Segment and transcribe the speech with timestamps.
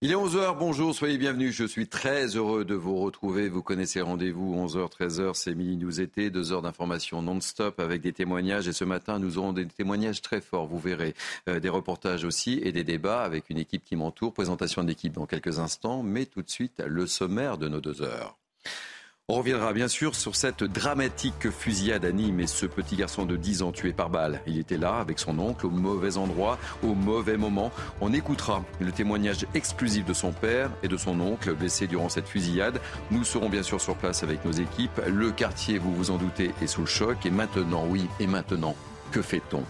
[0.00, 1.52] Il est 11h, bonjour, soyez bienvenus.
[1.56, 3.48] Je suis très heureux de vous retrouver.
[3.48, 8.12] Vous connaissez rendez-vous 11h, 13h, c'est Mini News été, deux heures d'information non-stop avec des
[8.12, 8.68] témoignages.
[8.68, 11.16] Et ce matin, nous aurons des témoignages très forts, vous verrez.
[11.48, 14.32] Euh, des reportages aussi et des débats avec une équipe qui m'entoure.
[14.32, 18.00] Présentation de l'équipe dans quelques instants, mais tout de suite, le sommaire de nos deux
[18.00, 18.38] heures.
[19.30, 23.36] On reviendra bien sûr sur cette dramatique fusillade à Nîmes et ce petit garçon de
[23.36, 24.40] 10 ans tué par balle.
[24.46, 27.70] Il était là avec son oncle au mauvais endroit, au mauvais moment.
[28.00, 32.26] On écoutera le témoignage exclusif de son père et de son oncle blessés durant cette
[32.26, 32.80] fusillade.
[33.10, 34.98] Nous serons bien sûr sur place avec nos équipes.
[35.06, 37.26] Le quartier, vous vous en doutez, est sous le choc.
[37.26, 38.74] Et maintenant, oui, et maintenant,
[39.12, 39.62] que fait-on?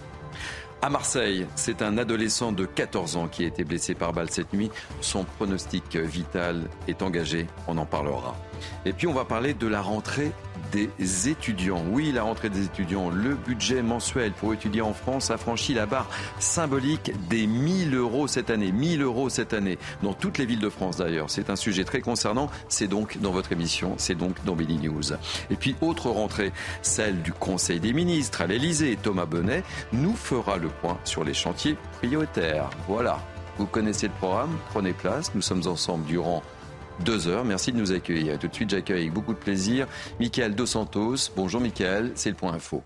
[0.81, 4.53] À Marseille, c'est un adolescent de 14 ans qui a été blessé par balle cette
[4.53, 4.71] nuit.
[5.01, 8.35] Son pronostic vital est engagé, on en parlera.
[8.85, 10.31] Et puis on va parler de la rentrée
[10.71, 11.83] des étudiants.
[11.91, 15.85] Oui, la rentrée des étudiants, le budget mensuel pour étudier en France a franchi la
[15.85, 16.09] barre
[16.39, 18.71] symbolique des 1000 euros cette année.
[18.71, 21.29] 1000 euros cette année, dans toutes les villes de France d'ailleurs.
[21.29, 22.49] C'est un sujet très concernant.
[22.67, 25.13] C'est donc dans votre émission, c'est donc dans Billy News.
[25.49, 28.97] Et puis, autre rentrée, celle du Conseil des ministres à l'Elysée.
[29.01, 32.69] Thomas Bonnet nous fera le point sur les chantiers prioritaires.
[32.87, 33.19] Voilà.
[33.57, 35.31] Vous connaissez le programme, prenez place.
[35.35, 36.43] Nous sommes ensemble durant
[37.03, 37.45] deux heures.
[37.45, 38.37] Merci de nous accueillir.
[38.39, 39.87] tout de suite, j'accueille avec beaucoup de plaisir
[40.19, 41.31] Michael Dos Santos.
[41.35, 42.83] Bonjour Michael, c'est le point info.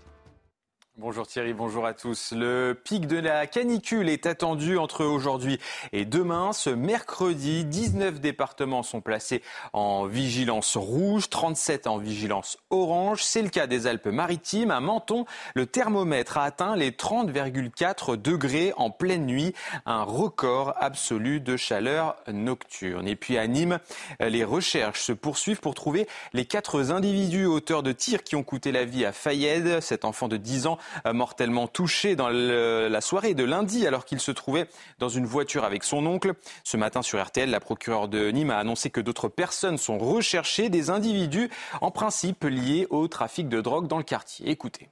[0.96, 2.32] Bonjour Thierry, bonjour à tous.
[2.36, 5.58] Le pic de la canicule est attendu entre aujourd'hui
[5.92, 6.52] et demain.
[6.52, 9.42] Ce mercredi, 19 départements sont placés
[9.72, 13.24] en vigilance rouge, 37 en vigilance orange.
[13.24, 14.70] C'est le cas des Alpes-Maritimes.
[14.70, 15.24] À Menton,
[15.56, 19.52] le thermomètre a atteint les 30,4 degrés en pleine nuit,
[19.86, 23.08] un record absolu de chaleur nocturne.
[23.08, 23.80] Et puis à Nîmes,
[24.20, 28.70] les recherches se poursuivent pour trouver les quatre individus auteurs de tirs qui ont coûté
[28.70, 30.78] la vie à Fayed, cet enfant de 10 ans
[31.12, 34.68] mortellement touché dans la soirée de lundi alors qu'il se trouvait
[34.98, 36.34] dans une voiture avec son oncle.
[36.62, 40.68] Ce matin sur RTL, la procureure de Nîmes a annoncé que d'autres personnes sont recherchées,
[40.68, 44.50] des individus en principe liés au trafic de drogue dans le quartier.
[44.50, 44.88] Écoutez.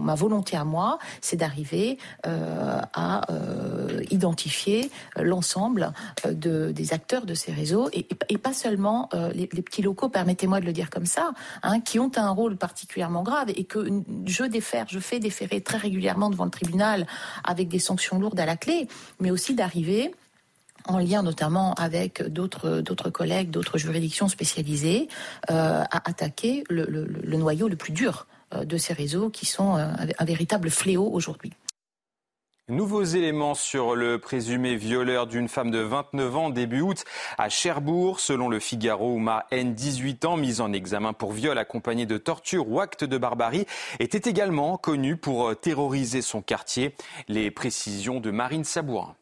[0.00, 5.92] Ma volonté à moi, c'est d'arriver euh, à euh, identifier l'ensemble
[6.24, 8.04] euh, de, des acteurs de ces réseaux et,
[8.38, 12.30] pas seulement les, petits locaux, permettez-moi de le dire comme ça, hein, qui ont un
[12.30, 17.06] rôle particulièrement grave et que je défère, je fais déférer très régulièrement devant le tribunal
[17.42, 18.88] avec des sanctions lourdes à la clé,
[19.20, 20.14] mais aussi d'arriver
[20.84, 25.08] en lien notamment avec d'autres collègues, d'autres juridictions spécialisées,
[25.48, 30.70] à attaquer le, noyau le plus dur de ces réseaux qui sont euh, un véritable
[30.70, 31.52] fléau aujourd'hui.
[32.68, 37.04] Nouveaux éléments sur le présumé violeur d'une femme de 29 ans début août
[37.38, 38.18] à Cherbourg.
[38.18, 42.68] Selon le Figaro, Oumar N, 18 ans, mis en examen pour viol accompagné de torture
[42.68, 43.66] ou acte de barbarie,
[44.00, 46.96] était également connu pour euh, terroriser son quartier.
[47.28, 49.14] Les précisions de Marine Sabourin.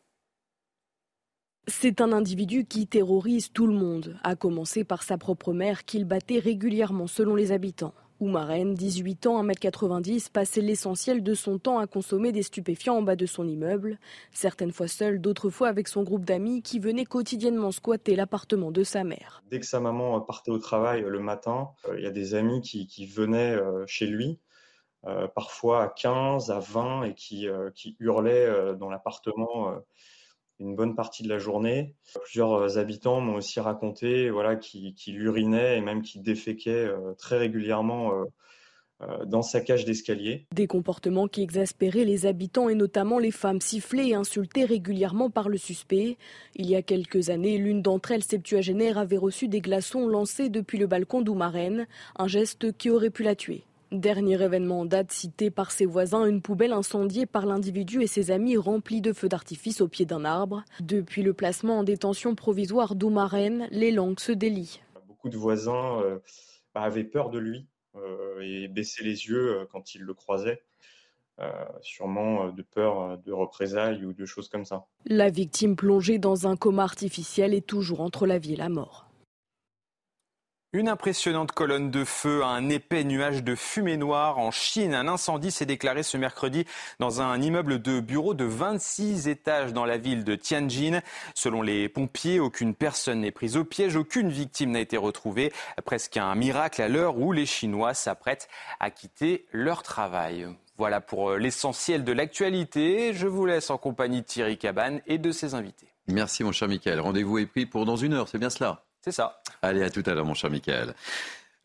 [1.67, 6.07] C'est un individu qui terrorise tout le monde, à commencer par sa propre mère qu'il
[6.07, 7.93] battait régulièrement selon les habitants.
[8.25, 13.17] Oumarène, 18 ans, 1m90, passait l'essentiel de son temps à consommer des stupéfiants en bas
[13.17, 13.99] de son immeuble,
[14.33, 18.83] certaines fois seul, d'autres fois avec son groupe d'amis qui venaient quotidiennement squatter l'appartement de
[18.83, 19.43] sa mère.
[19.51, 22.63] Dès que sa maman partait au travail le matin, euh, il y a des amis
[22.63, 24.39] qui, venaient euh, chez lui,
[25.05, 27.47] euh, parfois à 15, à 20, et qui
[28.01, 29.75] hurlaient dans l'appartement
[30.60, 31.94] une bonne partie de la journée.
[32.22, 37.38] Plusieurs euh, habitants m'ont aussi raconté voilà, qu'il urinait et même qu'il déféquait euh, très
[37.38, 38.12] régulièrement
[39.03, 40.47] euh, dans sa cage d'escalier.
[40.54, 45.48] Des comportements qui exaspéraient les habitants et notamment les femmes sifflées et insultées régulièrement par
[45.48, 46.16] le suspect.
[46.54, 50.78] Il y a quelques années, l'une d'entre elles, septuagénaire, avait reçu des glaçons lancés depuis
[50.78, 51.86] le balcon d'Oumarène,
[52.16, 53.65] un geste qui aurait pu la tuer.
[53.94, 58.32] Dernier événement en date cité par ses voisins, une poubelle incendiée par l'individu et ses
[58.32, 60.65] amis remplie de feux d'artifice au pied d'un arbre.
[60.81, 64.81] Depuis le placement en détention provisoire d'Oumarène, les langues se délient.
[65.06, 66.19] Beaucoup de voisins euh,
[66.75, 70.65] avaient peur de lui euh, et baissaient les yeux euh, quand ils le croisaient.
[71.81, 74.87] sûrement de peur de représailles ou de choses comme ça.
[75.06, 79.03] La victime plongée dans un coma artificiel est toujours entre la vie et la mort.
[80.74, 84.92] Une impressionnante colonne de feu, un épais nuage de fumée noire en Chine.
[84.92, 86.65] Un incendie s'est déclaré ce mercredi
[86.98, 91.00] dans un immeuble de bureaux de 26 étages dans la ville de Tianjin.
[91.36, 95.53] Selon les pompiers, aucune personne n'est prise au piège, aucune victime n'a été retrouvée.
[95.84, 98.48] Presque un miracle à l'heure où les Chinois s'apprêtent
[98.80, 100.48] à quitter leur travail.
[100.76, 103.15] Voilà pour euh, l'essentiel de l'actualité.
[103.15, 105.86] Je vous laisse en compagnie de Thierry Cabane et de ses invités.
[106.09, 106.98] Merci mon cher Michael.
[106.98, 109.42] Rendez-vous est pris pour dans une heure, c'est bien cela c'est ça.
[109.60, 110.95] Allez, à tout à l'heure, mon cher Michael.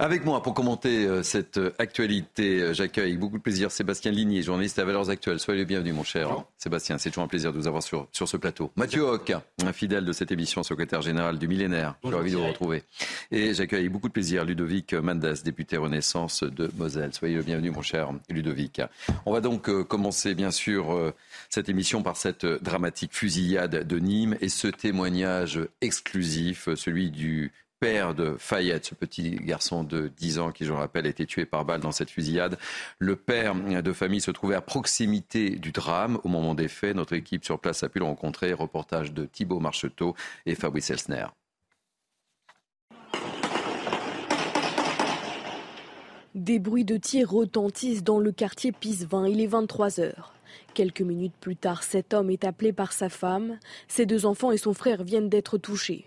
[0.01, 4.11] Avec moi pour commenter euh, cette euh, actualité, euh, j'accueille avec beaucoup de plaisir Sébastien
[4.11, 5.41] Ligny, journaliste à Valeurs Actuelles.
[5.41, 6.97] Soyez le bienvenu, mon cher Sébastien.
[6.97, 8.71] C'est toujours un plaisir de vous avoir sur, sur ce plateau.
[8.77, 11.95] Mathieu Hoc, un fidèle de cette émission, secrétaire général du millénaire.
[12.03, 12.83] Je suis ravi de vous retrouver.
[13.31, 17.13] Et j'accueille avec beaucoup de plaisir Ludovic Mandas, député Renaissance de Moselle.
[17.13, 18.81] Soyez le bienvenu, mon cher Ludovic.
[19.25, 21.13] On va donc commencer, bien sûr,
[21.49, 28.13] cette émission par cette dramatique fusillade de Nîmes et ce témoignage exclusif, celui du père
[28.13, 31.45] de Fayette, ce petit garçon de 10 ans qui, je le rappelle, a été tué
[31.45, 32.57] par balle dans cette fusillade.
[32.99, 36.95] Le père de famille se trouvait à proximité du drame au moment des faits.
[36.95, 38.53] Notre équipe sur place a pu le rencontrer.
[38.53, 41.27] Reportage de Thibault Marcheteau et Fabrice Elsner.
[46.35, 49.27] Des bruits de tirs retentissent dans le quartier Pisevin.
[49.27, 50.33] Il est 23 heures.
[50.73, 53.57] Quelques minutes plus tard, cet homme est appelé par sa femme.
[53.87, 56.05] Ses deux enfants et son frère viennent d'être touchés.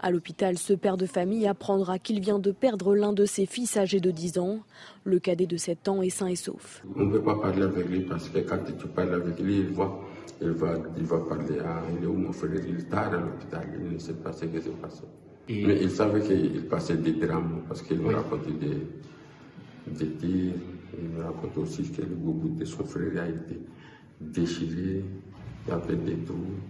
[0.00, 3.76] À l'hôpital, ce père de famille apprendra qu'il vient de perdre l'un de ses fils
[3.76, 4.60] âgé de 10 ans.
[5.04, 6.84] Le cadet de 7 ans est sain et sauf.
[6.96, 9.68] On ne peut pas parler avec lui parce que quand tu parles avec lui, il
[9.68, 10.00] voit,
[10.40, 13.16] il va, il va parler à il est où mon frère, il est tard à
[13.16, 15.02] l'hôpital, il ne sait pas ce qui s'est passé.
[15.48, 18.86] Mais il savait qu'il passait des drames parce qu'il me racontait des,
[19.86, 20.54] des tirs.
[20.98, 23.60] Il me racontait aussi que le bout de son frère a été
[24.20, 25.04] déchiré.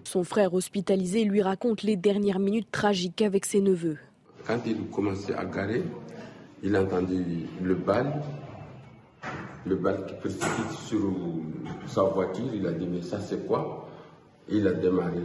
[0.05, 3.99] Son frère hospitalisé lui raconte les dernières minutes tragiques avec ses neveux.
[4.47, 5.83] Quand il commençait à garer,
[6.63, 8.23] il a entendu le bal,
[9.67, 11.13] le bal qui précipite sur
[11.87, 12.47] sa voiture.
[12.55, 13.89] Il a dit mais ça c'est quoi?
[14.49, 15.19] Il a démarré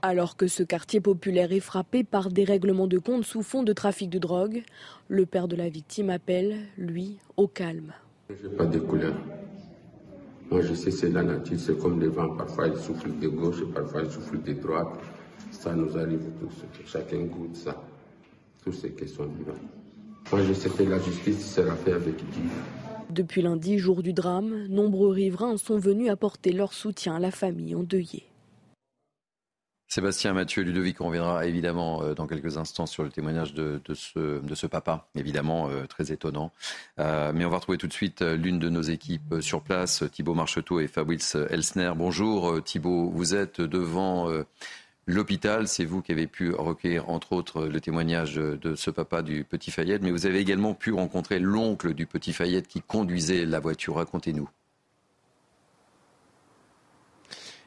[0.00, 3.72] Alors que ce quartier populaire est frappé par des règlements de compte sous fond de
[3.72, 4.62] trafic de drogue,
[5.08, 7.92] le père de la victime appelle, lui, au calme.
[8.30, 9.14] Je n'ai pas de couleur.
[10.54, 12.36] Moi, je sais, c'est la nature, c'est comme le vent.
[12.36, 14.86] Parfois, il souffle de gauche, parfois, il souffle de droite.
[15.50, 16.62] Ça nous arrive tous.
[16.86, 17.82] Chacun goûte ça.
[18.62, 19.56] Tous ces questions vivantes.
[20.30, 22.44] Moi, je sais que la justice sera faite avec Dieu.
[23.10, 27.74] Depuis lundi, jour du drame, nombreux riverains sont venus apporter leur soutien à la famille
[27.74, 28.22] endeuillée.
[29.94, 34.66] Sébastien Mathieu Ludovic, on reviendra évidemment euh, dans quelques instants sur le témoignage de, ce,
[34.66, 36.50] papa, évidemment euh, très étonnant.
[36.98, 40.34] Euh, mais on va retrouver tout de suite l'une de nos équipes sur place, Thibault
[40.34, 41.92] Marcheteau et Fabrice Elsner.
[41.94, 44.28] Bonjour Thibault, vous êtes devant
[45.06, 49.44] l'hôpital, c'est vous qui avez pu recueillir entre autres le témoignage de ce papa du
[49.44, 53.60] petit Fayette, mais vous avez également pu rencontrer l'oncle du petit Fayette qui conduisait la
[53.60, 53.94] voiture.
[53.94, 54.48] Racontez-nous.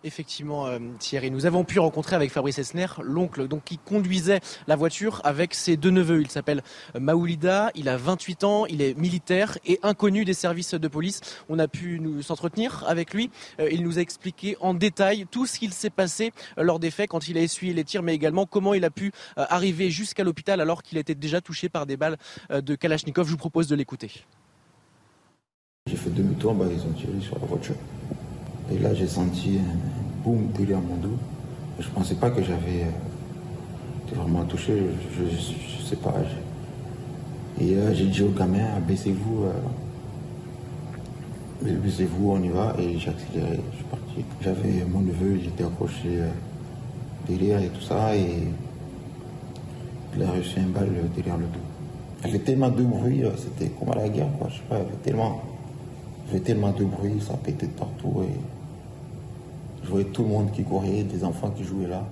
[0.08, 4.78] Effectivement, euh, Thierry, nous avons pu rencontrer avec Fabrice Esner l'oncle donc qui conduisait la
[4.78, 6.22] voiture avec ses deux neveux.
[6.22, 6.64] Il s'appelle
[6.96, 11.20] euh, Maoulida, il a 28 ans, il est militaire et inconnu des services de police.
[11.50, 13.30] On a pu nous s'entretenir avec lui.
[13.60, 17.10] Euh, il nous a expliqué en détail tout ce qu'il s'est passé lors des faits
[17.10, 20.62] quand il a essuyé les tirs, mais également comment il a pu arriver jusqu'à l'hôpital
[20.62, 22.18] alors qu'il était déjà touché par des balles
[22.50, 23.26] de Kalachnikov.
[23.26, 24.10] Je vous propose de l'écouter.
[25.88, 27.76] J'ai fait demi-tour, bah, ils ont tiré sur la voiture.
[28.72, 29.60] Et là, j'ai senti
[30.28, 31.18] boum derrière mon dos.
[31.80, 32.88] Je pensais pas que j'avais
[34.06, 34.74] été vraiment touché.
[35.18, 36.14] Je sais pas.
[37.60, 39.46] Et euh, j'ai dit au gamin, baissez-vous.
[39.46, 39.54] Euh,
[41.84, 42.76] baissez-vous, on y va.
[42.78, 43.60] Et j'ai accéléré.
[43.72, 44.26] Je suis parti.
[44.42, 46.30] J'avais mon neveu, il était accroché euh,
[47.28, 48.16] derrière et tout ça.
[48.16, 48.50] Et
[50.16, 52.26] il a reçu un balle derrière le dos.
[52.26, 54.48] Y avait tellement de bruit, c'était comme à la guerre, quoi.
[54.50, 55.42] Je sais pas, y avait tellement,
[56.30, 58.24] avait tellement de bruit, ça pétait de partout.
[58.24, 58.57] Et
[59.88, 62.04] je voyais tout le monde qui courait, des enfants qui jouaient là.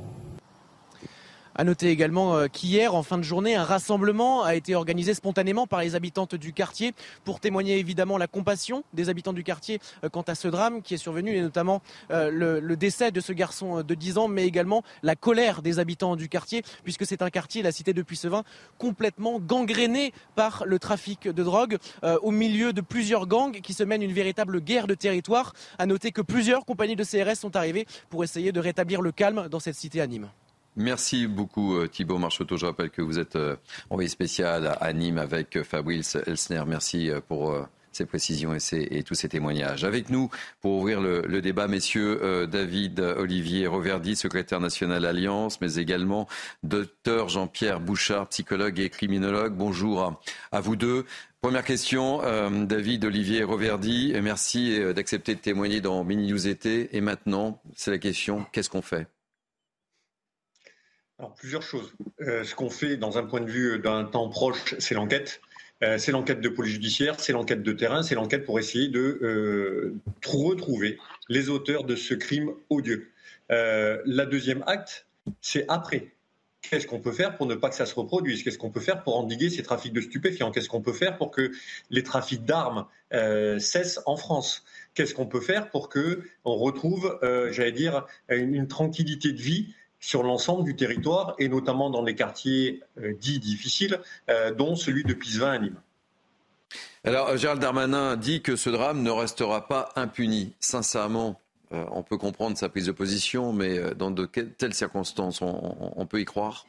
[1.58, 5.68] À noter également euh, qu'hier, en fin de journée, un rassemblement a été organisé spontanément
[5.68, 10.10] par les habitantes du quartier pour témoigner évidemment la compassion des habitants du quartier euh,
[10.10, 13.84] quant à ce drame qui est survenu et notamment euh, le, décès de ce garçon
[13.84, 17.62] de 10 ans, mais également la colère des habitants du quartier puisque c'est un quartier,
[17.62, 18.44] la cité de Puissevin,
[18.78, 21.78] complètement gangréné par le trafic de drogue
[22.22, 25.54] au milieu de plusieurs gangs qui se mènent une véritable guerre de territoire.
[25.78, 29.48] À noter que plusieurs compagnies de CRS sont arrivées pour essayer de rétablir le calme
[29.50, 30.30] dans cette cité à Nîmes.
[30.78, 32.58] Merci beaucoup euh, Thibault Marcheteau.
[32.58, 33.56] Je rappelle que vous êtes euh,
[33.90, 36.64] envoyé spécial à Nîmes avec euh, Fabrice Elsner.
[36.68, 37.56] Merci pour
[37.94, 39.86] ces précisions et, tous ces témoignages.
[39.86, 40.30] Avec nous,
[40.60, 46.28] pour ouvrir le, débat, messieurs, David Olivier Reverdy, secrétaire national Alliance, mais également
[46.64, 49.54] docteur Jean-Pierre Bouchard, psychologue et criminologue.
[49.56, 50.20] Bonjour
[50.52, 51.06] à, vous deux.
[51.40, 52.22] Première question,
[52.66, 56.98] David Olivier Reverdy, merci d'accepter de témoigner dans Mini News été.
[56.98, 59.08] Et maintenant, c'est la question, qu'est-ce qu'on fait?
[61.18, 61.94] Alors, plusieurs choses.
[62.22, 65.42] Euh, ce qu'on fait dans un point de vue d'un temps proche, c'est l'enquête.
[65.84, 69.20] Euh, c'est l'enquête de police judiciaire, c'est l'enquête de terrain, c'est l'enquête pour essayer de
[69.22, 69.96] euh,
[70.26, 70.98] retrouver
[71.30, 73.12] les auteurs de ce crime odieux.
[73.50, 75.06] la deuxième acte,
[75.42, 76.16] c'est après.
[76.70, 78.44] Qu'est-ce qu'on peut faire pour ne pas que ça se reproduise?
[78.44, 80.52] Qu'est-ce qu'on peut faire pour endiguer ces trafics de stupéfiants?
[80.52, 81.52] Qu'est-ce qu'on peut faire pour que
[81.90, 84.64] les trafics d'armes euh, cessent en France?
[84.94, 89.74] Qu'est-ce qu'on peut faire pour que on retrouve, euh, j'allais dire, une, tranquillité de vie
[90.06, 94.00] sur l'ensemble du territoire et notamment dans les quartiers euh, dits difficiles,
[94.58, 95.82] dont celui de Pisevin à Nîmes
[97.04, 100.54] alors, Gérald Darmanin dit que ce drame ne restera pas impuni.
[100.60, 101.40] Sincèrement,
[101.72, 106.06] euh, on peut comprendre sa prise de position, mais euh, dans de telles circonstances, on,
[106.08, 106.66] peut y croire?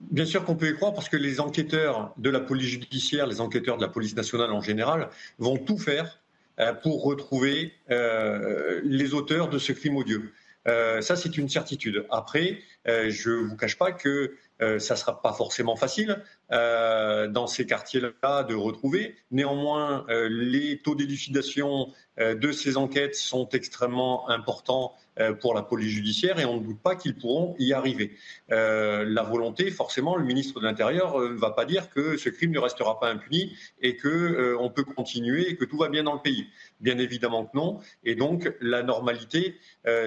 [0.00, 3.40] Bien sûr qu'on peut y croire parce que les enquêteurs de la police judiciaire, les
[3.40, 5.08] enquêteurs de la police nationale en général,
[5.38, 6.20] vont tout faire
[6.60, 10.32] euh, pour retrouver les auteurs de ce crime odieux.
[10.66, 12.06] Ça, c'est une certitude.
[12.10, 17.66] Après, je ne vous cache pas que ça ne sera pas forcément facile dans ces
[17.66, 19.16] quartiers-là de retrouver.
[19.30, 25.03] Néanmoins, les taux d'élucidation euh, de ces enquêtes sont extrêmement importants euh,
[25.40, 28.16] pour la police judiciaire et on ne doute pas qu'ils pourront y arriver.
[28.50, 32.50] Euh, la volonté, forcément, le ministre de l'Intérieur ne va pas dire que ce crime
[32.50, 36.14] ne restera pas impuni et que on peut continuer et que tout va bien dans
[36.14, 36.48] le pays.
[36.80, 37.78] Bien évidemment que non.
[38.04, 39.56] Et donc la normalité,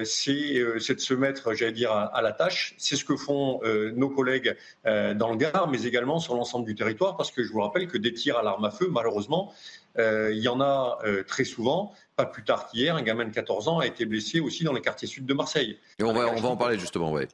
[0.04, 2.76] c'est de se mettre, j'allais dire, à, la tâche.
[2.78, 3.62] C'est ce que font
[3.96, 7.62] nos collègues dans le Gard, mais également sur l'ensemble du territoire, parce que je vous
[7.62, 9.54] rappelle que des tirs à l'arme à feu, malheureusement,
[10.00, 11.94] euh, il y en a euh, très souvent.
[12.18, 14.82] Pas plus tard qu'hier, un gamin de 14 ans a été blessé aussi dans les
[14.82, 15.78] quartiers sud de Marseille.
[16.00, 17.28] Et on va, on va en parler justement, ouais.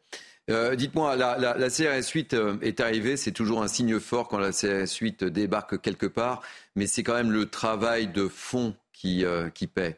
[0.49, 4.51] Euh, dites-moi, la, la, CRS 8 est arrivée, c'est toujours un signe fort quand la
[4.51, 6.41] CRS 8 débarque quelque part,
[6.75, 9.23] mais c'est quand même le travail de fond qui,
[9.53, 9.97] qui paie.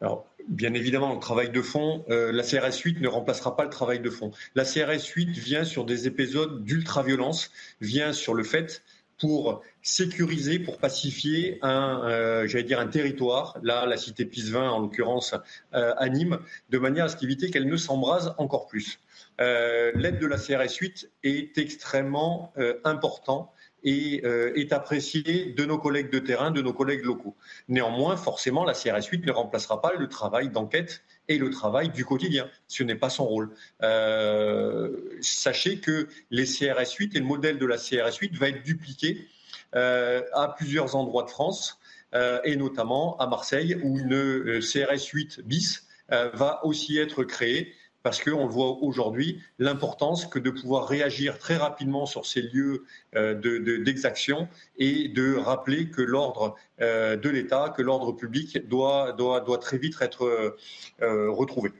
[0.00, 3.98] Alors, bien évidemment, le travail de fond, la CRS 8 ne remplacera pas le travail
[3.98, 4.30] de fond.
[4.54, 7.50] La CRS 8 vient sur des épisodes d'ultra-violence,
[7.80, 8.82] vient sur le fait
[9.18, 14.80] pour sécuriser, pour pacifier un, euh, j'allais dire un territoire, là la cité Pisevin en
[14.80, 15.34] l'occurrence
[15.74, 16.38] euh, à Nîmes,
[16.70, 19.00] de manière à ce qu'éviter qu'elle ne s'embrase encore plus.
[19.40, 22.52] Euh, l'aide de la CRS 8 est extrêmement
[22.84, 23.52] important
[23.84, 27.36] et est appréciée de nos collègues de terrain, de nos collègues locaux.
[27.68, 32.04] Néanmoins, forcément, la CRS 8 ne remplacera pas le travail d'enquête et le travail du
[32.04, 32.48] quotidien.
[32.66, 33.50] Ce n'est pas son rôle.
[33.82, 38.62] Euh, sachez que les CRS 8 et le modèle de la CRS 8 va être
[38.62, 39.28] dupliqué
[39.74, 41.78] euh, à plusieurs endroits de France
[42.14, 48.22] euh, et notamment à Marseille où une CRS 8 bis va aussi être créée parce
[48.22, 55.08] qu'on voit aujourd'hui l'importance que de pouvoir réagir très rapidement sur ces lieux d'exaction et
[55.08, 59.96] de rappeler que l'ordre euh, de l'État, que l'ordre public doit, doit, doit, très vite
[60.00, 60.56] être
[61.02, 61.72] euh, retrouvé.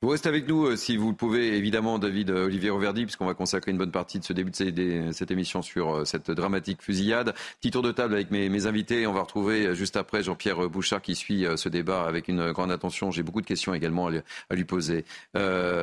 [0.00, 3.34] Vous restez avec nous, euh, si vous le pouvez, évidemment, David Olivier Roverdi, puisqu'on va
[3.34, 7.34] consacrer une bonne partie de ce début de cette émission sur cette dramatique fusillade.
[7.60, 9.06] Petit tour de table avec mes, invités.
[9.06, 13.10] On va retrouver juste après Jean-Pierre Bouchard qui suit ce débat avec une grande attention.
[13.10, 15.04] J'ai beaucoup de questions également à lui, poser.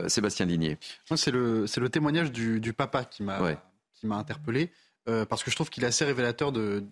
[0.08, 0.77] Sébastien Ligné.
[1.15, 3.58] C'est le, le, témoignage du, papa qui m'a
[4.03, 4.72] m'a interpellé,
[5.05, 6.84] parce que je trouve qu'il est assez révélateur de,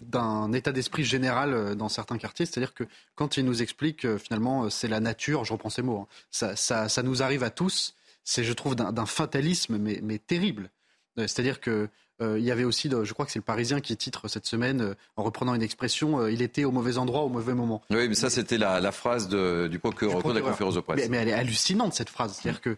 [0.00, 2.46] d'un état d'esprit général euh, dans certains quartiers.
[2.46, 5.82] C'est-à-dire que quand il nous explique euh, finalement euh, c'est la nature, je reprends ces
[5.82, 6.08] mots,
[6.42, 10.70] hein, ça, nous arrive à tous, c'est je trouve d'un fatalisme mais, terrible.
[11.16, 11.88] C'est-à-dire que
[12.22, 15.22] il y avait aussi, je crois que c'est le Parisien qui titre cette semaine, en
[15.22, 17.80] reprenant une expression, il était au mauvais endroit au mauvais moment.
[17.88, 21.08] Oui, mais ça c'était la, phrase du, procureur, de la conférence de presse.
[21.08, 22.38] Mais, elle est hallucinante cette phrase.
[22.38, 22.76] C'est-à-dire que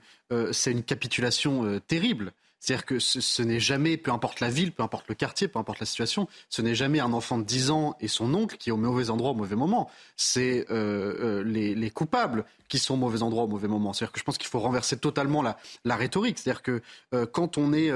[0.53, 2.33] c'est une capitulation terrible.
[2.63, 5.81] C'est-à-dire que ce, n'est jamais, peu importe la ville, peu importe le quartier, peu importe
[5.81, 8.73] la situation, ce n'est jamais un enfant de 10 ans et son oncle qui est
[8.73, 9.91] au mauvais endroit au mauvais moment.
[10.15, 13.93] C'est euh, euh, les, coupables qui sont au mauvais endroit au mauvais moment.
[13.93, 16.39] C'est-à-dire que je pense qu'il faut renverser totalement la, la rhétorique.
[16.39, 16.83] C'est-à-dire que
[17.15, 17.91] euh, quand on est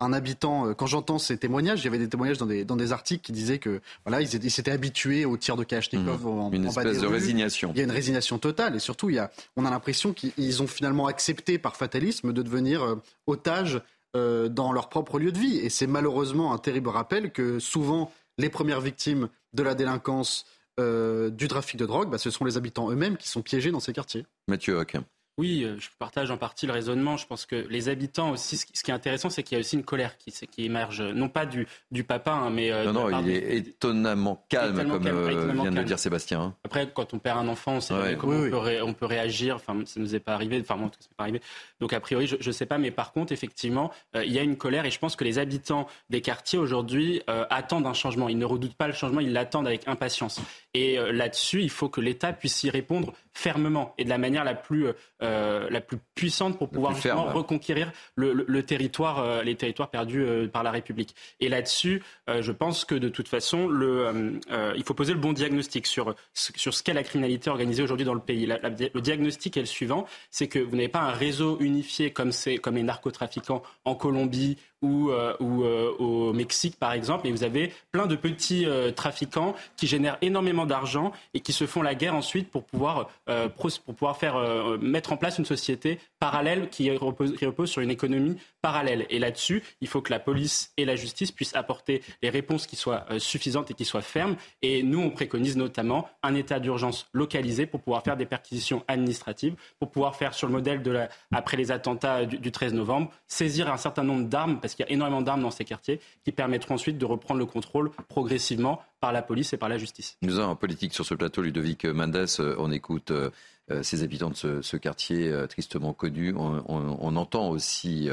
[0.00, 2.92] un habitant, quand j'entends ces témoignages, il y avait des témoignages dans des, dans des
[2.92, 6.28] articles qui disaient que voilà, ils s'étaient habitués aux tirs de Kalachnikov mmh.
[6.28, 7.72] en, Une espèce de résignation.
[7.74, 10.62] Il y a une résignation totale et surtout, il y a, on a l'impression qu'ils
[10.62, 12.96] ont finalement accepté par fatalisme de devenir
[13.26, 13.82] otages
[14.16, 15.58] euh, dans leur propre lieu de vie.
[15.58, 20.46] Et c'est malheureusement un terrible rappel que souvent les premières victimes de la délinquance,
[20.80, 23.80] euh, du trafic de drogue, bah, ce sont les habitants eux-mêmes qui sont piégés dans
[23.80, 24.26] ces quartiers.
[24.46, 25.02] Mathieu Hakim.
[25.38, 27.16] Oui, euh, je partage en partie le raisonnement.
[27.16, 29.76] Je pense que les habitants aussi, ce qui est intéressant, c'est qu'il y a aussi
[29.76, 32.72] une colère qui, qui émerge, non pas du, du papa, hein, mais...
[32.72, 36.40] Euh, non, non, il est étonnamment calme, comme euh, vient de le dire Sébastien.
[36.40, 36.54] Hein.
[36.64, 39.54] Après, quand on perd un enfant, on sait comment on, peut on, peut réagir.
[39.54, 40.58] Enfin, ça ne nous est pas arrivé.
[40.60, 41.40] Enfin, moi, ça pas arrivé.
[41.78, 42.78] Donc, a priori, je ne sais pas.
[42.78, 45.86] Mais par contre, effectivement, il y a une colère et je pense que les habitants
[46.10, 48.28] des quartiers aujourd'hui attendent un changement.
[48.28, 50.40] Ils ne redoutent pas le changement, ils l'attendent avec impatience.
[50.74, 54.54] Et là-dessus, il faut que l'État puisse y répondre fermement et de la manière la
[54.54, 54.88] plus,
[55.20, 61.14] la plus puissante pour pouvoir justement reconquérir le, territoire, les territoires perdus par la République.
[61.40, 64.40] Et là-dessus, je pense que de toute façon, le,
[64.76, 68.14] il faut poser le bon diagnostic sur, sur ce qu'est la criminalité organisée aujourd'hui dans
[68.14, 68.46] le pays.
[68.46, 72.74] le diagnostic est le suivant, c'est que vous n'avez pas un réseau unifié comme, comme
[72.74, 77.72] les narcotrafiquants en Colombie ou, euh, ou euh, au Mexique, par exemple, et vous avez
[77.92, 82.14] plein de petits euh, trafiquants qui génèrent énormément d'argent et qui se font la guerre
[82.14, 83.10] ensuite pour pouvoir,
[83.56, 84.36] pour pouvoir faire,
[84.80, 89.06] mettre en place une société parallèle qui repose, qui repose sur une économie parallèle.
[89.10, 92.76] Et là-dessus, il faut que la police et la justice puissent apporter les réponses qui
[92.76, 94.36] soient suffisantes et qui soient fermes.
[94.62, 99.54] Et nous, on préconise notamment un état d'urgence localisé pour pouvoir faire des perquisitions administratives,
[99.78, 103.70] pour pouvoir faire, sur le modèle de la, après les attentats du 13 novembre, saisir
[103.72, 106.74] un certain nombre d'armes parce qu'il y a énormément d'armes dans ces quartiers qui permettront
[106.74, 110.18] ensuite de reprendre le contrôle progressivement par la police et par la justice.
[110.20, 112.26] Nous avons un politique sur ce plateau, Ludovic Mendes.
[112.38, 113.30] Euh, on écoute euh,
[113.70, 116.34] euh, ces habitants de ce, quartier tristement connu.
[116.36, 118.10] On, entend aussi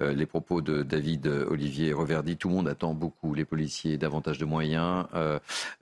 [0.00, 2.38] les propos de David Olivier Reverdy.
[2.38, 5.06] Tout le monde attend beaucoup, les policiers, davantage de moyens.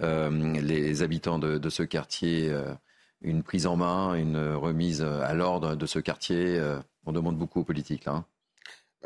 [0.00, 2.52] les habitants de, ce quartier,
[3.22, 6.60] une prise en main, une remise à l'ordre de ce quartier.
[7.06, 8.12] on demande beaucoup aux politiques là.
[8.12, 8.24] Hein.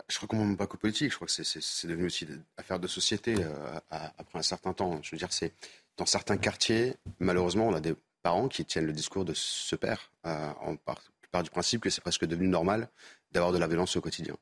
[0.09, 1.11] Je crois qu'on ne pas qu'aux politiques.
[1.11, 2.27] Je crois que c'est devenu aussi
[2.57, 5.01] affaire de société euh, après un certain temps.
[5.03, 5.53] Je veux dire, c'est
[5.97, 10.13] dans certains quartiers, malheureusement, on a des parents qui tiennent le discours de ce père,
[10.27, 11.03] euh, en part,
[11.43, 12.89] du principe que c'est presque devenu normal
[13.33, 14.37] d'avoir de la violence au quotidien.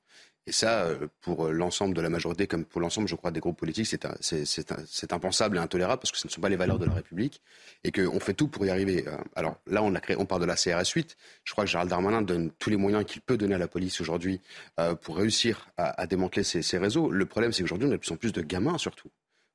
[0.48, 3.58] Et ça, euh, pour l'ensemble de la majorité, comme pour l'ensemble, je crois, des groupes
[3.58, 6.94] politiques, c'est impensable et intolérable parce que ce ne sont pas les valeurs de la
[6.94, 7.42] République
[7.84, 9.06] et qu'on fait tout pour y arriver.
[9.06, 11.18] Euh, alors là, on, a créé, on parle de la CRS 8.
[11.44, 14.00] Je crois que Gérald Darmanin donne tous les moyens qu'il peut donner à la police
[14.00, 14.40] aujourd'hui
[14.80, 17.10] euh, pour réussir à, démanteler ces, ces réseaux.
[17.10, 19.10] Le problème, c'est qu'aujourd'hui, on a de plus en plus de gamins, surtout,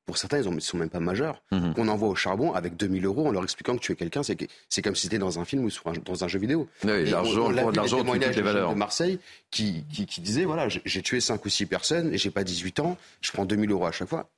[0.06, 1.74] pour certains, ils ne sont même pas majeurs, mhm.
[1.74, 4.22] qu'on envoie au charbon avec 2000 euros en leur expliquant que tu es quelqu'un.
[4.22, 5.70] C'est comme si c'était dans un film ou
[6.04, 6.68] dans un jeu vidéo.
[6.84, 8.72] Oui, l'argent, l'argent, toutes les valeurs.
[8.72, 9.18] de Marseille
[9.50, 12.80] qui, qui, qui disait voilà, j'ai tué 5 ou 6 personnes et j'ai pas 18
[12.80, 14.28] ans, je prends 2000 euros à chaque fois.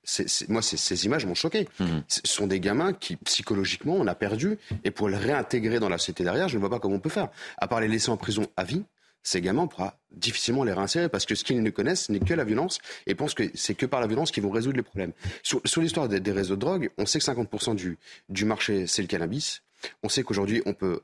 [0.49, 1.68] moi, ces images m'ont choqué.
[1.80, 2.02] Mhm.
[2.08, 5.99] Ce sont des gamins qui, psychologiquement, on a perdu et pour les réintégrer dans la
[5.99, 7.28] société derrière, je ne vois pas comment on peut faire.
[7.58, 8.85] À part les laisser en prison à vie,
[9.26, 12.45] ces gamins, pourra difficilement les réinsérer parce que ce qu'ils ne connaissent n'est que la
[12.45, 12.78] violence
[13.09, 15.12] et pensent que c'est que par la violence qu'ils vont résoudre les problèmes.
[15.42, 19.09] Sur, l'histoire des, réseaux de drogue, on sait que 50% du, du marché, c'est le
[19.09, 19.62] cannabis.
[20.02, 21.00] On sait qu'aujourd'hui, on peut,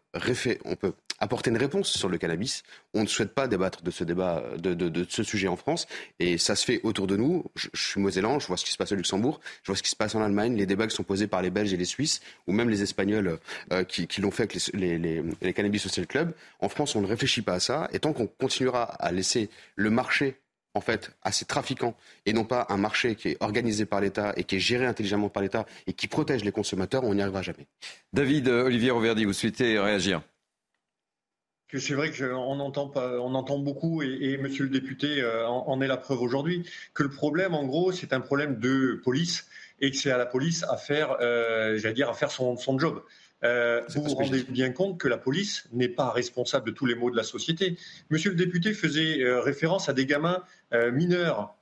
[0.64, 2.62] on peut apporter une réponse sur le cannabis.
[2.94, 5.86] On ne souhaite pas débattre de ce débat, de, ce sujet en France,
[6.18, 7.44] et ça se fait autour de nous.
[7.54, 9.90] Je, suis mosellan, je vois ce qui se passe au Luxembourg, je vois ce qui
[9.90, 12.20] se passe en Allemagne, les débats qui sont posés par les Belges et les Suisses,
[12.46, 13.38] ou même les Espagnols
[13.72, 16.32] euh, qui, l'ont fait avec les, les, les Cannabis Social Club.
[16.60, 19.90] En France, on ne réfléchit pas à ça, et tant qu'on continuera à laisser le
[19.90, 20.36] marché
[20.74, 24.32] en fait, à ces trafiquants et non pas un marché qui est organisé par l'État
[24.36, 27.42] et qui est géré intelligemment par l'État et qui protège les consommateurs, on n'y arrivera
[27.42, 27.66] jamais.
[28.12, 30.22] David euh, Olivier Roverdi, vous souhaitez réagir?
[31.78, 35.96] C'est vrai qu'on entend, on entend beaucoup, et, monsieur le député euh, en, est la
[35.96, 39.46] preuve aujourd'hui, que le problème, en gros, c'est un problème de police
[39.80, 42.78] et que c'est à la police à faire, euh, j'allais dire, à faire son, son
[42.78, 43.02] job.
[43.44, 46.94] Euh, vous vous rendez bien compte que la police n'est pas responsable de tous les
[46.94, 47.76] maux de la société.
[48.10, 51.56] Monsieur le député faisait euh, référence à des gamins euh, mineurs.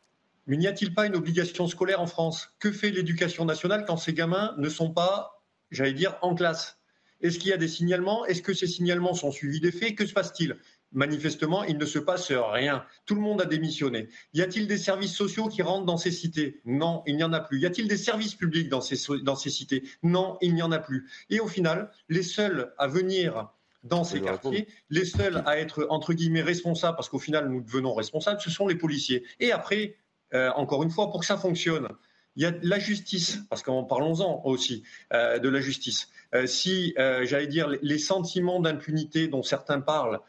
[0.47, 2.55] Mais n'y a-t-il pas une obligation scolaire en France?
[2.59, 6.79] Que fait l'éducation nationale quand ces gamins ne sont pas, j'allais dire, en classe?
[7.21, 8.25] Est-ce qu'il y a des signalements?
[8.27, 10.57] Est-ce que ces signalements sont suivis des faits Que se passe-t-il?
[10.93, 12.85] Manifestement, il ne se passe rien.
[13.07, 14.09] Tout le monde a démissionné.
[14.35, 16.61] Y a-t-il des services sociaux qui rentrent dans ces cités?
[16.65, 17.61] Non, il n'y en a plus.
[17.61, 19.85] Y a-t-il des services publics dans ces, dans ces cités?
[20.03, 21.09] Non, il n'y en a plus.
[21.31, 23.51] Et au final, les seuls à venir
[23.83, 27.95] dans ces quartiers, les seuls à être, entre guillemets, responsables, parce qu'au final, nous devenons
[27.95, 29.25] responsables, ce sont les policiers.
[29.39, 29.97] Et après,
[30.35, 31.89] euh, encore une fois, pour que ça fonctionne,
[32.37, 36.09] il y a la justice, parce qu'en parlons-en aussi euh, de la justice.
[36.35, 40.21] Euh, si, j'allais dire, les sentiments d'impunité dont certains parlent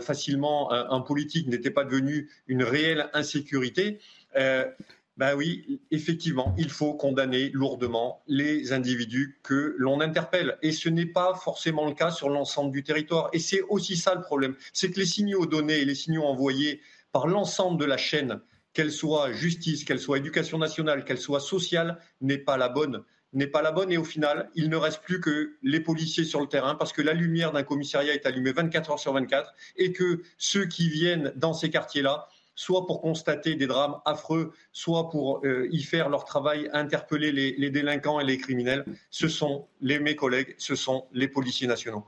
[0.00, 3.98] facilement un, politique n'était pas devenu une réelle insécurité,
[5.20, 10.56] ben oui, effectivement, il faut condamner lourdement les individus que l'on interpelle.
[10.62, 13.28] Et ce n'est pas forcément le cas sur l'ensemble du territoire.
[13.34, 14.56] Et c'est aussi ça le problème.
[14.72, 16.80] C'est que les signaux donnés et les signaux envoyés
[17.12, 18.40] par l'ensemble de la chaîne,
[18.72, 23.46] qu'elle soit justice, qu'elle soit éducation nationale, qu'elle soit sociale, n'est pas la bonne n'est
[23.46, 26.46] pas la bonne et au final, il ne reste plus que les policiers sur le
[26.46, 30.22] terrain parce que la lumière d'un commissariat est allumée 24 heures sur 24 et que
[30.38, 35.68] ceux qui viennent dans ces quartiers-là, soit pour constater des drames affreux, soit pour euh,
[35.70, 40.54] y faire leur travail, interpeller les, délinquants et les criminels, ce sont les, mes collègues,
[40.58, 42.04] ce sont les policiers nationaux.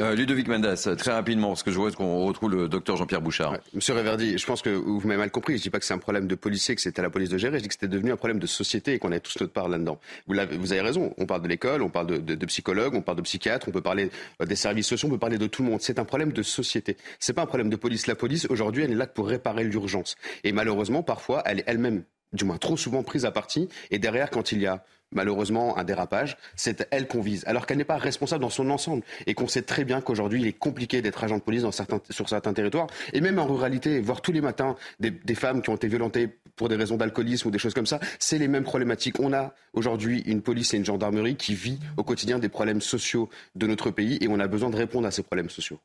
[0.00, 3.58] Euh, Ludovic Mendes, très rapidement, parce que je vois qu'on retrouve le docteur Jean-Pierre Bouchard.
[3.74, 5.52] Monsieur Reverdy, je pense que vous m'avez mal compris.
[5.52, 7.28] Je ne dis pas que c'est un problème de policier, que c'était à la police
[7.28, 7.58] de gérer.
[7.58, 9.68] Je dis que c'était devenu un problème de société et qu'on avait tous notre part
[9.68, 10.00] là-dedans.
[10.26, 11.14] Vous, avez raison.
[11.16, 13.70] On parle de l'école, on parle de, de, de, psychologues, on parle de psychiatres, on
[13.70, 14.10] peut parler
[14.42, 15.80] euh, des services sociaux, on peut parler de tout le monde.
[15.80, 16.96] C'est un problème de société.
[17.20, 18.08] C'est pas un problème de police.
[18.08, 20.16] La police, aujourd'hui, elle est là pour réparer l'urgence.
[20.42, 22.02] Et malheureusement, parfois, elle est elle-même
[22.34, 23.68] du moins trop souvent prise à partie.
[23.90, 27.78] Et derrière, quand il y a malheureusement un dérapage, c'est elle qu'on vise, alors qu'elle
[27.78, 31.02] n'est pas responsable dans son ensemble et qu'on sait très bien qu'aujourd'hui il est compliqué
[31.02, 34.32] d'être agent de police dans certains, sur certains territoires et même en ruralité, voir tous
[34.32, 37.74] les matins des, femmes qui ont été violentées pour des raisons d'alcoolisme ou des choses
[37.74, 39.20] comme ça, c'est les mêmes problématiques.
[39.20, 43.28] On a aujourd'hui une police et une gendarmerie qui vit au quotidien des problèmes sociaux
[43.54, 45.80] de notre pays et on a besoin de répondre à ces problèmes sociaux.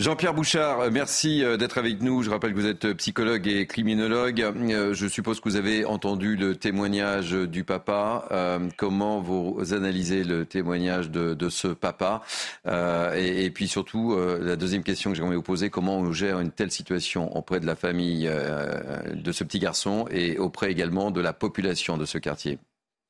[0.00, 2.24] Jean-Pierre Bouchard, euh, merci euh, d'être avec nous.
[2.24, 4.44] Je rappelle que vous êtes euh, psychologue et criminologue.
[4.92, 8.28] Je suppose que vous avez entendu le témoignage du papa.
[8.76, 12.22] comment vous analysez le témoignage de, ce papa?
[12.66, 16.70] Et, puis surtout, la deuxième question que j'aimerais vous poser, comment on gère une telle
[16.70, 21.96] situation auprès de la famille de ce petit garçon et auprès également de la population
[21.96, 22.58] de ce quartier?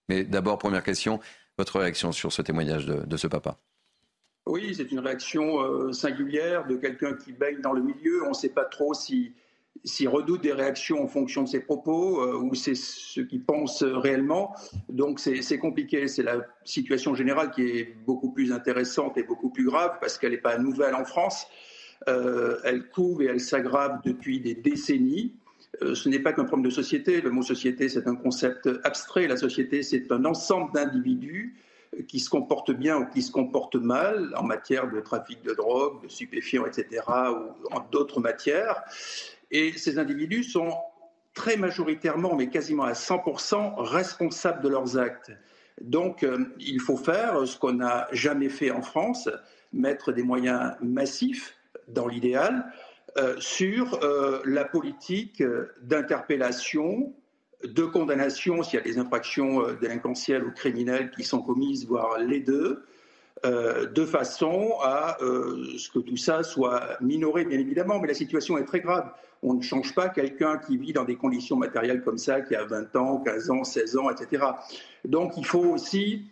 [0.09, 1.21] Mais d'abord, première question,
[1.59, 3.57] votre réaction sur ce témoignage de ce papa
[4.47, 8.25] oui, c'est une réaction euh, singulière de quelqu'un qui baigne dans le milieu.
[8.27, 9.33] On ne sait pas trop s'il
[10.07, 14.55] redoute des réactions en fonction de ses propos euh, ou c'est ce qu'il pense réellement.
[14.91, 16.09] Donc c'est compliqué.
[16.09, 20.33] C'est la situation générale qui est beaucoup plus intéressante et beaucoup plus grave parce qu'elle
[20.33, 21.47] n'est pas nouvelle en France.
[22.09, 25.33] Euh, elle couve et elle s'aggrave depuis des décennies.
[25.81, 27.23] ce n'est pas qu'un problème de société.
[27.23, 29.27] Le mot société, c'est un concept abstrait.
[29.27, 31.57] La société, c'est un ensemble d'individus
[32.09, 36.03] qui se comportent bien ou qui se comportent mal en matière de trafic de drogue,
[36.03, 38.83] de stupéfiants, etc., ou en d'autres matières.
[39.51, 40.73] Et ces individus sont
[41.35, 45.33] très majoritairement, mais quasiment à 100%, responsables de leurs actes.
[45.81, 49.29] Donc, euh, il faut faire ce qu'on n'a jamais fait en France,
[49.73, 51.57] mettre des moyens massifs,
[51.89, 52.73] dans l'idéal,
[53.19, 55.43] euh, sur euh, la politique
[55.83, 57.15] d'interpellation,
[57.67, 62.19] de condamnation s'il y a des infractions euh, délinquentielles ou criminelles qui sont commises, voire
[62.19, 62.85] les deux,
[63.45, 68.01] euh, de façon à euh, ce que tout ça soit minoré, bien évidemment.
[68.01, 69.11] Mais la situation est très grave.
[69.43, 72.65] On ne change pas quelqu'un qui vit dans des conditions matérielles comme ça, qui a
[72.65, 74.45] 20 ans, 15 ans, 16 ans, etc.
[75.05, 76.25] Donc il faut aussi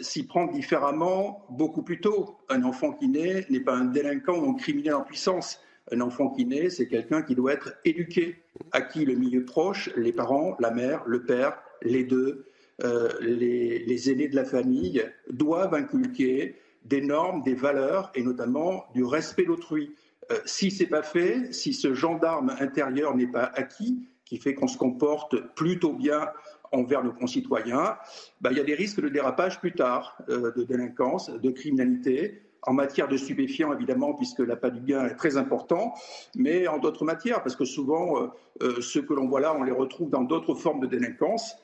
[0.00, 2.36] s'y prendre différemment beaucoup plus tôt.
[2.50, 5.60] Un enfant qui naît n'est pas un délinquant ou un criminel en puissance.
[5.92, 8.36] Un enfant qui naît, c'est quelqu'un qui doit être éduqué,
[8.72, 12.46] à qui le milieu proche, les parents, la mère, le père, les deux,
[12.82, 19.04] euh, les, aînés de la famille, doivent inculquer des normes, des valeurs et notamment du
[19.04, 19.94] respect d'autrui.
[20.32, 24.54] Euh, si ce n'est pas fait, si ce gendarme intérieur n'est pas acquis, qui fait
[24.54, 26.30] qu'on se comporte plutôt bien
[26.72, 27.96] envers nos concitoyens,
[28.40, 32.42] bah, il y a des risques de dérapage plus tard, euh, de délinquance, de criminalité,
[32.66, 35.94] en matière de stupéfiants, évidemment, puisque l'appât du gain est très important,
[36.34, 38.26] mais en d'autres matières, parce que souvent, euh,
[38.62, 41.56] euh, ceux que l'on voit là, on les retrouve dans d'autres formes de délinquance.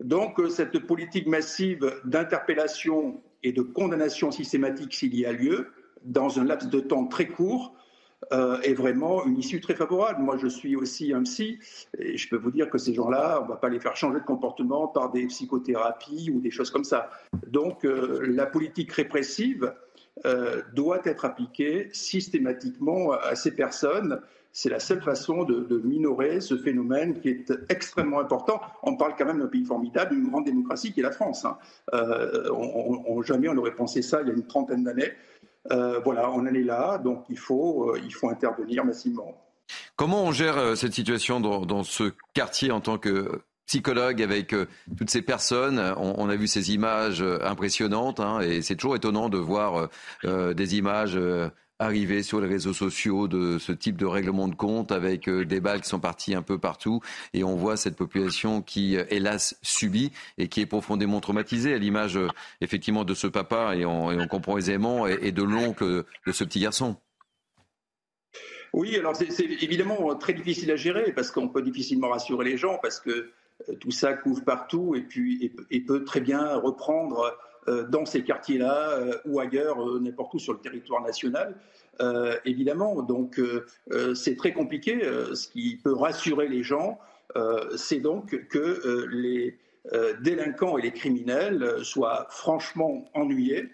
[0.00, 5.68] Donc, euh, cette politique massive d'interpellation et de condamnation systématique s'il y a lieu,
[6.04, 7.74] dans un laps de temps très court,
[8.62, 10.22] est vraiment une issue très favorable.
[10.22, 11.58] Moi, je suis aussi un psy,
[11.98, 14.18] et je peux vous dire que ces gens-là, on ne va pas les faire changer
[14.18, 17.10] de comportement par des psychothérapies ou des choses comme ça.
[17.46, 19.74] Donc, la politique répressive,
[20.26, 24.20] euh, doit être appliquée systématiquement à ces personnes.
[24.52, 28.60] C'est la seule façon de, minorer ce phénomène qui est extrêmement important.
[28.82, 31.44] On parle quand même d'un pays formidable, d'une grande démocratie qui est la France.
[31.44, 31.58] Hein.
[31.92, 35.12] Euh, jamais on aurait pensé ça il y a une trentaine d'années.
[35.72, 39.34] Euh, voilà, on en est là, donc il faut intervenir massivement.
[39.96, 45.10] Comment on gère cette situation dans ce quartier en tant que psychologue avec euh, toutes
[45.10, 45.78] ces personnes.
[45.96, 49.88] On, a vu ces images euh, impressionnantes hein, et c'est toujours étonnant de voir
[50.24, 51.18] euh, des images
[51.80, 55.80] arriver sur les réseaux sociaux de ce type de règlement de compte avec des balles
[55.80, 57.00] qui sont parties un peu partout
[57.32, 62.18] et on voit cette population qui hélas subit et qui est profondément traumatisée à l'image
[62.60, 66.60] effectivement de ce papa et on, comprend aisément et, et de l'oncle de ce petit
[66.60, 66.96] garçon.
[68.72, 72.78] Oui, alors c'est évidemment très difficile à gérer parce qu'on peut difficilement rassurer les gens
[72.80, 73.32] parce que
[73.80, 75.52] tout ça couvre partout et, puis,
[75.86, 77.36] peut très bien reprendre
[77.68, 81.54] euh, dans ces quartiers-là euh, ou ailleurs, n'importe où sur le territoire national.
[82.44, 83.40] évidemment, donc
[84.14, 85.00] c'est très compliqué.
[85.34, 86.98] ce qui peut rassurer les gens,
[87.76, 89.56] c'est donc que les,
[90.20, 93.68] délinquants et les criminels soient franchement ennuyés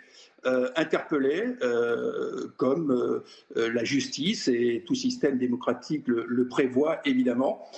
[0.46, 7.68] euh, interpellés euh, comme euh, la justice et tout système démocratique le, prévoit évidemment.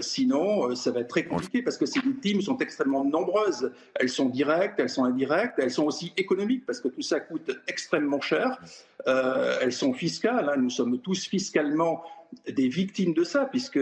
[0.00, 3.72] sinon, ça va être très compliqué parce que ces victimes sont extrêmement nombreuses.
[3.94, 7.50] Elles sont directes, elles sont indirectes, elles sont aussi économiques parce que tout ça coûte
[7.66, 8.60] extrêmement cher.
[9.06, 10.50] elles sont fiscales.
[10.50, 10.58] Hein.
[10.58, 12.04] Nous sommes tous fiscalement
[12.46, 13.80] des victimes de ça, puisque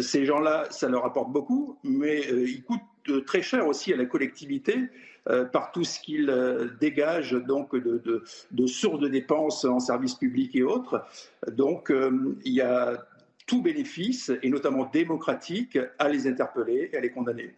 [0.00, 4.88] ces gens-là, ça leur apporte beaucoup, mais ils coûtent très cher aussi à la collectivité.
[5.28, 10.62] Euh, par tout ce qu'il euh, dégage donc de, sourdes dépenses en services publics et
[10.62, 11.04] autres.
[11.50, 13.04] Donc euh, il y a
[13.44, 17.54] tout bénéfice, et notamment démocratique, à les interpeller et à les condamner.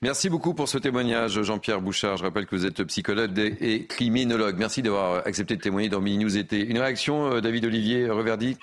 [0.00, 2.16] Merci beaucoup pour ce témoignage, Jean-Pierre Bouchard.
[2.16, 4.56] Je rappelle que vous êtes psychologue et criminologue.
[4.58, 6.60] Merci d'avoir accepté de témoigner dans Mini News été.
[6.64, 8.56] Une réaction, David Olivier Reverdy?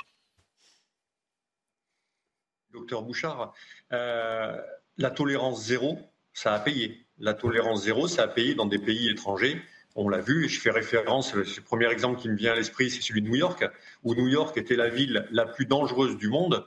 [2.72, 3.54] Docteur Bouchard,
[3.92, 6.00] la tolérance zéro,
[6.34, 9.62] ça a payé la tolérance zéro, ça a payé dans des pays étrangers.
[9.96, 12.90] On l'a vu, et je fais référence, le premier exemple qui me vient à l'esprit,
[12.90, 13.66] c'est celui de New York,
[14.04, 16.66] où New York était la ville la plus dangereuse du monde.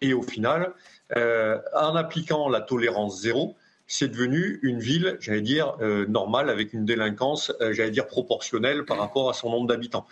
[0.00, 0.72] Et au final,
[1.16, 6.72] euh, en appliquant la tolérance zéro, c'est devenu une ville, j'allais dire, euh, normale, avec
[6.72, 10.06] une délinquance, euh, j'allais dire, proportionnelle par rapport à son nombre d'habitants.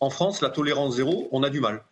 [0.00, 1.82] en France, la tolérance zéro, on a du mal.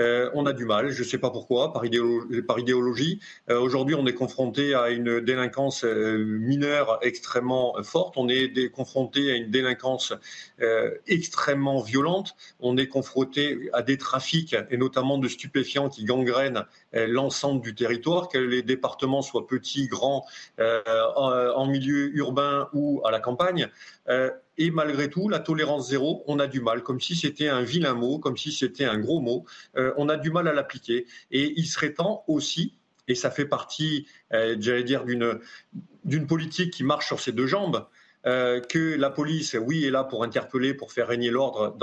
[0.00, 3.20] Euh, on a du mal, je ne sais pas pourquoi, par, idéologie.
[3.50, 8.16] Euh, aujourd'hui, on est confronté à une délinquance euh, mineure extrêmement forte.
[8.16, 10.12] On est confronté à une délinquance
[11.06, 12.36] extrêmement violente.
[12.60, 18.28] On est confronté à des trafics, et notamment de stupéfiants qui gangrènent l'ensemble du territoire,
[18.28, 20.24] que les départements soient petits, grands,
[20.58, 23.68] en milieu urbain ou à la campagne.
[24.58, 27.94] Et malgré tout, la tolérance zéro, on a du mal, comme si c'était un vilain
[27.94, 29.44] mot, comme si c'était un gros mot.
[29.76, 31.06] Euh, on a du mal à l'appliquer.
[31.30, 32.74] Et il serait temps aussi,
[33.08, 35.04] et ça fait partie, euh, j'allais dire,
[36.04, 37.86] d'une politique qui marche sur ses deux jambes,
[38.26, 41.76] euh, que la police, oui, est là pour interpeller, pour faire régner l'ordre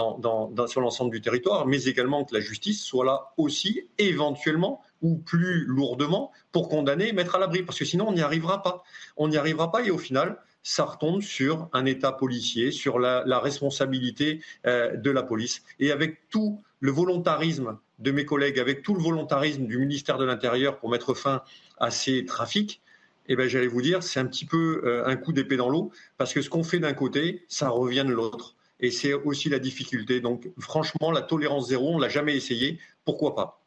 [0.68, 5.64] sur l'ensemble du territoire, mais également que la justice soit là aussi, éventuellement, ou plus
[5.66, 8.84] lourdement, pour condamner et mettre à l'abri, parce que sinon on n'y arrivera pas.
[9.16, 13.40] On n'y arrivera pas et au final, ça retombe sur un État policier, sur la,
[13.40, 15.62] responsabilité euh, de la police.
[15.80, 20.26] Et avec tout le volontarisme de mes collègues, avec tout le volontarisme du ministère de
[20.26, 21.44] l'Intérieur pour mettre fin
[21.80, 22.82] à ces trafics,
[23.28, 25.92] eh ben, j'allais vous dire, c'est un petit peu euh, un coup d'épée dans l'eau,
[26.18, 28.56] parce que ce qu'on fait d'un côté, ça revient de l'autre.
[28.80, 30.20] Et c'est aussi la difficulté.
[30.20, 32.80] Donc, franchement, la tolérance zéro, on l'a jamais essayé.
[33.06, 33.63] Pourquoi pas?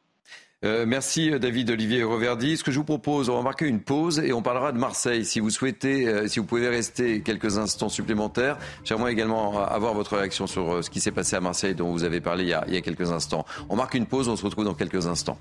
[0.66, 2.56] Euh, merci euh, David Olivier Reverdy.
[2.56, 5.24] Ce que je vous propose, on va marquer une pause et on parlera de Marseille.
[5.24, 10.16] Si vous souhaitez, euh, si vous pouvez rester quelques instants supplémentaires, j'aimerais également avoir votre
[10.16, 12.64] réaction sur ce qui s'est passé à Marseille dont vous avez parlé il y, a,
[12.68, 13.46] il y a quelques instants.
[13.68, 15.38] On marque une pause, on se retrouve dans quelques instants.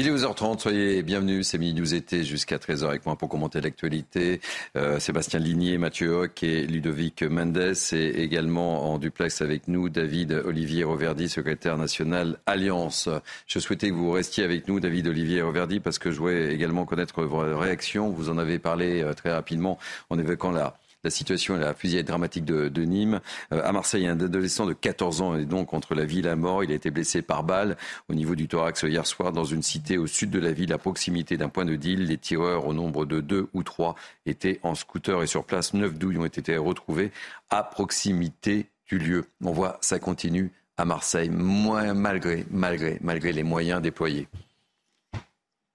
[0.00, 3.60] Il est 12h30, soyez bienvenus, c'est Midi News été jusqu'à 13h avec moi pour commenter
[3.60, 4.40] l'actualité.
[4.74, 10.32] Euh, Sébastien Ligné, Mathieu Hoc et Ludovic Mendes et également en duplex avec nous David
[10.46, 13.10] Olivier Roverdi, secrétaire national Alliance.
[13.46, 16.86] Je souhaitais que vous restiez avec nous, David Olivier Roverdi, parce que je voulais également
[16.86, 18.08] connaître vos réactions.
[18.08, 22.44] Vous en avez parlé euh, très rapidement en évoquant la la situation la fusillade dramatique
[22.44, 23.20] de, Nîmes.
[23.52, 26.64] Euh, à Marseille, un adolescent de 14 ans est donc contre la ville à mort.
[26.64, 27.76] Il a été blessé par balle
[28.08, 30.78] au niveau du thorax hier soir dans une cité au sud de la ville, à
[30.78, 32.06] proximité d'un point de deal.
[32.06, 33.94] Les tireurs, au nombre de deux ou trois,
[34.26, 35.74] étaient en scooter et sur place.
[35.74, 37.12] Neuf douilles ont été retrouvées
[37.50, 39.24] à proximité du lieu.
[39.44, 44.28] On voit, ça continue à Marseille, malgré, malgré, malgré les moyens déployés.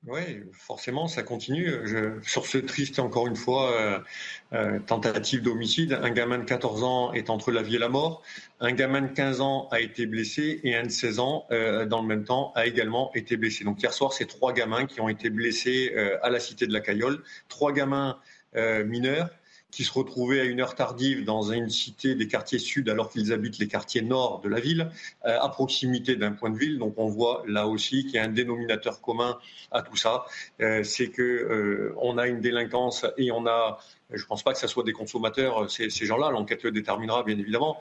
[0.08, 1.72] Oui, forcément, ça continue.
[2.22, 4.00] sur ce triste, encore une fois, euh,
[4.54, 8.22] euh, tentative d'homicide, un gamin de 14 ans est entre la vie et la mort.
[8.60, 12.02] Un gamin de 15 ans a été blessé et un de 16 ans, euh, dans
[12.02, 13.64] le même temps, a également été blessé.
[13.64, 15.92] Donc hier soir, c'est trois gamins qui ont été blessés
[16.22, 17.24] à la Cité de la Cayolle.
[17.50, 18.20] Trois gamins
[18.54, 19.30] mineurs
[19.76, 23.34] qui se retrouvaient à une heure tardive dans une cité des quartiers sud alors qu'ils
[23.34, 24.90] habitent les quartiers nord de la ville,
[25.26, 26.80] euh, à proximité d'un point de ville.
[26.80, 29.38] Donc on voit là aussi qu'il y a un dénominateur commun
[29.72, 30.24] à tout ça,
[30.62, 33.80] euh, c'est que euh, on a une délinquance et on a
[34.12, 37.40] je ne pense pas que ce soit des consommateurs, ces, gens-là, l'enquête le déterminera bien
[37.40, 37.80] évidemment,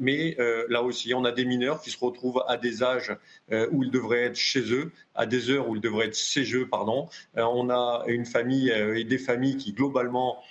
[0.00, 0.36] mais
[0.68, 3.16] là aussi, on a des mineurs qui se retrouvent à des âges
[3.70, 6.66] où ils devraient être chez eux, à des heures où ils devraient être chez eux,
[6.68, 7.08] pardon.
[7.36, 10.42] on a une famille et des familles qui globalement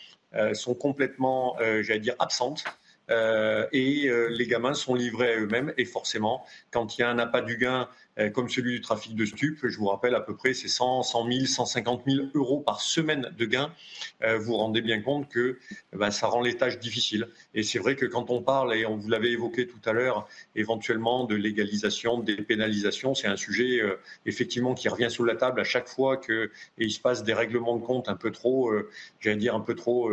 [0.54, 2.64] sont complètement, euh, j'allais dire, absentes.
[3.10, 5.74] Euh, et les gamins sont livrés à eux-mêmes.
[5.78, 7.88] Et forcément, quand il y a un appât du gain
[8.34, 9.68] comme celui du trafic de stupes.
[9.68, 13.32] Je vous rappelle à peu près c'est 100, 100 000, 150 000 euros par semaine
[13.38, 13.72] de gains.
[14.22, 15.60] vous vous rendez bien compte que
[15.94, 17.28] ben, ça rend les tâches difficiles.
[17.54, 20.28] Et c'est vrai que quand on parle, et on vous l'avait évoqué tout à l'heure,
[20.56, 23.82] éventuellement de légalisation, des pénalisations, c'est un sujet
[24.26, 27.84] effectivement qui revient sous la table à chaque fois qu'il se passe des règlements de
[27.84, 28.72] compte un peu trop,
[29.20, 30.12] j'allais dire un peu trop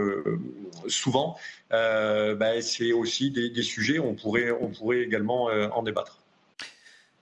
[0.88, 1.36] souvent.
[1.70, 6.23] Ben, c'est aussi des, des, sujets, on pourrait, on pourrait également en débattre.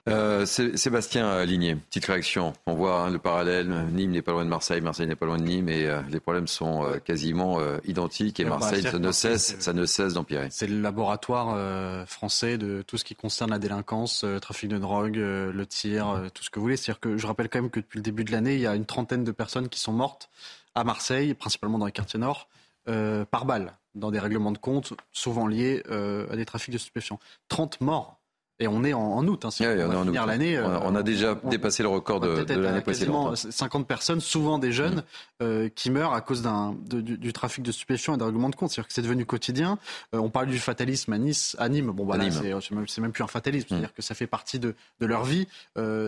[0.09, 2.51] Euh, Sébastien Ligné, petite réaction.
[2.65, 3.69] On voit hein, le parallèle.
[3.93, 6.19] Nîmes n'est pas loin de Marseille, Marseille n'est pas loin de Nîmes, et euh, les
[6.19, 8.39] problèmes sont euh, quasiment identiques.
[8.41, 10.47] Et Marseille, ça, ne cesse, ça ne cesse d'empirer.
[10.51, 15.15] C'est le laboratoire français de tout ce qui concerne la délinquance, le trafic de drogue,
[15.15, 16.77] le tir, tout ce que vous voulez.
[16.77, 18.75] C'est-à-dire que je rappelle quand même que depuis le début de l'année, il y a
[18.75, 20.29] une trentaine de personnes qui sont mortes
[20.75, 22.49] à Marseille, principalement dans les quartiers nord,
[22.85, 27.19] par balle, dans des règlements de compte, souvent liés à des trafics de stupéfiants.
[27.47, 28.19] 30 morts
[28.63, 29.45] et on est en, août.
[29.45, 33.35] Hein, on, on, l'année, on, a euh, déjà dépassé le record de, de l'année précédente.
[33.35, 33.83] 50 hein.
[33.83, 35.03] personnes, souvent des jeunes, mm.
[35.43, 36.43] euh, qui meurent à cause
[36.87, 38.69] du, trafic de stupéfiants et d'un règlement de compte.
[38.69, 39.77] C'est-à-dire que c'est devenu quotidien.
[40.15, 41.91] Euh, on parle du fatalisme à Nice, à Nîmes.
[41.91, 43.65] Bon, bah, c'est, même, plus un fatalisme.
[43.65, 43.69] Mm.
[43.69, 45.47] C'est-à-dire que ça fait partie de, de leur vie.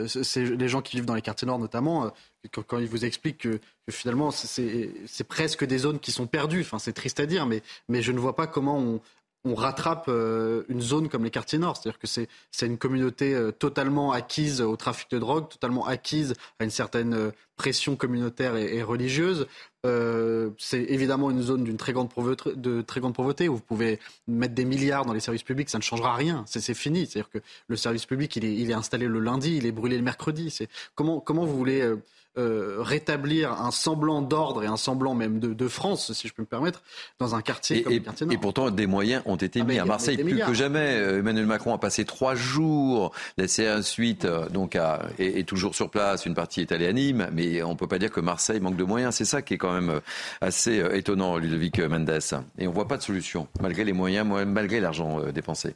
[0.07, 2.11] c'est les gens qui vivent dans les quartiers nord, notamment.
[2.51, 4.93] Quand, ils vous expliquent que, finalement c'est,
[5.27, 8.19] presque des zones qui sont perdues, enfin c'est triste à dire, mais, mais je ne
[8.19, 9.01] vois pas comment on,
[9.45, 11.77] on rattrape euh, une zone comme les quartiers nord.
[11.77, 12.27] C'est-à-dire que c'est,
[12.65, 17.31] une communauté euh, totalement acquise au trafic de drogue, totalement acquise à une certaine euh,
[17.55, 19.47] pression communautaire et, religieuse.
[19.83, 23.99] c'est évidemment une zone d'une très grande pauvreté, de très grande pauvreté où vous pouvez
[24.27, 26.43] mettre des milliards dans les services publics, ça ne changera rien.
[26.47, 27.05] C'est, fini.
[27.05, 29.97] C'est-à-dire que le service public, il est, il est installé le lundi, il est brûlé
[29.97, 30.49] le mercredi.
[30.49, 31.95] C'est comment, comment vous voulez
[32.37, 36.47] euh, rétablir un semblant d'ordre et un semblant même de, France, si je peux me
[36.47, 36.83] permettre,
[37.17, 38.33] dans un quartier et, comme le quartier Nord?
[38.33, 40.97] Et pourtant, des moyens ont été ah, mis à Marseille plus que jamais.
[40.97, 45.89] Euh, Emmanuel Macron a passé trois jours, laissé ensuite euh, donc à, est, toujours sur
[45.89, 46.25] place.
[46.25, 48.83] Une partie est allée à Nîmes, mais on peut pas dire que Marseille manque de
[48.83, 49.15] moyens.
[49.15, 50.01] C'est ça qui est quand même
[50.41, 52.19] assez étonnant, Ludovic Mendes.
[52.57, 55.75] Et on voit pas de solution, malgré les moyens, malgré l'argent dépensé.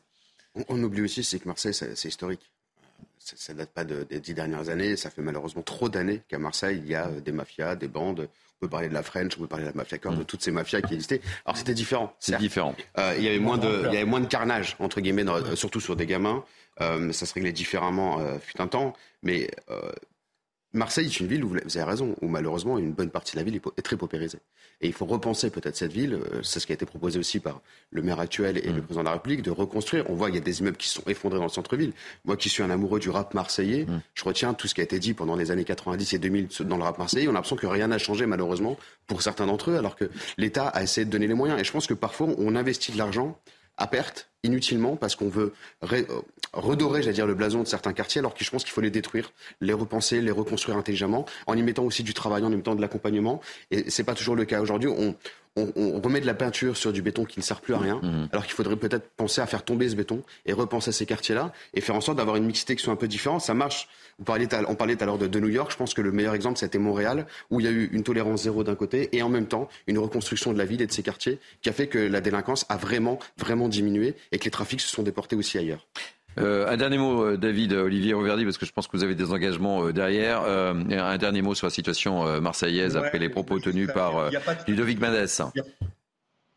[0.67, 2.41] On, oublie aussi, c'est que Marseille, c'est historique
[3.35, 4.95] ça ne date pas des dix dernières années.
[4.95, 8.27] Ça fait malheureusement trop d'années qu'à Marseille, il y a euh, des mafias, des bandes.
[8.61, 10.25] On peut parler de la French, on peut parler de la mafia corps, de mm.
[10.25, 11.21] toutes ces mafias qui existaient.
[11.45, 12.13] Alors c'était différent.
[12.19, 12.75] C'est différent.
[12.97, 15.79] Euh, il y avait moins de, il y avait moins de carnage entre guillemets, surtout
[15.79, 16.43] sur des gamins.
[16.81, 19.49] Euh, ça se réglait différemment euh, fut un temps, mais
[20.73, 23.43] Marseille est une ville où vous avez raison, où malheureusement une bonne partie de la
[23.43, 24.37] ville est très paupérisée.
[24.81, 26.13] Et il faut repenser peut-être cette ville.
[26.13, 28.83] Euh, c'est ce qui a été proposé aussi par le maire actuel et le mm.
[28.83, 30.07] président de la République de reconstruire.
[30.09, 31.91] On voit qu'il y a des immeubles qui sont effondrés dans le centre-ville.
[32.23, 34.01] Moi, qui suis un amoureux du rap marseillais, mm.
[34.13, 36.77] je retiens tout ce qui a été dit pendant les années 90 et 2000 dans
[36.77, 37.27] le rap marseillais.
[37.27, 38.77] On a l'impression que rien n'a changé malheureusement
[39.07, 41.59] pour certains d'entre eux, alors que l'État a essayé de donner les moyens.
[41.59, 43.39] Et je pense que parfois on investit de l'argent
[43.79, 45.53] à perte inutilement parce qu'on veut
[45.91, 46.03] euh,
[46.53, 48.91] redorer, j'allais dire, le blason de certains quartiers, alors que je pense qu'il faut les
[48.91, 52.75] détruire, les repenser, les reconstruire intelligemment, en y mettant aussi du travail, en y mettant
[52.75, 53.41] de l'accompagnement.
[53.71, 54.89] Et c'est pas toujours le cas aujourd'hui.
[54.89, 55.15] On,
[55.75, 58.29] on, remet de la peinture sur du béton qui ne sert plus à rien, mmh.
[58.31, 61.81] alors qu'il faudrait peut-être penser à faire tomber ce béton et repenser ces quartiers-là et
[61.81, 63.41] faire en sorte d'avoir une mixité qui soit un peu différente.
[63.41, 63.87] Ça marche.
[64.19, 64.55] on parlait tout
[65.03, 65.71] à l'heure de, New York.
[65.71, 68.43] Je pense que le meilleur exemple, c'était Montréal, où il y a eu une tolérance
[68.43, 71.03] zéro d'un côté et en même temps une reconstruction de la ville et de ses
[71.03, 74.81] quartiers qui a fait que la délinquance a vraiment, vraiment diminué et que les trafics
[74.81, 75.85] se sont déportés aussi ailleurs.
[76.39, 79.15] Euh, un dernier mot, euh, David, Olivier Rouverdi, parce que je pense que vous avez
[79.15, 80.43] des engagements euh, derrière.
[80.43, 84.29] un dernier mot sur la situation marseillaise après les propos tenus par
[84.67, 85.27] Ludovic Mendes.
[85.55, 85.63] Il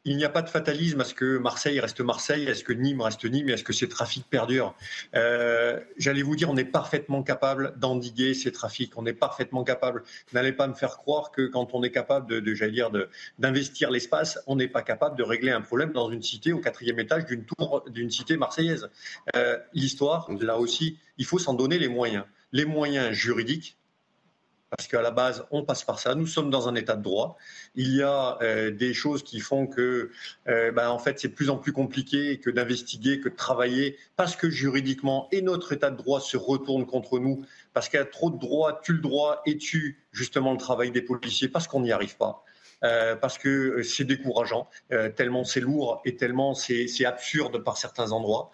[0.06, 3.00] n'y a pas de fatalisme à ce que Marseille reste Marseille, à ce que Nîmes
[3.00, 4.74] reste Nîmes et à ce que ces trafics perdurent.
[5.12, 8.92] J'allais vous dire, on est parfaitement capable d'endiguer ces trafics.
[8.96, 10.02] On est parfaitement capable.
[10.32, 12.90] N'allez pas me faire croire que quand on est capable de, j'allais dire,
[13.38, 16.98] d'investir l'espace, on n'est pas capable de régler un problème dans une cité au quatrième
[16.98, 18.88] étage d'une tour d'une cité marseillaise.
[19.72, 22.24] L'histoire, là aussi, il faut s'en donner les moyens.
[22.52, 23.78] Les moyens juridiques,
[24.76, 26.14] parce qu'à la base, on passe par ça.
[26.14, 27.36] Nous sommes dans un état de droit.
[27.74, 30.10] Il y a euh, des choses qui font que,
[30.48, 33.98] euh, ben, en fait, c'est de plus en plus compliqué que d'investiguer, que de travailler,
[34.16, 38.02] parce que juridiquement, et notre état de droit se retourne contre nous, parce qu'il y
[38.02, 41.68] a trop de droits, tue le droit et tue justement le travail des policiers, parce
[41.68, 42.42] qu'on n'y arrive pas.
[42.82, 44.68] Euh, parce que c'est décourageant,
[45.14, 48.50] tellement c'est lourd et tellement c'est absurde par certains endroits.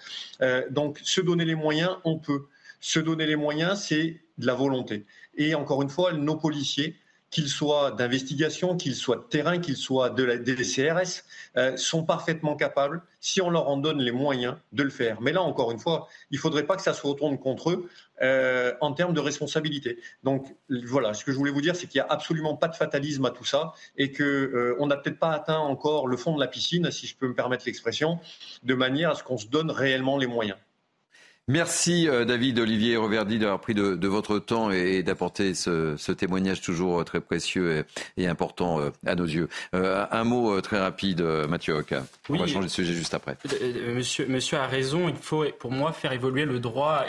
[0.71, 2.47] donc, se donner les moyens, on peut.
[2.81, 5.05] Se donner les moyens, c'est de la volonté.
[5.37, 6.97] Et encore une fois, nos policiers,
[7.31, 11.25] qu'ils soient d'investigation, qu'ils soient de terrain, qu'ils soient de la, des CRS,
[11.57, 15.21] euh, sont parfaitement capables, si on leur en donne les moyens, de le faire.
[15.21, 17.91] Mais là, encore une fois, il ne faudrait pas que ça se retourne contre eux
[18.23, 19.99] euh, en termes de responsabilité.
[20.25, 20.47] Donc
[20.87, 23.27] voilà, ce que je voulais vous dire, c'est qu'il n'y a absolument pas de fatalisme
[23.27, 26.49] à tout ça et qu'on euh, n'a peut-être pas atteint encore le fond de la
[26.49, 28.19] piscine, si je peux me permettre l'expression,
[28.63, 30.57] de manière à ce qu'on se donne réellement les moyens.
[31.51, 37.03] Merci euh, David Olivier Reverdy d'avoir pris de, votre temps et d'apporter ce, témoignage toujours
[37.07, 37.87] très précieux
[38.19, 39.49] et, important euh, à nos yeux.
[39.75, 42.05] Euh, un mot très rapide, Mathieu Oka.
[42.29, 43.39] On va changer de sujet juste après.
[43.95, 45.09] Monsieur, monsieur a raison.
[45.09, 47.07] Il faut, pour moi, faire évoluer le droit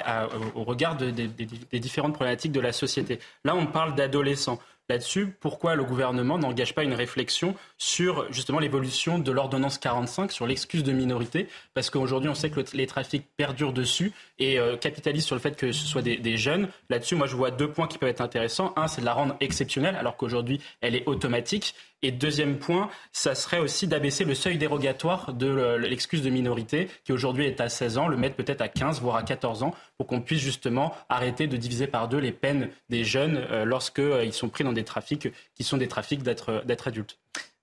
[0.55, 3.19] au regard des différentes problématiques de la société.
[3.43, 9.19] Là, on parle d'adolescents là-dessus, pourquoi le gouvernement n'engage pas une réflexion sur justement l'évolution
[9.19, 11.47] de l'ordonnance 45, sur l'excuse de minorité?
[11.73, 15.55] Parce qu'aujourd'hui, on sait que les trafics perdurent dessus et euh, capitalisent sur le fait
[15.55, 16.69] que ce soit des, des jeunes.
[16.89, 18.73] Là-dessus, moi, je vois deux points qui peuvent être intéressants.
[18.75, 21.75] Un, c'est de la rendre exceptionnelle, alors qu'aujourd'hui, elle est automatique.
[22.01, 27.11] Et deuxième point, ça serait aussi d'abaisser le seuil dérogatoire de l'excuse de minorité, qui
[27.11, 30.07] aujourd'hui est à 16 ans, le mettre peut-être à 15, voire à 14 ans, pour
[30.07, 34.31] qu'on puisse justement arrêter de diviser par deux les peines des jeunes euh, lorsqu'ils euh,
[34.31, 37.17] sont pris dans des trafics qui sont des trafics d'être adultes.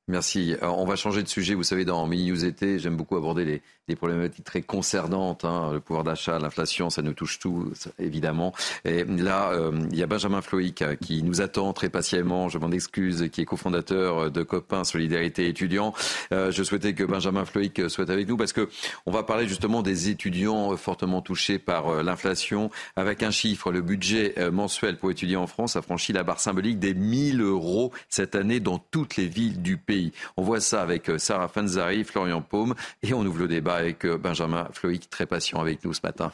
[0.08, 0.54] Merci.
[0.62, 1.54] on va changer de sujet.
[1.54, 5.44] Vous savez, dans Mini News été, j'aime beaucoup aborder les, problématiques très concernantes.
[5.44, 5.72] Hein.
[5.72, 8.52] Le pouvoir d'achat, l'inflation, ça nous touche tous, évidemment.
[8.84, 12.48] Et là, euh, il y a Benjamin Floïc euh, qui nous attend très patiemment.
[12.48, 15.92] Je m'en excuse, qui est cofondateur de Copain Solidarité étudiant.
[16.32, 18.68] Euh, je souhaitais que Benjamin Floïc soit avec nous parce que
[19.06, 22.70] on va parler justement des étudiants fortement touchés par l'inflation.
[22.94, 26.78] Avec un chiffre, le budget mensuel pour étudier en France a franchi la barre symbolique
[26.78, 29.95] des 1000 euros cette année dans toutes les villes du pays.
[30.36, 34.18] On voit ça avec Sarah Fanzari, Florian Paume et on ouvre le débat avec euh,
[34.18, 36.32] Benjamin Floïc, très patient avec nous ce matin.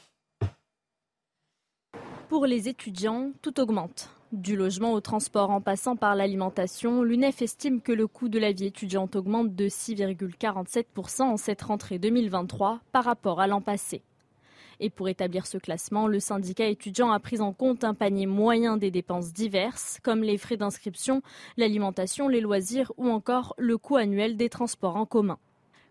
[2.28, 4.08] Pour les étudiants, tout augmente.
[4.32, 8.52] Du logement au transport en passant par l'alimentation, l'UNEF estime que le coût de la
[8.52, 14.02] vie étudiante augmente de 6,47% en cette rentrée 2023 par rapport à l'an passé.
[14.84, 18.76] Et pour établir ce classement, le syndicat étudiant a pris en compte un panier moyen
[18.76, 21.22] des dépenses diverses, comme les frais d'inscription,
[21.56, 25.38] l'alimentation, les loisirs ou encore le coût annuel des transports en commun.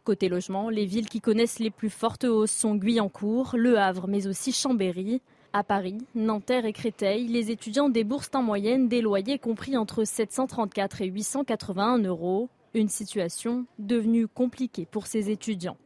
[0.03, 4.27] Côté logement, les villes qui connaissent les plus fortes hausses sont Guyancourt, Le Havre, mais
[4.27, 5.21] aussi Chambéry.
[5.53, 11.01] À Paris, Nanterre et Créteil, les étudiants déboursent en moyenne des loyers compris entre 734
[11.01, 12.49] et 881 euros.
[12.73, 15.77] Une situation devenue compliquée pour ces étudiants.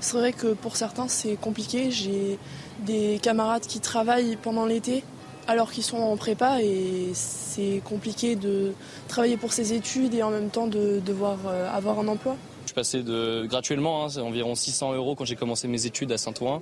[0.00, 1.90] C'est vrai que pour certains, c'est compliqué.
[1.90, 2.38] J'ai
[2.86, 5.02] des camarades qui travaillent pendant l'été
[5.48, 8.72] alors qu'ils sont en prépa et c'est compliqué de
[9.08, 12.36] travailler pour ses études et en même temps de devoir euh, avoir un emploi.
[12.66, 16.18] Je passais de, gratuitement, hein, c'est environ 600 euros quand j'ai commencé mes études à
[16.18, 16.60] Saint-Ouen.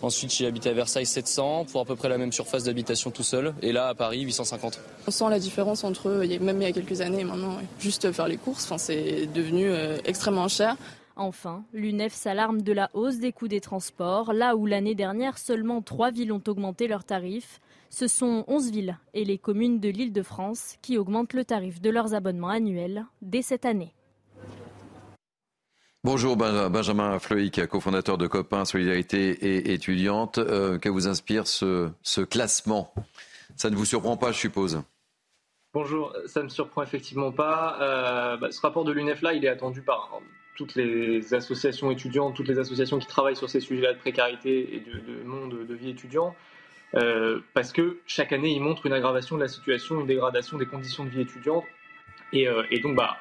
[0.00, 3.22] Ensuite, j'ai habité à Versailles 700 pour à peu près la même surface d'habitation tout
[3.22, 3.52] seul.
[3.60, 4.80] Et là, à Paris, 850.
[5.06, 6.08] On sent la différence entre
[6.40, 7.58] même il y a quelques années et maintenant.
[7.78, 10.76] Juste faire les courses, enfin, c'est devenu euh, extrêmement cher.
[11.16, 15.82] Enfin, l'UNEF s'alarme de la hausse des coûts des transports, là où l'année dernière seulement
[15.82, 17.60] trois villes ont augmenté leurs tarifs.
[17.90, 21.80] Ce sont 11 villes et les communes de l'île de France qui augmentent le tarif
[21.80, 23.92] de leurs abonnements annuels dès cette année.
[26.04, 30.38] Bonjour Benjamin Floïc, cofondateur de Copain Solidarité et étudiante.
[30.38, 31.92] Euh, que vous inspire ce,
[32.24, 32.92] classement?
[33.54, 34.82] Ça ne vous surprend pas, je suppose?
[35.74, 37.78] Bonjour, ça ne me surprend effectivement pas.
[37.80, 40.20] Euh, bah, ce rapport de l'UNEF là, il est attendu par
[40.56, 44.80] toutes les associations étudiantes, toutes les associations qui travaillent sur ces sujets-là de précarité et
[44.80, 46.34] de, monde de vie étudiant.
[46.94, 50.66] Euh, parce que chaque année, il montre une aggravation de la situation, une dégradation des
[50.66, 51.64] conditions de vie étudiante.
[52.34, 53.18] Et, et donc, bah,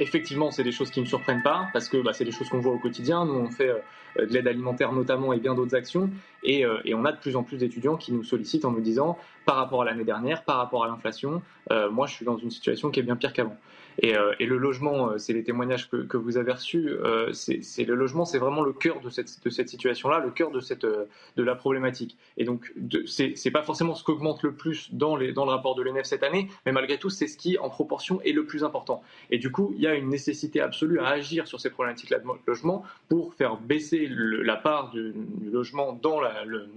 [0.00, 2.48] effectivement, c'est des choses qui ne me surprennent pas, parce que bah, c'est des choses
[2.48, 3.24] qu'on voit au quotidien.
[3.24, 6.10] Nous, on fait euh, de l'aide alimentaire notamment et bien d'autres actions.
[6.42, 8.80] Et, euh, et, on a de plus en plus d'étudiants qui nous sollicitent en nous
[8.80, 12.36] disant, par rapport à l'année dernière, par rapport à l'inflation, euh, moi, je suis dans
[12.36, 13.56] une situation qui est bien pire qu'avant.
[14.00, 16.90] Et, euh, et, le logement, euh, c'est les témoignages que, vous avez reçus.
[16.90, 19.28] Euh, c'est le logement, c'est vraiment le cœur de cette,
[19.68, 22.16] situation-là, le cœur de, cette, de la problématique.
[22.36, 22.72] Et donc,
[23.06, 26.72] c'est pas forcément ce qu'augmente le plus dans, le rapport de l'ENF cette année, mais
[26.72, 29.02] malgré tout, c'est ce qui, en proportion, est le plus important.
[29.30, 32.26] Et du coup, il y a une nécessité absolue à agir sur ces problématiques-là de
[32.46, 36.68] logement pour faire baisser la part du, du logement dans la, le,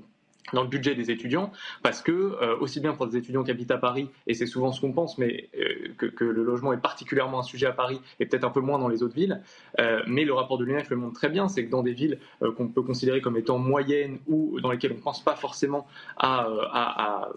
[0.53, 1.51] dans le budget des étudiants,
[1.83, 4.71] parce que euh, aussi bien pour des étudiants qui habitent à Paris, et c'est souvent
[4.71, 8.25] ce qu'on pense, mais euh, que, le logement est particulièrement un sujet à Paris et
[8.25, 9.41] peut-être un peu moins dans les autres villes,
[9.79, 12.19] euh, mais le rapport de l'UNEF le montre très bien, c'est que dans des villes
[12.57, 15.87] qu'on peut considérer comme étant moyennes ou dans lesquelles on ne pense pas forcément
[16.17, 17.29] à, à,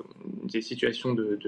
[0.45, 1.39] des situations de,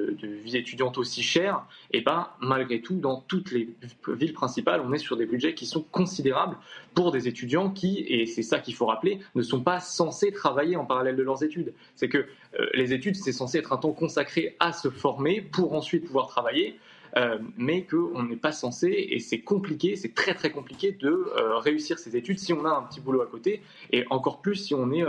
[0.45, 3.69] vie étudiante aussi chères, et ben malgré tout, dans toutes les
[4.09, 6.57] villes principales, on est sur des budgets qui sont considérables
[6.95, 10.77] pour des étudiants qui, et c'est ça qu'il faut rappeler, ne sont pas censés travailler
[10.77, 11.46] en parallèle de leurs études
[11.95, 15.75] c'est que euh, les études, c'est censé être un temps consacré à se former pour
[15.75, 16.79] ensuite pouvoir travailler.
[17.17, 21.57] Euh, mais qu'on n'est pas censé, et c'est compliqué, c'est très très compliqué de euh,
[21.57, 24.75] réussir ses études si on a un petit boulot à côté, et encore plus si
[24.75, 25.05] on est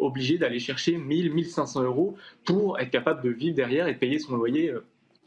[0.00, 4.36] obligé d'aller chercher 1000, 1500 euros pour être capable de vivre derrière et payer son
[4.36, 4.72] loyer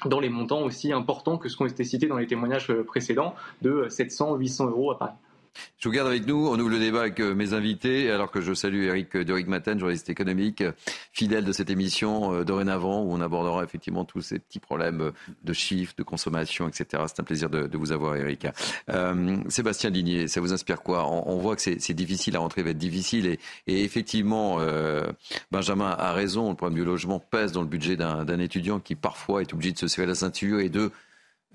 [0.04, 3.34] dans les montants aussi importants que ce qui ont été cités dans les témoignages précédents
[3.62, 5.16] de 700, 800 euros à Paris.
[5.78, 6.48] Je vous garde avec nous.
[6.48, 9.78] On ouvre le débat avec euh, mes invités, alors que je salue Eric Doric Maten,
[9.80, 10.64] journaliste économique,
[11.12, 15.12] fidèle de cette émission euh, dorénavant, où on abordera effectivement tous ces petits problèmes euh,
[15.44, 17.04] de chiffres, de consommation, etc.
[17.08, 18.48] C'est un plaisir de, vous avoir, Eric.
[19.50, 21.08] Sébastien Ligné, ça vous inspire quoi?
[21.10, 23.38] On, voit que c'est difficile, la rentrée va être difficile.
[23.68, 24.60] Et, effectivement,
[25.52, 29.42] Benjamin a raison, le problème du logement pèse dans le budget d'un étudiant qui parfois
[29.42, 30.92] est obligé de se serrer la ceinture et de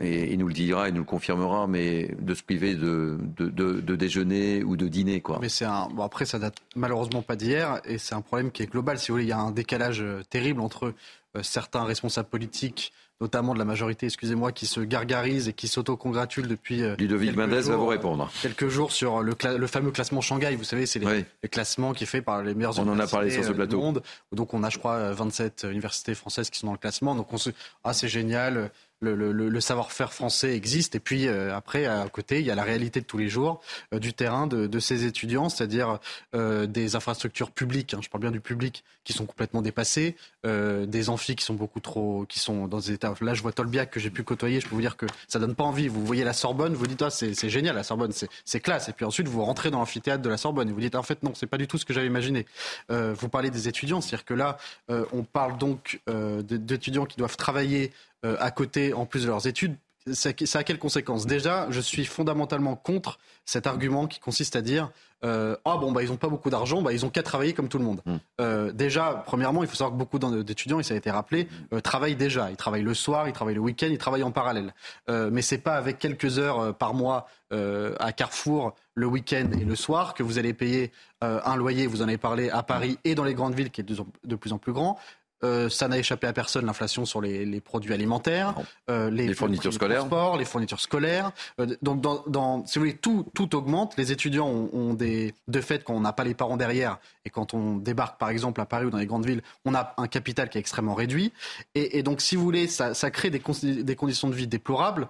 [0.00, 3.96] et il nous le dira, il nous le confirmera, mais de se priver de, de,
[3.96, 5.20] déjeuner ou de dîner.
[5.20, 5.38] Quoi.
[5.40, 5.88] Mais c'est un...
[5.88, 8.98] bon, après, ça date malheureusement pas d'hier, et c'est un problème qui est global.
[8.98, 10.94] Si vous voulez, il y a un décalage euh, terrible entre
[11.36, 16.48] euh, certains responsables politiques, notamment de la majorité, excusez-moi, qui se gargarisent et qui s'auto-congratulent
[16.48, 16.82] depuis.
[16.82, 18.30] Euh, Ludovic Mendes va vous répondre.
[18.40, 20.56] Quelques jours sur le, le fameux classement Shanghai.
[20.56, 23.20] Vous savez, c'est les, classements qui est fait par les meilleures on universités en a
[23.20, 23.76] parlé sur ce plateau.
[23.76, 24.02] du monde.
[24.32, 27.14] Donc on a, je crois, 27 universités françaises qui sont dans le classement.
[27.14, 27.50] Donc on se...
[27.84, 28.70] ah, c'est génial
[29.00, 30.94] le, savoir-faire français existe.
[30.94, 33.60] Et puis euh, après, à côté, il y a la réalité de tous les jours
[33.92, 35.98] euh, du terrain de, ces étudiants, c'est-à-dire
[36.34, 37.94] euh, des infrastructures publiques.
[37.94, 41.80] Hein, je parle bien du public qui sont complètement dépassés, des amphis qui sont beaucoup
[41.80, 43.14] trop, qui sont dans des états.
[43.20, 44.60] Là, je vois Tolbiac que j'ai pu côtoyer.
[44.60, 45.88] Je peux vous dire que ça donne pas envie.
[45.88, 48.88] Vous voyez la Sorbonne, vous dites ah c'est génial la Sorbonne, c'est classe.
[48.88, 51.22] Et puis ensuite vous rentrez dans l'amphithéâtre de la Sorbonne et vous dites en fait
[51.22, 52.46] non, c'est pas du tout ce que j'avais imaginé.
[52.88, 57.92] vous parlez des étudiants, c'est-à-dire que là, on parle donc d'étudiants qui doivent travailler
[58.24, 59.76] euh, à côté, en plus de leurs études,
[60.12, 61.26] ça, a quelles conséquences?
[61.26, 64.90] Déjà, je suis fondamentalement contre cet argument qui consiste à dire
[65.22, 67.68] euh, ah bon bah ils n'ont pas beaucoup d'argent, bah ils ont qu'à travailler comme
[67.68, 68.00] tout le monde.
[68.06, 68.16] Mm.
[68.40, 71.48] Euh, déjà, premièrement, il faut savoir que beaucoup d'étudiants, et ça a été rappelé,
[71.84, 72.50] travaillent déjà.
[72.50, 74.74] Ils travaillent le soir, ils travaillent le week-end, ils travaillent en parallèle.
[75.08, 80.14] mais c'est pas avec quelques heures par mois à Carrefour le week-end et le soir
[80.14, 81.86] que vous allez payer un loyer.
[81.86, 83.84] Vous en avez parlé à Paris et dans les grandes villes, qui est
[84.24, 84.98] de plus en plus grand.
[85.42, 88.54] Euh, ça n'a échappé à personne, l'inflation sur les, produits alimentaires,
[88.90, 91.32] euh, les, fournitures scolaires, les fournitures scolaires.
[91.60, 93.94] Euh, donc, dans, si vous voulez, tout, tout augmente.
[93.96, 97.54] Les étudiants ont, des, de fait, quand on n'a pas les parents derrière et quand
[97.54, 100.48] on débarque, par exemple, à Paris ou dans les grandes villes, on a un capital
[100.50, 101.32] qui est extrêmement réduit.
[101.74, 103.42] Et, donc, si vous voulez, ça, crée des,
[103.82, 105.08] des, conditions de vie déplorables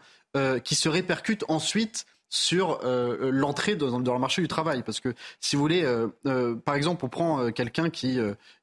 [0.64, 4.83] qui se répercutent ensuite sur l'entrée dans, dans, le marché du travail.
[4.85, 5.85] Parce que, si vous voulez,
[6.64, 8.20] par exemple, on prend quelqu'un qui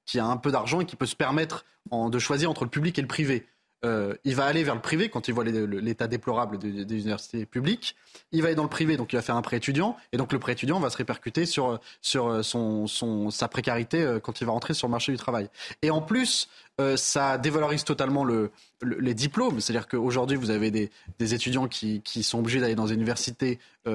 [0.07, 2.97] qui a un peu d'argent et qui peut se permettre de choisir entre le public
[2.97, 3.45] et le privé.
[3.85, 7.95] Euh, il va aller vers le privé quand il voit l'état déplorable des, universités publiques.
[8.31, 10.33] Il va aller dans le privé, donc il va faire un prêt étudiant, et donc
[10.33, 14.45] le prêt étudiant va se répercuter sur, sur son, son, sa précarité euh, quand il
[14.45, 15.49] va rentrer sur le marché du travail.
[15.83, 16.49] Et en plus,
[16.81, 18.51] euh, ça dévalorise totalement le,
[18.81, 19.59] les diplômes.
[19.61, 20.89] C'est-à-dire qu'aujourd'hui, vous avez des,
[21.33, 23.91] étudiants qui, qui, sont obligés d'aller dans des universités qui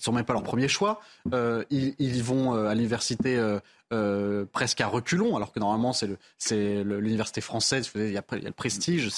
[0.00, 1.02] ne sont même pas leur premier choix.
[1.70, 3.38] Ils, ils, vont à l'université
[3.94, 9.08] euh, presque à reculons, alors que normalement c'est l'université française, il y, a, le prestige,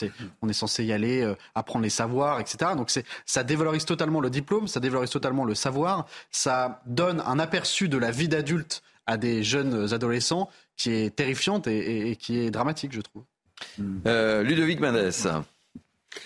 [0.43, 2.73] on est censé y aller, euh, apprendre les savoirs, etc.
[2.77, 2.93] Donc
[3.25, 7.97] ça dévalorise totalement le diplôme, ça dévalorise totalement le savoir, ça donne un aperçu de
[7.97, 13.01] la vie d'adulte à des jeunes adolescents qui est terrifiante et, qui est dramatique, je
[13.01, 13.23] trouve.
[14.07, 15.13] Euh, Ludovic Mendes,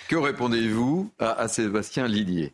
[0.08, 2.52] que répondez-vous à, Sébastien Lidier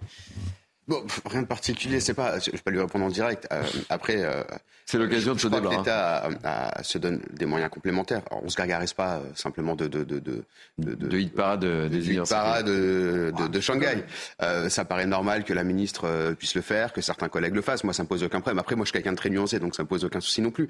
[0.88, 2.38] Bon, rien de particulier, c'est pas.
[2.38, 3.48] Je vais pas lui répondre en direct.
[3.52, 4.44] Euh, après, euh,
[4.84, 5.70] c'est l'occasion de débat.
[5.70, 6.82] L'État hein.
[6.82, 8.22] se donne des moyens complémentaires.
[8.30, 10.44] Alors, on se gargarise pas euh, simplement de de de de
[10.78, 14.04] de, de hit parade des de, parade de, de, de Shanghai.
[14.42, 17.82] Euh, ça paraît normal que la ministre puisse le faire, que certains collègues le fassent.
[17.82, 18.60] Moi, ça me pose aucun problème.
[18.60, 20.52] Après, moi, je suis quelqu'un de très nuancé, donc ça me pose aucun souci non
[20.52, 20.68] plus.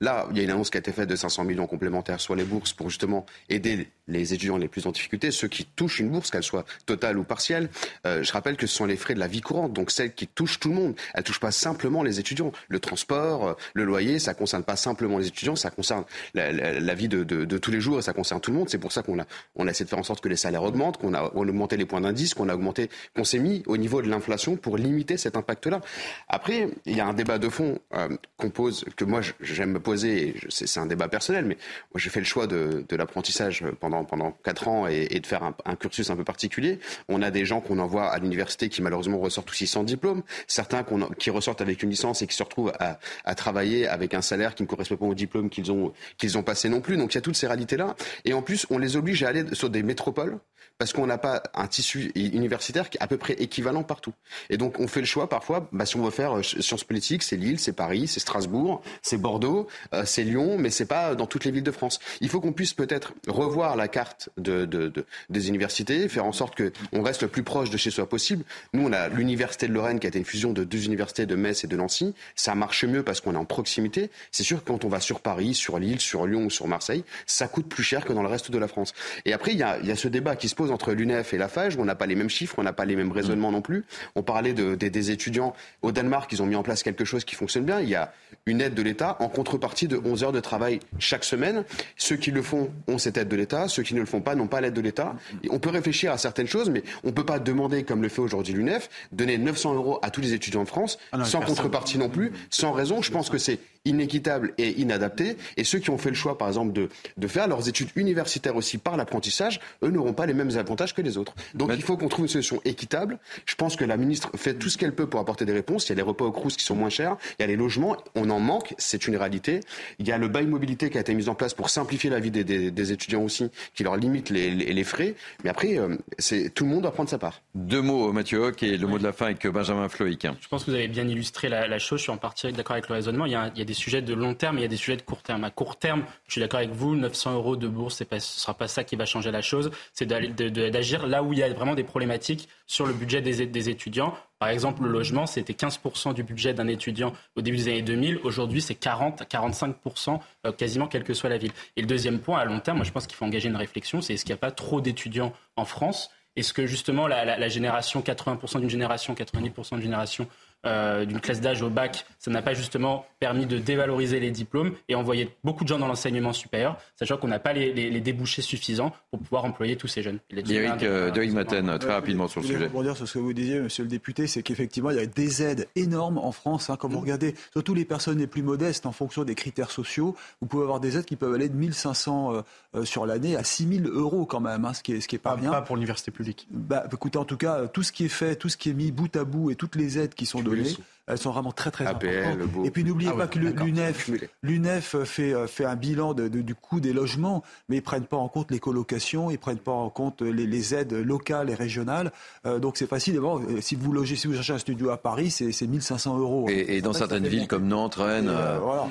[0.00, 2.34] Là, il y a une annonce qui a été faite de 500 millions complémentaires sur
[2.34, 6.08] les bourses pour justement aider les étudiants les plus en difficulté, ceux qui touchent une
[6.08, 7.68] bourse, qu'elle soit totale ou partielle.
[8.06, 10.26] Euh, je rappelle que ce sont les frais de la vie courante, donc celles qui
[10.26, 10.94] touchent tout le monde.
[11.14, 12.52] Elles ne touchent pas simplement les étudiants.
[12.68, 16.94] Le transport, euh, le loyer, ça ne concerne pas simplement les étudiants, ça concerne la,
[16.94, 17.24] vie de,
[17.58, 18.68] tous les jours et ça concerne tout le monde.
[18.68, 19.26] C'est pour ça qu'on a,
[19.68, 22.34] essayé de faire en sorte que les salaires augmentent, qu'on a, augmenté les points d'indice,
[22.34, 25.80] qu'on a augmenté, qu'on s'est mis au niveau de l'inflation pour limiter cet impact-là.
[26.28, 29.80] Après, il y a un débat de fond euh, qu'on pose, que moi j'aime me
[29.96, 31.56] c'est un débat personnel, mais
[31.92, 35.76] moi j'ai fait le choix de, l'apprentissage pendant pendant quatre ans et, de faire un,
[35.76, 36.78] cursus un peu particulier.
[37.08, 40.84] On a des gens qu'on envoie à l'université qui malheureusement ressortent aussi sans diplôme, certains
[41.18, 44.62] qui ressortent avec une licence et qui se retrouvent à, travailler avec un salaire qui
[44.62, 46.96] ne correspond pas au diplôme qu'ils ont qu'ils ont passé non plus.
[46.96, 49.28] Donc il y a toutes ces réalités là, et en plus on les oblige à
[49.28, 50.38] aller sur des métropoles
[50.78, 54.12] parce qu'on n'a pas un tissu universitaire qui est à peu près équivalent partout.
[54.48, 57.22] Et donc on fait le choix parfois, bah, si on veut faire euh, sciences politiques,
[57.22, 61.26] c'est Lille, c'est Paris, c'est Strasbourg, c'est Bordeaux, euh, c'est Lyon, mais c'est pas dans
[61.26, 61.98] toutes les villes de France.
[62.20, 64.92] Il faut qu'on puisse peut-être revoir la, carte de,
[65.28, 68.44] des universités, faire en sorte qu'on reste le plus proche de chez soi possible.
[68.72, 71.34] Nous, on a l'université de Lorraine qui a été une fusion de deux universités de
[71.34, 72.14] Metz et de Nancy.
[72.36, 74.10] Ça marche mieux parce qu'on est en proximité.
[74.30, 77.04] C'est sûr que quand on va sur Paris, sur Lille, sur Lyon ou sur Marseille,
[77.26, 78.94] ça coûte plus cher que dans le reste de la France.
[79.24, 81.76] Et après, il y a, ce débat qui se pose entre l'UNEF et la FAGE,
[81.76, 83.84] où on n'a pas les mêmes chiffres, on n'a pas les mêmes raisonnements non plus.
[84.14, 87.34] On parlait de, des étudiants au Danemark, ils ont mis en place quelque chose qui
[87.34, 87.80] fonctionne bien.
[87.80, 88.12] Il y a
[88.46, 91.64] une aide de l'État en contrepartie de 11 heures de travail chaque semaine.
[91.96, 94.34] Ceux qui le font ont cette aide de l'État, ceux qui ne le font pas
[94.34, 95.14] n'ont pas l'aide de l'État.
[95.50, 98.20] On peut réfléchir à certaines choses, mais on ne peut pas demander, comme le fait
[98.20, 102.08] aujourd'hui l'UNEF, donner 900 euros à tous les étudiants de France, ah sans contrepartie non
[102.08, 103.02] plus, sans raison.
[103.02, 103.58] Je pense que c'est
[103.88, 105.36] inéquitable et inadapté.
[105.56, 108.56] Et ceux qui ont fait le choix, par exemple, de, de faire leurs études universitaires
[108.56, 111.34] aussi par l'apprentissage, eux n'auront pas les mêmes avantages que les autres.
[111.54, 113.18] Donc il faut qu'on trouve une solution équitable.
[113.46, 115.86] Je pense que la ministre fait tout ce qu'elle peut pour apporter des réponses.
[115.86, 117.56] Il y a les repas au Crous qui sont moins chers, il y a les
[117.56, 119.60] logements, on en manque, c'est une réalité.
[119.98, 122.20] Il y a le bail mobilité qui a été mis en place pour simplifier la
[122.20, 125.14] vie des, des, étudiants aussi, qui leur limite les, les, frais.
[125.44, 127.42] Mais après, euh, c'est tout le monde doit prendre sa part.
[127.54, 130.26] Deux mots, Mathieu Hoc, et le mot de la fin avec Benjamin Floïc.
[130.40, 131.98] Je pense que vous avez bien illustré la, chose.
[131.98, 133.26] Je suis en partie d'accord avec le raisonnement.
[133.26, 134.76] Il y, a, il y a des sujets de long terme il y a des
[134.76, 135.44] sujets de court terme.
[135.44, 138.54] À court terme, je suis d'accord avec vous, 900 euros de bourse, ce ne sera
[138.54, 139.70] pas ça qui va changer la chose.
[139.92, 144.14] C'est d'agir là où il y a vraiment des problématiques sur le budget des, étudiants.
[144.38, 148.20] Par exemple, le logement, c'était 15% du budget d'un étudiant au début des années 2000.
[148.24, 150.20] Aujourd'hui, c'est 40 à 45%,
[150.56, 151.52] quasiment quelle que soit la ville.
[151.76, 154.00] Et le deuxième point, à long terme, moi, je pense qu'il faut engager une réflexion,
[154.00, 156.10] c'est est-ce qu'il n'y a pas trop d'étudiants en France?
[156.36, 160.28] Est-ce que justement la, la génération, 80% d'une génération, 90% d'une génération
[160.66, 164.72] euh, d'une classe d'âge au bac, ça n'a pas justement permis de dévaloriser les diplômes
[164.88, 168.92] et envoyer beaucoup de gens dans l'enseignement supérieur, sachant qu'on n'a pas les, débouchés suffisants
[169.10, 170.18] pour pouvoir employer tous ces jeunes.
[170.32, 172.68] Eric, euh, Maten, très rapidement sur le sujet.
[172.68, 175.06] Pour dire sur ce que vous disiez, monsieur le député, c'est qu'effectivement, il y a
[175.06, 176.70] des aides énormes en France.
[176.70, 177.02] Hein, quand vous mm.
[177.02, 180.80] regardez, surtout les personnes les plus modestes, en fonction des critères sociaux, vous pouvez avoir
[180.80, 182.32] des aides qui peuvent aller de 1500
[182.74, 185.20] euh, sur l'année à 6000 euros quand même, hein, ce, qui est, ce qui est
[185.20, 185.50] pas, bien.
[185.50, 186.48] Pas pour l'université publique.
[186.50, 188.90] Bah, écoutez, en tout cas, tout ce qui est fait, tout ce qui est mis
[188.90, 190.76] bout à bout et toutes les aides qui sont de blé
[191.08, 192.38] elles sont vraiment très très importantes.
[192.64, 194.10] Et puis n'oubliez ah pas que l'UNEF,
[194.42, 198.16] l'UNEF fait, euh, fait un bilan de, du coût des logements, mais ils prennent pas
[198.16, 202.12] en compte les colocations, ils prennent pas en compte les, aides locales et régionales.
[202.44, 203.14] Euh, donc c'est facile.
[203.14, 206.46] D'abord, euh, si vous logez, si vous cherchez un studio à Paris, c'est 1500 euros.
[206.48, 208.32] Et, dans certaines villes comme Nantes, Rennes.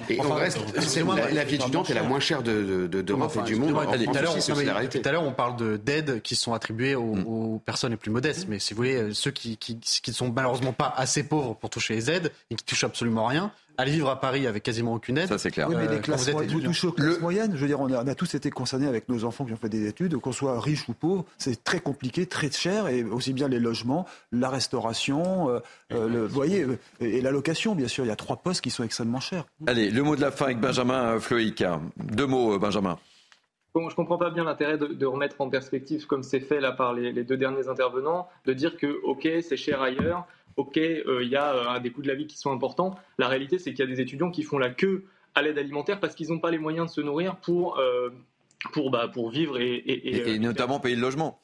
[0.09, 3.43] Et, reste, c'est la, la vie étudiante est la moins chère de, de, d'Europe et
[3.43, 3.73] du monde.
[3.73, 7.25] Tout à l'heure, on parle d'aides qui sont attribuées mm.
[7.27, 10.73] aux, personnes les plus modestes, mais si vous voulez, ceux qui, qui, qui sont malheureusement
[10.73, 14.19] pas assez pauvres pour toucher les aides et qui touchent absolument rien, aller vivre à
[14.19, 15.29] Paris avec quasiment aucune aide.
[15.29, 15.69] Ça, c'est clair.
[15.69, 17.51] Oui, mais les classes, vous touchez aux classes moyennes.
[17.55, 19.87] Je veux dire, on a, tous été concernés avec nos enfants qui ont fait des
[19.87, 21.25] études, qu'on soit riche ou pauvre.
[21.37, 25.59] C'est très compliqué, très cher, et aussi bien les logements, la restauration, euh,
[25.93, 28.03] euh, le, vous voyez, euh, et la location, bien sûr.
[28.03, 29.45] Il y a trois postes qui sont extrêmement chers.
[29.67, 31.63] Allez, le mot de la fin avec Benjamin Floïc.
[31.97, 32.97] Deux mots, Benjamin.
[33.75, 36.93] Bon, je comprends pas bien l'intérêt de, remettre en perspective, comme c'est fait là par
[36.93, 40.25] les, les, deux derniers intervenants, de dire que ok, c'est cher ailleurs,
[40.57, 42.95] ok, euh, il y a euh, des coûts de la vie qui sont importants.
[43.17, 45.05] La réalité, c'est qu'il y a des étudiants qui font la queue
[45.35, 48.09] à l'aide alimentaire parce qu'ils n'ont pas les moyens de se nourrir pour, euh,
[48.73, 51.39] pour, bah, pour vivre et, et notamment payer le logement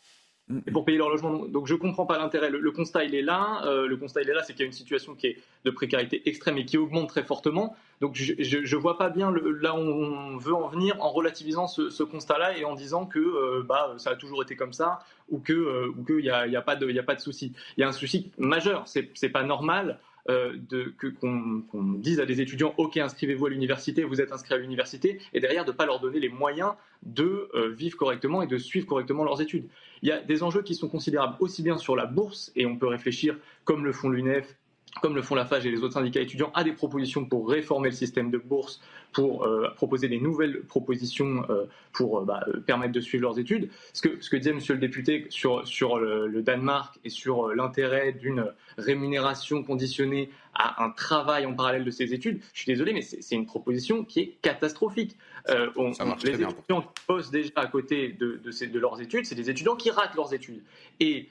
[0.71, 1.45] pour payer leur logement.
[1.45, 2.49] Donc je comprends pas l'intérêt.
[2.49, 3.61] Le, constat il est là.
[3.65, 5.71] Euh, le constat il est là, c'est qu'il y a une situation qui est de
[5.71, 7.75] précarité extrême et qui augmente très fortement.
[8.01, 12.03] Donc je, je, vois pas bien là où on veut en venir en relativisant ce,
[12.03, 14.99] constat-là et en disant que euh, bah ça a toujours été comme ça
[15.29, 17.53] ou euh, qu'il y a, y a pas de de souci.
[17.77, 18.83] Il y a un souci majeur.
[18.87, 19.99] C'est c'est pas normal.
[20.27, 25.19] Que, qu'on, dise à des étudiants ok inscrivez-vous à l'université, vous êtes inscrits à l'université,
[25.33, 28.87] et derrière de ne pas leur donner les moyens de vivre correctement et de suivre
[28.87, 29.67] correctement leurs études.
[30.01, 32.77] Il y a des enjeux qui sont considérables aussi bien sur la bourse, et on
[32.77, 34.55] peut réfléchir, comme le font l'UNEF,
[35.01, 37.89] comme le font la FAGE et les autres syndicats étudiants, à des propositions pour réformer
[37.89, 38.81] le système de bourse,
[39.11, 43.69] pour euh, proposer des nouvelles propositions euh, pour euh, bah, permettre de suivre leurs études.
[43.93, 48.11] Ce que, ce que disait Monsieur le député sur, sur le, Danemark et sur l'intérêt
[48.11, 53.01] d'une rémunération conditionnée à un travail en parallèle de ces études, je suis désolé, mais
[53.01, 55.17] c'est une proposition qui est catastrophique.
[55.47, 59.75] les étudiants qui bossent déjà à côté de, de, de leurs études, c'est des étudiants
[59.75, 60.63] qui ratent leurs études.
[60.99, 61.29] Et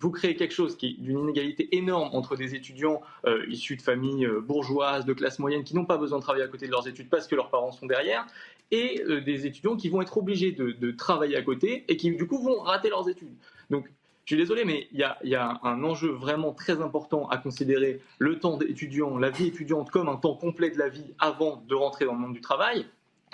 [0.00, 3.82] vous créez quelque chose qui est d'une inégalité énorme entre des étudiants euh, issus de
[3.82, 6.70] familles euh, bourgeoises, de classe moyenne, qui n'ont pas besoin de travailler à côté de
[6.70, 8.24] leurs études parce que leurs parents sont derrière,
[8.70, 12.26] et euh, des étudiants qui vont être obligés de, travailler à côté et qui du
[12.26, 13.34] coup vont rater leurs études.
[13.70, 13.88] Donc
[14.24, 18.38] je suis désolé, mais il y, a, un enjeu vraiment très important à considérer le
[18.38, 22.04] temps d'étudiant, la vie étudiante comme un temps complet de la vie avant de rentrer
[22.04, 22.86] dans le monde du travail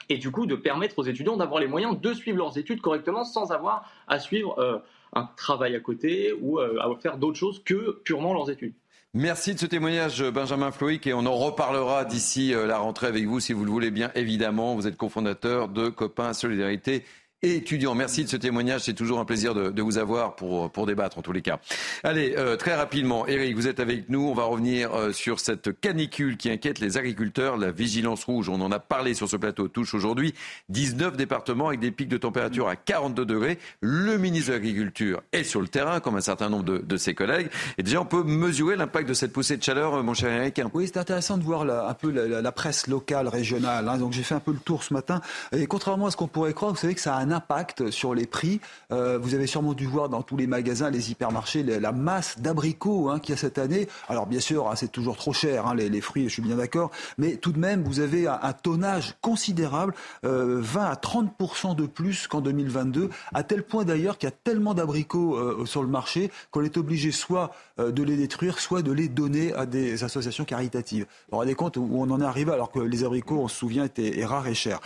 [0.08, 3.24] et du coup de permettre aux étudiants d'avoir les moyens de suivre leurs études correctement
[3.24, 4.82] sans avoir à suivre
[5.14, 8.74] un travail à côté ou euh, à faire d'autres choses que purement leurs études.
[9.16, 13.26] Merci de ce témoignage, Benjamin Floïc, et on en reparlera d'ici euh, la rentrée avec
[13.26, 14.74] vous, si vous le voulez bien, évidemment.
[14.74, 17.04] Vous êtes cofondateur de Copains Solidarité
[17.44, 17.94] étudiants.
[17.94, 18.82] Merci de ce témoignage.
[18.82, 21.58] C'est toujours un plaisir de, vous avoir pour, pour débattre en tous les cas.
[22.02, 24.28] Allez, euh, très rapidement, Eric, vous êtes avec nous.
[24.28, 27.56] On va revenir euh, sur cette canicule qui inquiète les agriculteurs.
[27.56, 30.34] La vigilance rouge, on en a parlé sur ce plateau, touche aujourd'hui
[30.70, 33.58] 19 départements avec des pics de température à 42 degrés.
[33.80, 37.48] Le ministre de l'Agriculture est sur le terrain, comme un certain nombre de, ses collègues.
[37.76, 40.86] Et déjà, on peut mesurer l'impact de cette poussée de chaleur, mon cher Eric Oui,
[40.86, 43.88] c'est intéressant de voir un peu la, presse locale, régionale.
[43.88, 43.98] Hein.
[43.98, 45.20] Donc j'ai fait un peu le tour ce matin.
[45.52, 48.14] Et contrairement à ce qu'on pourrait croire, vous savez que ça a un impact sur
[48.14, 48.60] les prix.
[48.92, 53.10] Euh, vous avez sûrement dû voir dans tous les magasins, les hypermarchés, la masse d'abricots
[53.10, 53.88] hein, qu'il y a cette année.
[54.08, 56.90] Alors bien sûr, hein, c'est toujours trop cher, hein, les, fruits, je suis bien d'accord.
[57.18, 62.26] Mais tout de même, vous avez un, tonnage considérable, 20 euh, à 30% de plus
[62.28, 66.30] qu'en 2022, à tel point d'ailleurs qu'il y a tellement d'abricots euh, sur le marché
[66.50, 71.06] qu'on est obligé soit de les détruire, soit de les donner à des associations caritatives.
[71.30, 73.84] Vous rendez compte où on en est arrivé alors que les abricots, on se souvient,
[73.84, 74.80] étaient rares et chers.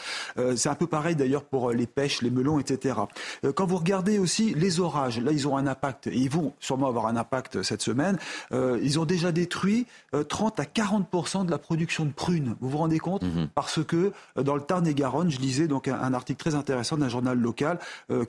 [0.56, 2.96] c'est un peu pareil d'ailleurs pour les pêches, melons, etc.
[3.44, 6.52] Euh, quand vous regardez aussi les orages, là, ils ont un impact, et ils vont
[6.60, 8.18] sûrement avoir un impact cette semaine.
[8.52, 9.86] Euh, ils ont déjà détruit
[10.28, 12.56] 30 euh, à 40% de la production de prunes.
[12.60, 13.22] Vous vous rendez compte?
[13.22, 13.48] Mhm.
[13.54, 17.78] Parce que dans le Tarn-et-Garonne, je lisais donc un, article très intéressant d'un journal local,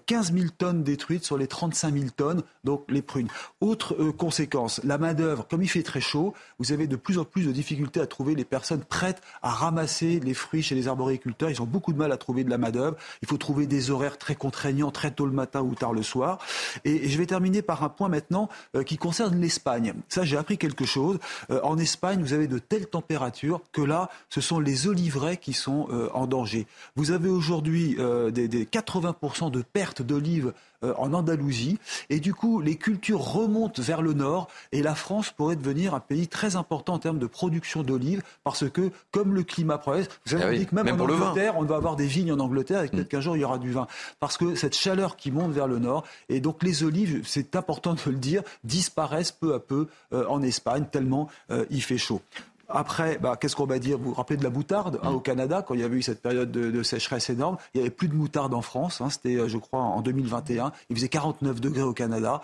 [0.05, 3.29] 15 000 tonnes détruites sur les 35 000 tonnes, donc les prunes.
[3.61, 7.45] Autre conséquence, la main-d'œuvre, comme il fait très chaud, vous avez de plus en plus
[7.45, 11.49] de difficultés à trouver les personnes prêtes à ramasser les fruits chez les arboriculteurs.
[11.49, 12.97] Ils ont beaucoup de mal à trouver de la main-d'œuvre.
[13.21, 16.39] Il faut trouver des horaires très contraignant très tôt le matin ou tard le soir.
[16.85, 19.93] Et, je vais terminer par un point maintenant euh, qui concerne l'Espagne.
[20.07, 21.19] Ça, j'ai appris quelque chose.
[21.49, 25.53] Euh, en Espagne, vous avez de telles températures que là, ce sont les oliveraies qui
[25.53, 26.67] sont euh, en danger.
[26.95, 27.97] Vous avez aujourd'hui
[28.31, 30.53] des, des 80% de pertes d'olives
[30.83, 31.77] euh, en Andalousie.
[32.09, 35.99] Et du coup, les cultures remontent vers le nord et la France pourrait devenir un
[35.99, 40.35] pays très important en termes de production d'olives parce que, comme le climat progresse, vous
[40.35, 42.87] avez ah dit que même, en Angleterre, on va avoir des vignes en Angleterre et
[42.87, 43.09] peut-être mm.
[43.09, 43.87] qu'un jour il y aura du vin.
[44.19, 47.93] Parce que cette chaleur qui monte vers le nord et donc les olives, c'est important
[47.93, 52.21] de le dire, disparaissent peu à peu euh, en Espagne tellement euh, il fait chaud.
[52.69, 53.97] Après, bah, qu'est-ce qu'on va dire?
[53.97, 54.99] Vous vous rappelez de la moutarde?
[55.03, 57.87] Hein, au Canada, quand il y avait eu cette période de, sécheresse énorme Il n'y
[57.87, 59.01] avait plus de moutarde en France.
[59.01, 60.71] Hein, C'était, euh, je crois, en 2021.
[60.89, 62.41] Il faisait 49 degrés au Canada.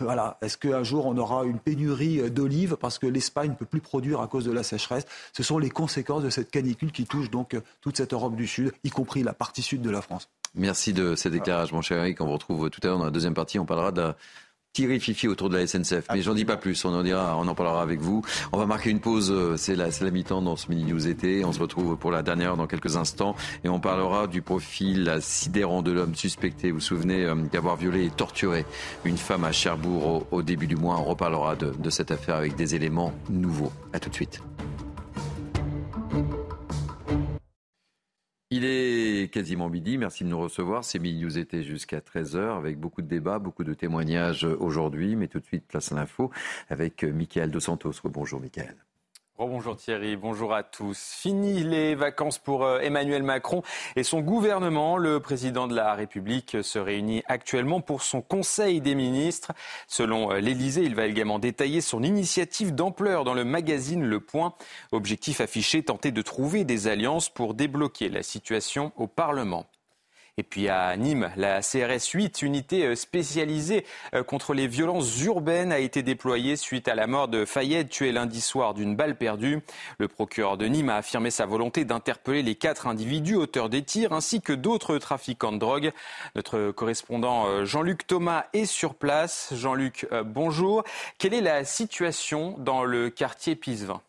[0.00, 0.38] Voilà.
[0.42, 2.76] Est-ce qu'un jour on aura une pénurie euh, d'olives?
[2.80, 5.70] Parce que l'Espagne ne peut plus produire à cause de la sécheresse Ce sont les
[5.70, 9.22] conséquences de cette canicule qui touche donc euh, toute cette Europe du Sud, y compris
[9.22, 10.28] la partie sud de la France.
[10.54, 12.20] Merci de ces éclairages, mon cher Eric.
[12.20, 13.58] On vous retrouve tout à l'heure dans la deuxième partie.
[13.58, 14.12] On parlera de
[14.74, 16.06] Thierry Fifi autour de la SNCF.
[16.12, 18.22] Mais j'en dis pas plus, on en dira, on en parlera avec vous.
[18.52, 21.44] On va marquer une pause, euh, c'est la, la mi-temps dans ce Mini News été.
[21.44, 25.80] On se retrouve pour la dernière dans quelques instants et on parlera du profil sidérant
[25.80, 26.72] de l'homme suspecté.
[26.72, 28.66] Vous vous souvenez euh, d'avoir violé et torturé
[29.04, 30.98] une femme à Cherbourg au, début du mois.
[30.98, 33.72] On reparlera de, de cette affaire avec des éléments nouveaux.
[33.92, 34.42] À tout de suite.
[38.56, 39.98] Il est quasiment midi.
[39.98, 40.84] Merci de nous recevoir.
[40.84, 45.16] C'est Midi News était jusqu'à 13h avec beaucoup de débats, beaucoup de témoignages aujourd'hui.
[45.16, 46.30] Mais tout de suite, place à l'info
[46.68, 47.94] avec Michael Dos Santos.
[48.04, 48.76] Bonjour Michael.
[49.36, 51.16] Bonjour Thierry, bonjour à tous.
[51.20, 53.62] Fini les vacances pour euh, Emmanuel Macron
[53.96, 54.96] et son gouvernement.
[54.96, 59.50] Le président de la République se réunit actuellement pour son Conseil des ministres.
[59.88, 64.54] Selon euh, l'Élysée, il va également détailler son initiative d'ampleur dans le magazine Le Point.
[64.92, 69.66] Objectif affiché, tenter de trouver des alliances pour débloquer la situation au Parlement.
[70.36, 75.70] Et puis à Nîmes, la CRS 8, unité euh, spécialisée euh, contre les violences urbaines,
[75.70, 79.60] a été déployée suite à la mort de Fayette, tué lundi soir d'une balle perdue.
[79.98, 84.12] Le procureur de Nîmes a affirmé sa volonté d'interpeller les quatre individus auteurs des tirs
[84.12, 85.92] ainsi que d'autres trafiquants de drogue.
[86.34, 89.52] Notre correspondant euh, Jean-Luc Thomas est sur place.
[89.54, 90.82] Jean-Luc, bonjour.
[91.18, 94.00] Quelle est la situation dans le quartier Pisevin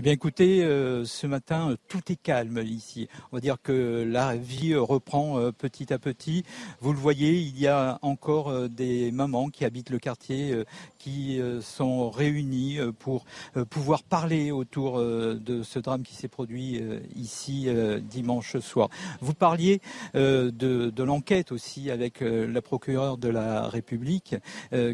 [0.00, 3.06] Eh bien, écoutez, euh, ce matin, tout est calme ici.
[3.30, 6.42] On va dire que la vie reprend euh, petit à petit.
[6.80, 10.64] Vous le voyez, il y a encore euh, des mamans qui habitent le quartier
[10.98, 13.24] qui sont réunies pour
[13.70, 16.82] pouvoir parler autour de ce drame qui s'est produit
[17.16, 17.68] ici
[18.02, 18.90] dimanche soir.
[19.20, 19.80] Vous parliez
[20.14, 24.36] de, de l'enquête aussi avec la procureure de la République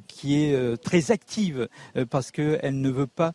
[0.07, 1.68] qui est très active
[2.09, 3.32] parce qu'elle ne veut pas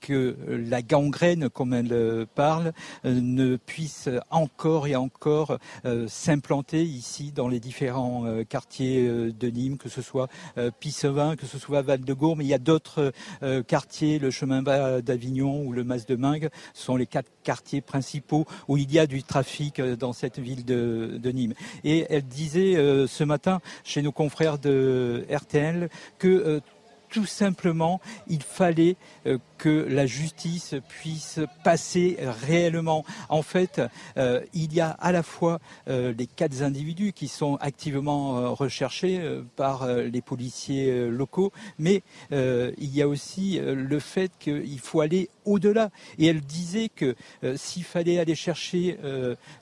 [0.00, 2.72] que la gangrène, comme elle euh, parle,
[3.04, 9.76] euh, ne puisse encore et encore euh, s'implanter ici dans les différents quartiers de Nîmes,
[9.76, 10.28] que ce soit
[10.78, 13.12] Pissevin, que ce soit Val-de-Gour, mais il y a d'autres
[13.66, 18.76] quartiers, le chemin d'Avignon ou le Mas de Mingue, sont les quatre quartiers principaux où
[18.76, 21.54] il y a du trafic dans cette ville de Nîmes.
[21.82, 22.74] Et elle disait
[23.06, 25.88] ce matin chez nos confrères de RTL
[26.18, 26.60] que
[27.14, 28.96] tout simplement, il fallait
[29.64, 33.02] que la justice puisse passer réellement.
[33.30, 33.80] En fait,
[34.52, 39.22] il y a à la fois les quatre individus qui sont activement recherchés
[39.56, 45.88] par les policiers locaux, mais il y a aussi le fait qu'il faut aller au-delà.
[46.18, 47.16] Et elle disait que
[47.56, 48.98] s'il fallait aller chercher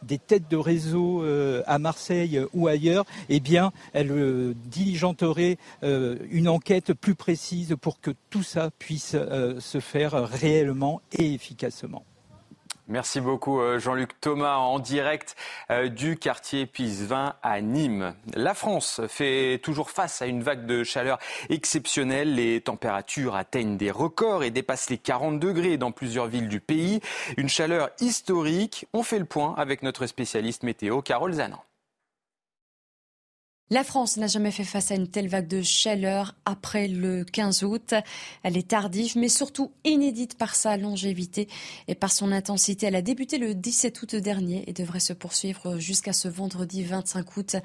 [0.02, 1.24] des têtes de réseau
[1.64, 8.42] à Marseille ou ailleurs, eh bien, elle diligenterait une enquête plus précise pour que tout
[8.42, 12.04] ça puisse euh, se faire réellement et efficacement.
[12.88, 15.36] Merci beaucoup euh, Jean-Luc Thomas en direct
[15.70, 18.14] euh, du quartier Pisevin à Nîmes.
[18.34, 21.18] La France fait toujours face à une vague de chaleur
[21.48, 22.34] exceptionnelle.
[22.34, 27.00] Les températures atteignent des records et dépassent les 40 degrés dans plusieurs villes du pays.
[27.36, 28.86] Une chaleur historique.
[28.92, 31.62] On fait le point avec notre spécialiste météo Carole Zanan.
[33.70, 37.64] La France n'a jamais fait face à une telle vague de chaleur après le 15
[37.64, 37.94] août.
[38.42, 41.48] Elle est tardive, mais surtout inédite par sa longévité
[41.88, 42.86] et par son intensité.
[42.86, 47.36] Elle a débuté le 17 août dernier et devrait se poursuivre jusqu'à ce vendredi 25
[47.36, 47.56] août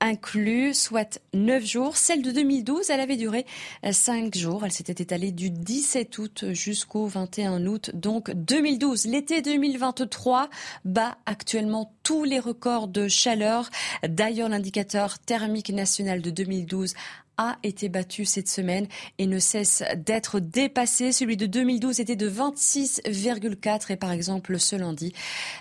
[0.00, 1.96] inclus, soit 9 jours.
[1.96, 3.46] Celle de 2012, elle avait duré
[3.88, 4.64] 5 jours.
[4.64, 7.90] Elle s'était étalée du 17 août jusqu'au 21 août.
[7.94, 10.48] Donc 2012, l'été 2023
[10.84, 13.70] bat actuellement tous les records de chaleur.
[14.06, 16.94] D'ailleurs, l'indicateur thermique national de 2012
[17.36, 18.86] a été battu cette semaine
[19.18, 21.12] et ne cesse d'être dépassé.
[21.12, 25.12] Celui de 2012 était de 26,4 et par exemple ce lundi,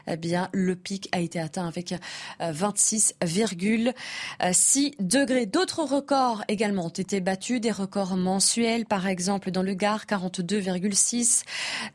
[0.08, 1.94] eh bien le pic a été atteint avec
[2.42, 3.94] 26,6
[4.42, 4.54] euh,
[5.00, 5.46] degrés.
[5.46, 11.44] D'autres records également ont été battus, des records mensuels par exemple dans le Gard 42,6,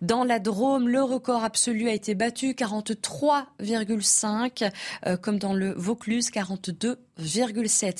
[0.00, 4.70] dans la Drôme le record absolu a été battu 43,5
[5.06, 6.98] euh, comme dans le Vaucluse 42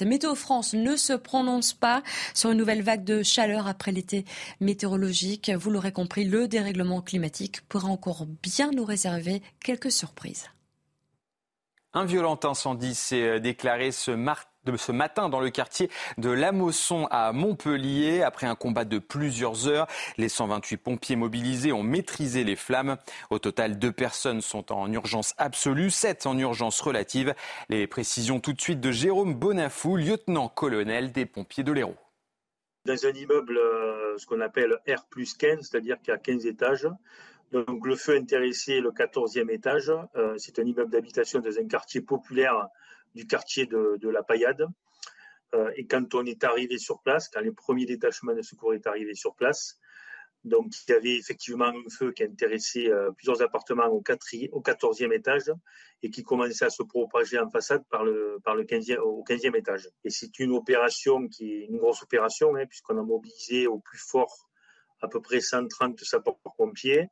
[0.04, 2.02] Météo France ne se prononce pas
[2.34, 4.24] sur une nouvelle vague de chaleur après l'été
[4.60, 5.50] météorologique.
[5.50, 10.48] Vous l'aurez compris, le dérèglement climatique pourra encore bien nous réserver quelques surprises.
[11.92, 17.06] Un violent incendie s'est déclaré ce mardi de ce matin dans le quartier de Lamosson
[17.10, 18.22] à Montpellier.
[18.22, 19.86] Après un combat de plusieurs heures,
[20.16, 22.96] les 128 pompiers mobilisés ont maîtrisé les flammes.
[23.30, 27.34] Au total, deux personnes sont en urgence absolue, sept en urgence relative.
[27.68, 31.96] Les précisions tout de suite de Jérôme Bonafou, lieutenant-colonel des pompiers de l'Hérault.
[32.86, 36.46] Dans un immeuble, euh, ce qu'on appelle R plus 15, c'est-à-dire qu'il y a 15
[36.46, 36.86] étages.
[37.52, 39.92] Donc le feu intéressé le 14e étage.
[40.16, 42.68] Euh, c'est un immeuble d'habitation dans un quartier populaire
[43.14, 44.66] du quartier de, la Paillade.
[45.54, 48.86] Euh, et quand on est arrivé sur place, quand les premiers détachements de secours est
[48.86, 49.78] arrivé sur place,
[50.44, 55.50] donc il y avait effectivement un feu qui intéressait euh, plusieurs appartements au, 14e étage
[56.02, 59.56] et qui commençait à se propager en façade par le, par le 15e, au 15e
[59.56, 59.88] étage.
[60.04, 63.98] Et c'est une opération qui est une grosse opération, hein, puisqu'on a mobilisé au plus
[63.98, 64.50] fort
[65.00, 67.08] à peu près 130 sapeurs-pompiers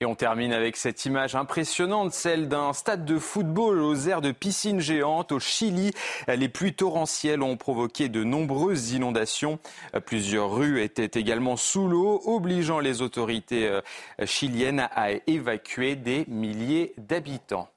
[0.00, 4.32] et on termine avec cette image impressionnante, celle d'un stade de football aux aires de
[4.32, 5.92] piscine géante au Chili.
[6.26, 9.60] Les pluies torrentielles ont provoqué de nombreuses inondations.
[10.04, 13.80] Plusieurs rues étaient également sous l'eau, obligeant les autorités euh,
[14.24, 17.68] chiliennes à évacuer des milliers d'habitants.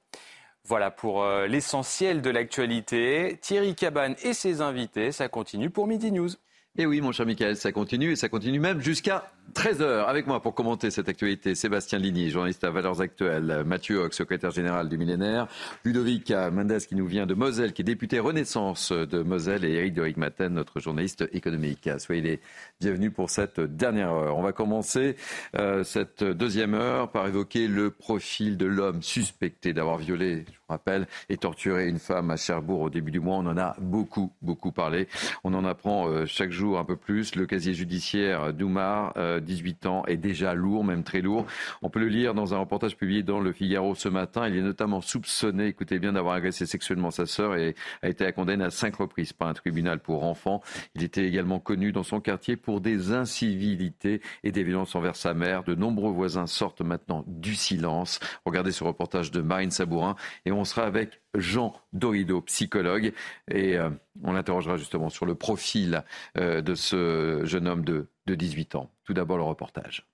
[0.63, 3.37] Voilà pour euh, l'essentiel de l'actualité.
[3.41, 6.31] Thierry Cabane et ses invités, ça continue pour Midi News.
[6.79, 10.41] Et oui, mon cher Michael, ça continue et ça continue même jusqu'à 13h avec moi
[10.41, 11.55] pour commenter cette actualité.
[11.55, 15.47] Sébastien Ligny, journaliste à Valeurs Actuelles, Mathieu Hoc, secrétaire général du millénaire,
[15.85, 19.93] Ludovic Mendes qui nous vient de Moselle, qui est député Renaissance de Moselle et Eric
[19.93, 21.89] Doric Maten, notre journaliste économique.
[21.97, 22.39] Soyez les
[22.81, 24.37] bienvenus pour cette dernière heure.
[24.37, 25.15] On va commencer
[25.55, 30.65] euh, cette deuxième heure par évoquer le profil de l'homme suspecté d'avoir violé, je vous
[30.69, 33.37] rappelle, et torturé une femme à Cherbourg au début du mois.
[33.37, 35.07] On en a beaucoup, beaucoup parlé.
[35.43, 37.35] On en apprend euh, chaque jour un peu plus.
[37.35, 39.13] Le casier judiciaire d'Oumar.
[39.17, 41.45] Euh, 18 ans, est déjà lourd, même très lourd.
[41.81, 44.47] On peut le lire dans un reportage publié dans Le Figaro ce matin.
[44.47, 48.63] Il est notamment soupçonné, écoutez bien, d'avoir agressé sexuellement sa sœur et a été condamné
[48.63, 50.61] à cinq reprises par un tribunal pour enfants.
[50.95, 55.33] Il était également connu dans son quartier pour des incivilités et des violences envers sa
[55.33, 55.63] mère.
[55.63, 58.19] De nombreux voisins sortent maintenant du silence.
[58.45, 60.15] Regardez ce reportage de Marine Sabourin
[60.45, 63.13] et on sera avec Jean Dorido, psychologue,
[63.49, 63.89] et euh,
[64.23, 66.03] on l'interrogera justement sur le profil
[66.37, 68.91] euh, de ce jeune homme de, de 18 ans.
[69.05, 70.05] Tout d'abord le reportage.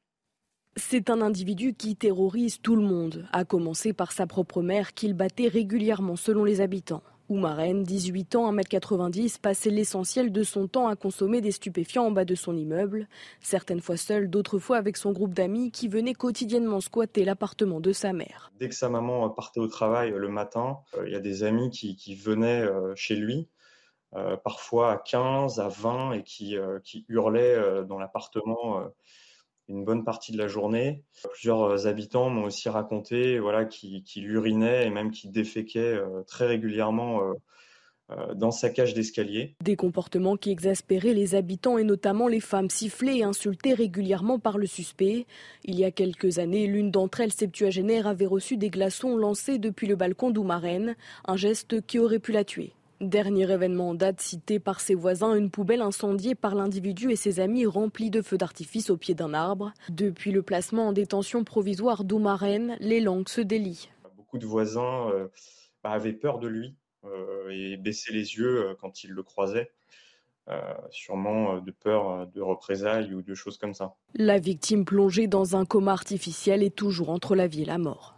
[0.76, 5.14] C'est un individu qui terrorise tout le monde, à commencer par sa propre mère qu'il
[5.14, 7.04] battait régulièrement selon les habitants.
[7.30, 12.26] Oumarène, 18 ans, 1m90, passait l'essentiel de son temps à consommer des stupéfiants en bas
[12.26, 13.08] de son immeuble,
[13.40, 17.94] certaines fois seul, d'autres fois avec son groupe d'amis qui venaient quotidiennement squatter l'appartement de
[17.94, 18.52] sa mère.
[18.60, 21.70] Dès que sa maman partait au travail le matin, euh, il y a des amis
[21.70, 23.48] qui, venaient euh, chez lui,
[24.16, 28.84] euh, parfois à 15, à 20, et qui, qui hurlaient dans l'appartement
[29.70, 31.04] une bonne partie de la journée.
[31.32, 37.34] Plusieurs habitants m'ont aussi raconté voilà, qu'il urinait et même qu'il déféquait très régulièrement
[38.12, 39.56] euh, dans sa cage d'escalier.
[39.64, 44.58] Des comportements qui exaspéraient les habitants et notamment les femmes sifflées et insultées régulièrement par
[44.58, 45.26] le suspect.
[45.64, 49.88] Il y a quelques années, l'une d'entre elles, septuagénaire, avait reçu des glaçons lancés depuis
[49.88, 52.74] le balcon d'Oumarène, un geste qui aurait pu la tuer.
[53.04, 57.42] Dernier événement en date cité par ses voisins, une poubelle incendiée par l'individu et ses
[57.42, 59.74] amis remplie de feux d'artifice au pied d'un arbre.
[59.90, 63.90] Depuis le placement en détention provisoire d'Oumarène, les langues se délient.
[64.16, 65.28] Beaucoup de voisins euh,
[65.84, 69.72] avaient peur de lui euh, et baisser les yeux euh, quand il le croisait.
[70.50, 73.96] Euh, sûrement de peur de représailles ou de choses comme ça.
[74.16, 78.13] La victime plongée dans un coma artificiel est toujours entre la vie et la mort.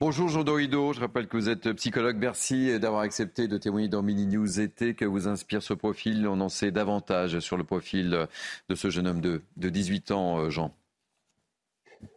[0.00, 2.18] Bonjour Jean Dorido, je rappelle que vous êtes psychologue.
[2.18, 4.94] Merci d'avoir accepté de témoigner dans Mini News été.
[4.94, 8.28] Que vous inspire ce profil On en sait davantage sur le profil
[8.68, 10.72] de ce jeune homme de, de 18 ans, Jean.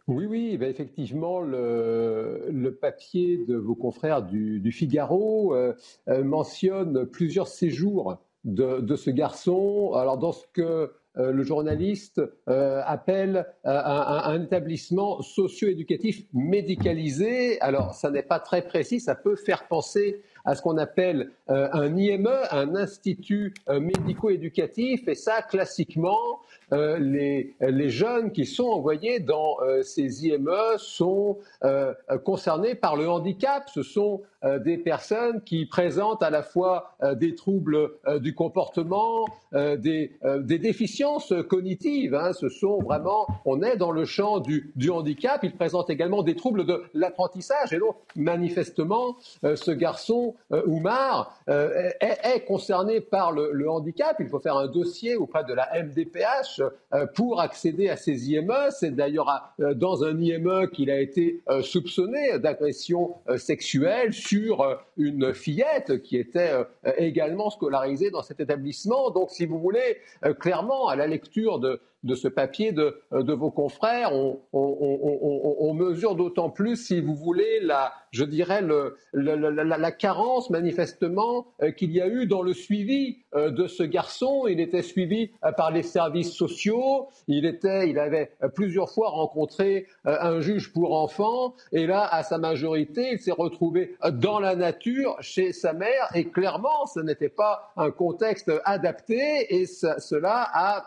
[0.08, 5.74] Oui, oui, ben effectivement, le, papier de vos confrères du, Figaro euh,
[6.08, 9.92] euh, mentionne plusieurs séjours de, ce garçon.
[9.94, 10.86] Alors, dans ce que euh,
[11.16, 17.60] le journaliste appelle un, un, établissement socio-éducatif médicalisé.
[17.60, 21.96] Alors, ça n'est pas très précis, ça peut faire penser à ce qu'on appelle un
[21.96, 26.40] IME, un institut médico-éducatif, et ça, classiquement,
[26.72, 31.92] euh, les, les, jeunes qui sont envoyés dans euh, ces IME sont euh,
[32.24, 33.68] concernés par le handicap.
[33.72, 34.22] Ce sont
[34.64, 40.10] des personnes qui présentent à la fois des troubles du comportement, des,
[40.44, 42.16] déficiences cognitives.
[42.16, 42.32] Hein.
[42.32, 45.44] Ce sont vraiment, on est dans le champ du, handicap.
[45.44, 47.72] Ils présentent également des troubles de l'apprentissage.
[47.72, 49.14] Et donc, manifestement,
[49.44, 50.34] ce garçon,
[50.66, 54.16] Oumar, est, concerné par le handicap.
[54.18, 56.61] Il faut faire un dossier auprès de la MDPH
[56.94, 58.68] euh, pour accéder à ces IME.
[58.70, 65.32] C'est d'ailleurs euh, dans un IME qu'il a été euh, soupçonné d'agression sexuelle sur une
[65.34, 66.52] fillette qui était
[66.96, 69.10] également scolarisée dans cet établissement.
[69.10, 69.98] Donc, si vous voulez,
[70.38, 74.10] clairement, à la lecture de, de ce papier de, de vos confrères.
[74.52, 81.70] On, mesure d'autant plus, si vous voulez, la, je dirais, le, la, carence manifestement euh,
[81.70, 84.46] qu'il y a eu dans le suivi euh, de ce garçon.
[84.46, 87.08] Il était suivi euh, par les services sociaux.
[87.26, 91.54] Il, était, il avait plusieurs fois rencontré un juge pour enfants.
[91.72, 96.10] Et là, à sa majorité, il s'est retrouvé dans la nature chez sa mère.
[96.14, 99.54] Et clairement, ce n'était pas un contexte adapté.
[99.54, 100.84] Et cela a,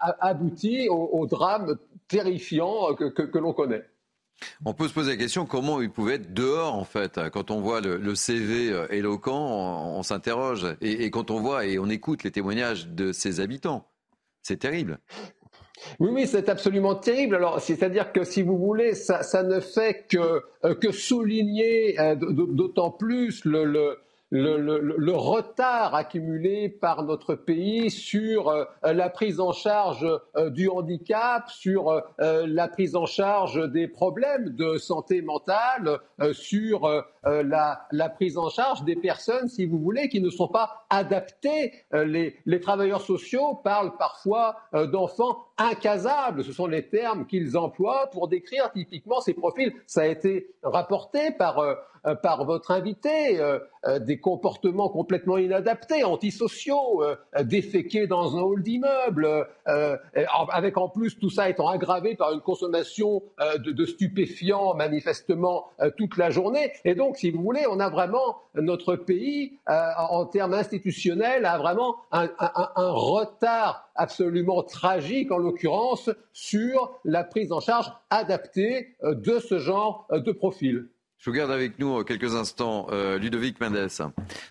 [0.00, 0.34] a, a
[0.88, 1.76] au, drame
[2.08, 3.84] terrifiant que, l'on connaît.
[4.64, 7.20] On peut se poser la question comment il pouvait être dehors en fait?
[7.32, 10.76] Quand on voit le, CV euh, éloquent, on, s'interroge.
[10.80, 13.88] Et, quand on voit et on écoute les témoignages de ses habitants,
[14.42, 15.00] c'est terrible.
[15.98, 17.36] Oui, oui, c'est absolument terrible.
[17.36, 22.90] Alors, c'est-à-dire que si vous voulez, ça, ne fait que, euh, que souligner euh, d'autant
[22.90, 23.96] plus le le,
[24.30, 30.06] retard accumulé par notre pays sur euh, la prise en charge
[30.36, 35.98] euh, du handicap, sur euh, la prise en charge des problèmes de santé mentale,
[36.32, 41.72] sur la, prise en charge des personnes, si vous voulez, qui ne sont pas adaptées.
[41.92, 46.44] Les travailleurs sociaux parlent parfois d'enfants incasables.
[46.44, 49.72] Ce sont les termes qu'ils emploient pour décrire typiquement ces profils.
[49.86, 51.58] Ça a été rapporté par
[52.06, 57.02] euh, par votre invité, euh, euh, des comportements complètement inadaptés, antisociaux,
[57.42, 59.46] déféqués dans un hall d'immeuble,
[60.52, 63.22] avec en plus tout ça étant aggravé par une consommation
[63.58, 66.72] de, stupéfiants manifestement toute la journée.
[66.84, 71.96] Et donc, si vous voulez, on a vraiment notre pays, en termes institutionnels, a vraiment
[72.12, 79.58] un, un retard absolument tragique, en l'occurrence, sur la prise en charge adaptée de ce
[79.58, 80.88] genre de profil.
[81.18, 82.86] Je vous garde avec nous quelques instants.
[82.90, 83.88] Euh, Ludovic Mendes,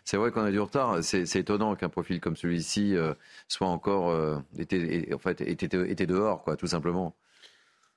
[0.04, 1.02] c'est vrai qu'on a du retard.
[1.02, 3.14] C'est étonnant qu'un profil comme celui-ci euh,
[3.48, 7.16] soit encore euh, était, en fait, était, dehors, quoi, tout simplement.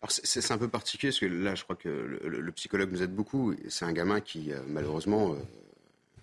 [0.09, 3.55] C'est un peu particulier parce que là, je crois que le, psychologue nous aide beaucoup.
[3.69, 5.37] C'est un gamin qui, malheureusement,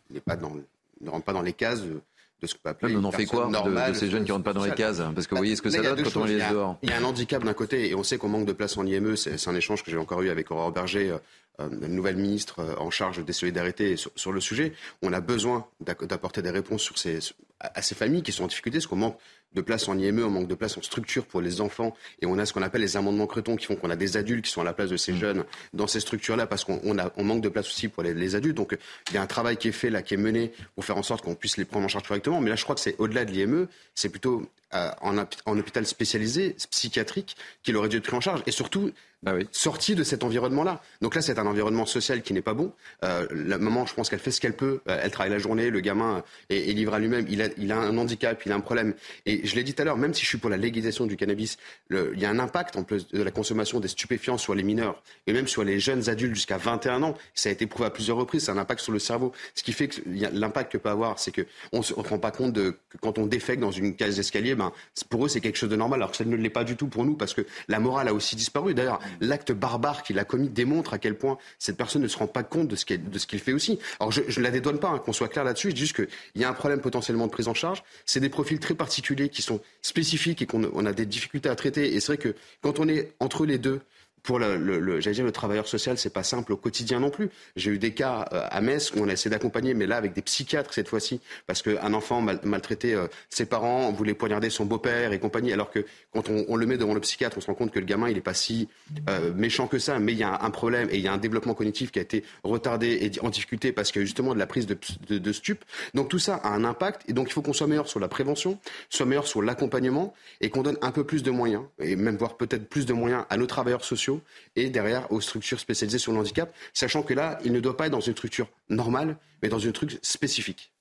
[0.10, 0.54] n'est pas dans,
[1.02, 2.02] ne rentre pas dans les cases de
[2.46, 2.96] ce qu'on peut appeler.
[2.96, 5.34] on en fait quoi de, ces jeunes qui rentrent pas dans les cases Parce que
[5.34, 6.78] vous voyez ce que ça donne quand on les laisse dehors.
[6.84, 8.86] Il y a un handicap d'un côté et on sait qu'on manque de place en
[8.86, 9.16] IME.
[9.16, 11.18] C'est un échange que j'ai encore eu avec Aurore Berger
[11.60, 14.74] euh, nouvelle ministre euh, en charge des solidarités sur, le sujet.
[15.02, 17.18] On a besoin d'apporter des réponses sur ces,
[17.60, 19.18] à ces familles qui sont en difficulté, parce qu'on manque
[19.58, 22.38] de place en IME, on manque de place en structure pour les enfants, et on
[22.38, 24.62] a ce qu'on appelle les amendements cretons qui font qu'on a des adultes qui sont
[24.62, 25.18] à la place de ces mm.
[25.18, 25.44] jeunes
[25.74, 28.56] dans ces structures-là, parce qu'on on manque de place aussi pour les, adultes.
[28.56, 28.78] Donc
[29.10, 31.04] il y a un travail qui est fait là, qui est mené pour faire en
[31.04, 32.40] sorte qu'on puisse les prendre en charge correctement.
[32.40, 34.44] Mais là, je crois que c'est au-delà de l'IME, c'est plutôt
[34.74, 38.44] en, en, hôpital spécialisé, psychiatrique, qu'il aurait dû être pris en charge.
[38.48, 38.92] Et surtout,
[39.24, 39.48] bah oui.
[39.52, 40.80] sorti de cet environnement-là.
[41.02, 42.72] Donc là, c'est un environnement social qui n'est pas bon.
[43.04, 44.82] Euh, la maman, je pense qu'elle fait ce qu'elle peut.
[44.88, 47.26] Euh, elle travaille la journée, le gamin est, est livré à lui-même.
[47.28, 48.94] Il a, il a un handicap, il a un problème.
[49.26, 51.18] Et je l'ai dit tout à l'heure, même si je suis pour la légalisation du
[51.18, 51.58] cannabis,
[51.88, 54.62] le, il y a un impact en plus de la consommation des stupéfiants sur les
[54.62, 57.16] mineurs et même sur les jeunes adultes jusqu'à 21 ans.
[57.34, 58.46] Ça a été prouvé à plusieurs reprises.
[58.46, 59.34] C'est un impact sur le cerveau.
[59.56, 62.54] Ce qui fait que l'impact que peut avoir, c'est qu'on ne se rend pas compte
[62.54, 64.72] de que quand on défecte dans une case d'escalier, ben,
[65.10, 66.88] pour eux, c'est quelque chose de normal, alors que ça ne l'est pas du tout
[66.88, 68.74] pour nous parce que la morale a aussi disparu.
[68.74, 72.28] D'ailleurs, l'acte barbare qu'il a commis démontre à quel point cette personne ne se rend
[72.28, 73.80] pas compte de ce qu'il fait aussi.
[74.00, 76.08] Alors je ne la dédouane pas, hein, qu'on soit clair là-dessus, je dis juste qu'il
[76.36, 77.84] y a un problème potentiellement de prise en charge.
[78.06, 81.96] C'est des profils très particuliers qui sont spécifiques et qu'on a des difficultés à traiter.
[81.96, 83.82] Et c'est vrai que quand on est entre les deux,
[84.28, 87.30] pour le, le, dire, le travailleur social, c'est pas simple au quotidien non plus.
[87.56, 90.12] J'ai eu des cas euh, à Metz où on a essayé d'accompagner, mais là avec
[90.12, 94.66] des psychiatres cette fois-ci, parce qu'un enfant mal, maltraité euh, ses parents, voulait poignarder son
[94.66, 97.54] beau-père et compagnie, alors que quand on, le met devant le psychiatre, on se rend
[97.54, 98.68] compte que le gamin, il n'est pas si
[99.08, 101.18] euh, méchant que ça, mais il y a un problème et il y a un
[101.18, 104.68] développement cognitif qui a été retardé et en difficulté parce a justement de la prise
[104.68, 105.64] de, de, de stupes.
[105.94, 108.10] Donc tout ça a un impact et donc il faut qu'on soit meilleur sur la
[108.10, 108.60] prévention,
[108.90, 112.36] soit meilleur sur l'accompagnement et qu'on donne un peu plus de moyens et même voire
[112.36, 114.17] peut-être plus de moyens à nos travailleurs sociaux
[114.56, 117.88] et derrière aux structures spécialisées sur le handicap, sachant que là, il ne doit pas
[117.88, 120.72] être dans une structure normale, mais dans une truc spécifique.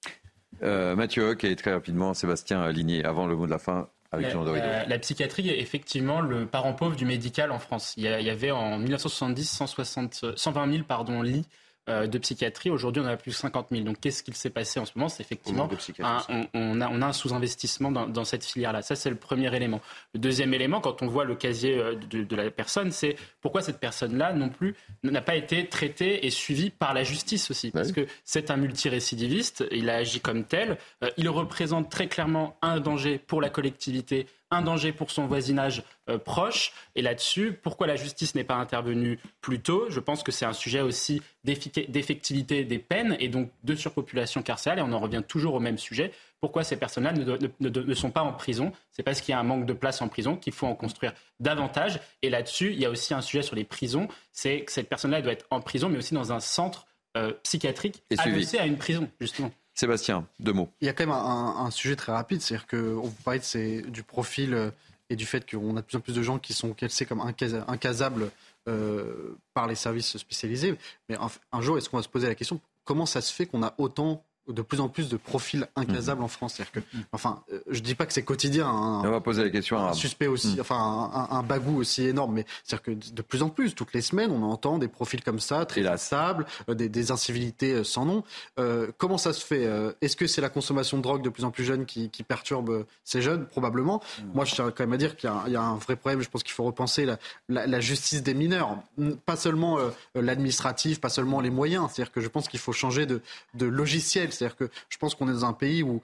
[0.62, 3.88] Euh, Mathieu Hoc et très rapidement Sébastien Aligné, avant le mot de la fin.
[4.12, 7.92] Avec Jean la, la, psychiatrie est effectivement le parent pauvre du médical en France.
[7.96, 11.44] Il y, avait en 1970 160, 120 000 pardon, lits
[11.88, 12.70] de psychiatrie.
[12.70, 13.84] Aujourd'hui, on a plus de 50 000.
[13.84, 15.08] Donc, qu'est-ce qu'il s'est passé en ce moment?
[15.08, 15.68] C'est effectivement
[16.00, 16.20] un,
[16.54, 18.82] on, a, on, a, un sous-investissement dans, dans, cette filière-là.
[18.82, 19.80] Ça, c'est le premier élément.
[20.14, 23.62] Le deuxième élément, quand on voit le casier euh, de, de la personne, c'est pourquoi
[23.62, 27.70] cette personne-là non plus n'a pas été traitée et suivie par la justice aussi.
[27.70, 32.56] Parce que c'est un multirécidiviste, il a agi comme tel, euh, il représente très clairement
[32.62, 36.72] un danger pour la collectivité un danger pour son voisinage euh, proche.
[36.94, 39.86] Et là-dessus, pourquoi la justice n'est pas intervenue plus tôt?
[39.88, 44.78] Je pense que c'est un sujet aussi d'effectivité des peines et donc de surpopulation carcérale.
[44.78, 46.12] Et on en revient toujours au même sujet.
[46.40, 48.72] Pourquoi ces personnes-là ne, sont pas en prison?
[48.92, 51.12] C'est parce qu'il y a un manque de place en prison, qu'il faut en construire
[51.40, 52.00] davantage.
[52.22, 54.08] Et là-dessus, il y a aussi un sujet sur les prisons.
[54.32, 56.86] C'est que cette personne-là doit être en prison, mais aussi dans un centre
[57.16, 59.50] euh, psychiatrique adossé à une prison, justement.
[59.76, 60.70] Sébastien, deux mots.
[60.80, 64.02] Il y a quand même un, sujet très rapide, c'est-à-dire qu'on vous parlait de du
[64.02, 64.70] profil euh,
[65.10, 67.20] et du fait qu'on a de plus en plus de gens qui sont classés comme
[67.20, 68.30] incasables
[68.68, 70.76] euh, par les services spécialisés.
[71.08, 71.16] Mais
[71.52, 73.74] un jour, est-ce qu'on va se poser la question comment ça se fait qu'on a
[73.76, 76.60] autant de plus en plus de profils incasables en France.
[76.72, 76.80] Que,
[77.12, 78.68] enfin, euh, je dis pas que c'est quotidien.
[78.68, 79.02] Hein.
[79.04, 80.60] On va poser la question un suspect aussi, mm.
[80.60, 84.02] enfin, un, un, bagou aussi énorme, mais c'est-à-dire que de plus en plus, toutes les
[84.02, 88.04] semaines, on entend des profils comme ça, très lassables, euh, des, des, incivilités euh, sans
[88.04, 88.24] nom.
[88.58, 89.68] Euh, comment ça se fait
[90.00, 92.84] Est-ce que c'est la consommation de drogue de plus en plus jeune qui, qui perturbe
[93.04, 93.46] ces jeunes?
[93.46, 94.02] Probablement.
[94.18, 94.22] Mm.
[94.34, 96.20] Moi, je tiens quand même à dire qu'il y, y, a un vrai problème.
[96.20, 97.18] Je pense qu'il faut repenser la,
[97.48, 98.76] la, la, justice des mineurs,
[99.24, 99.78] pas seulement
[100.14, 101.88] l'administratif, pas seulement les moyens.
[101.92, 103.20] C'est-à-dire que je pense qu'il faut changer de,
[103.54, 106.00] de logiciel c'est-à-dire que je pense qu'on est dans un pays où,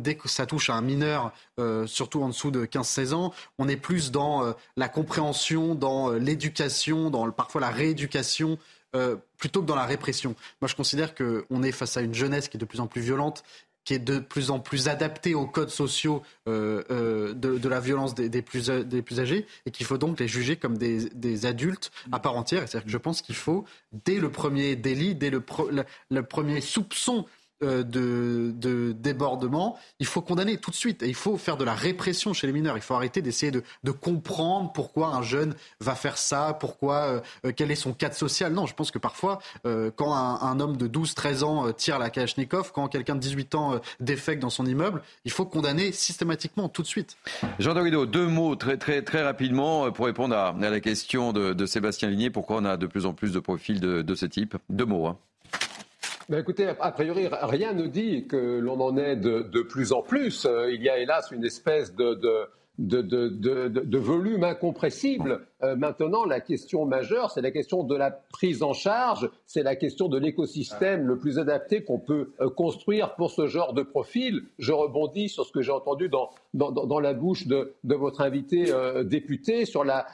[0.00, 3.68] dès que ça touche à un mineur, euh, surtout en dessous de 15-16 ans, on
[3.68, 8.58] est plus dans euh, la compréhension, dans euh, l'éducation, dans parfois la rééducation.
[9.36, 10.34] plutôt que dans la répression.
[10.62, 13.02] Moi, je considère qu'on est face à une jeunesse qui est de plus en plus
[13.02, 13.44] violente
[13.84, 18.70] qui est de plus en plus adaptée aux codes sociaux de, la violence des, plus,
[19.20, 22.66] âgés et qu'il faut donc les juger comme des, adultes à part entière.
[22.66, 23.64] C'est-à-dire que je pense qu'il faut,
[24.04, 25.40] dès le premier délit, dès le,
[26.22, 27.26] premier soupçon
[27.60, 31.02] de, de, débordement, il faut condamner tout de suite.
[31.02, 32.76] Et il faut faire de la répression chez les mineurs.
[32.76, 37.70] Il faut arrêter d'essayer de, comprendre pourquoi un jeune va faire ça, pourquoi, euh, quel
[37.70, 38.52] est son cadre social.
[38.52, 42.72] Non, je pense que parfois, euh, quand un, homme de 12-13 ans tire la Kalachnikov,
[42.72, 46.86] quand quelqu'un de 18 ans défecte dans son immeuble, il faut condamner systématiquement tout de
[46.86, 47.16] suite.
[47.58, 52.10] Jean Dorido, deux mots très, très, très rapidement pour répondre à, la question de, Sébastien
[52.10, 52.30] Ligné.
[52.30, 54.56] Pourquoi on a de plus en plus de profils de, de ce type?
[54.68, 55.06] Deux mots.
[55.06, 55.16] Hein.
[56.28, 60.44] Ben écoutez, a priori, rien ne dit que l'on en est de, plus en plus.
[60.44, 62.48] Euh, il y a hélas une espèce de, de
[62.78, 65.46] de, de, de, de, volume incompressible.
[65.62, 69.76] Euh, maintenant, la question majeure, c'est la question de la prise en charge, c'est la
[69.76, 74.42] question de l'écosystème le plus adapté qu'on peut euh, construire pour ce genre de profil.
[74.58, 79.04] Je rebondis sur ce que j'ai entendu dans, dans, la bouche de, votre invité euh,
[79.04, 80.06] député sur la,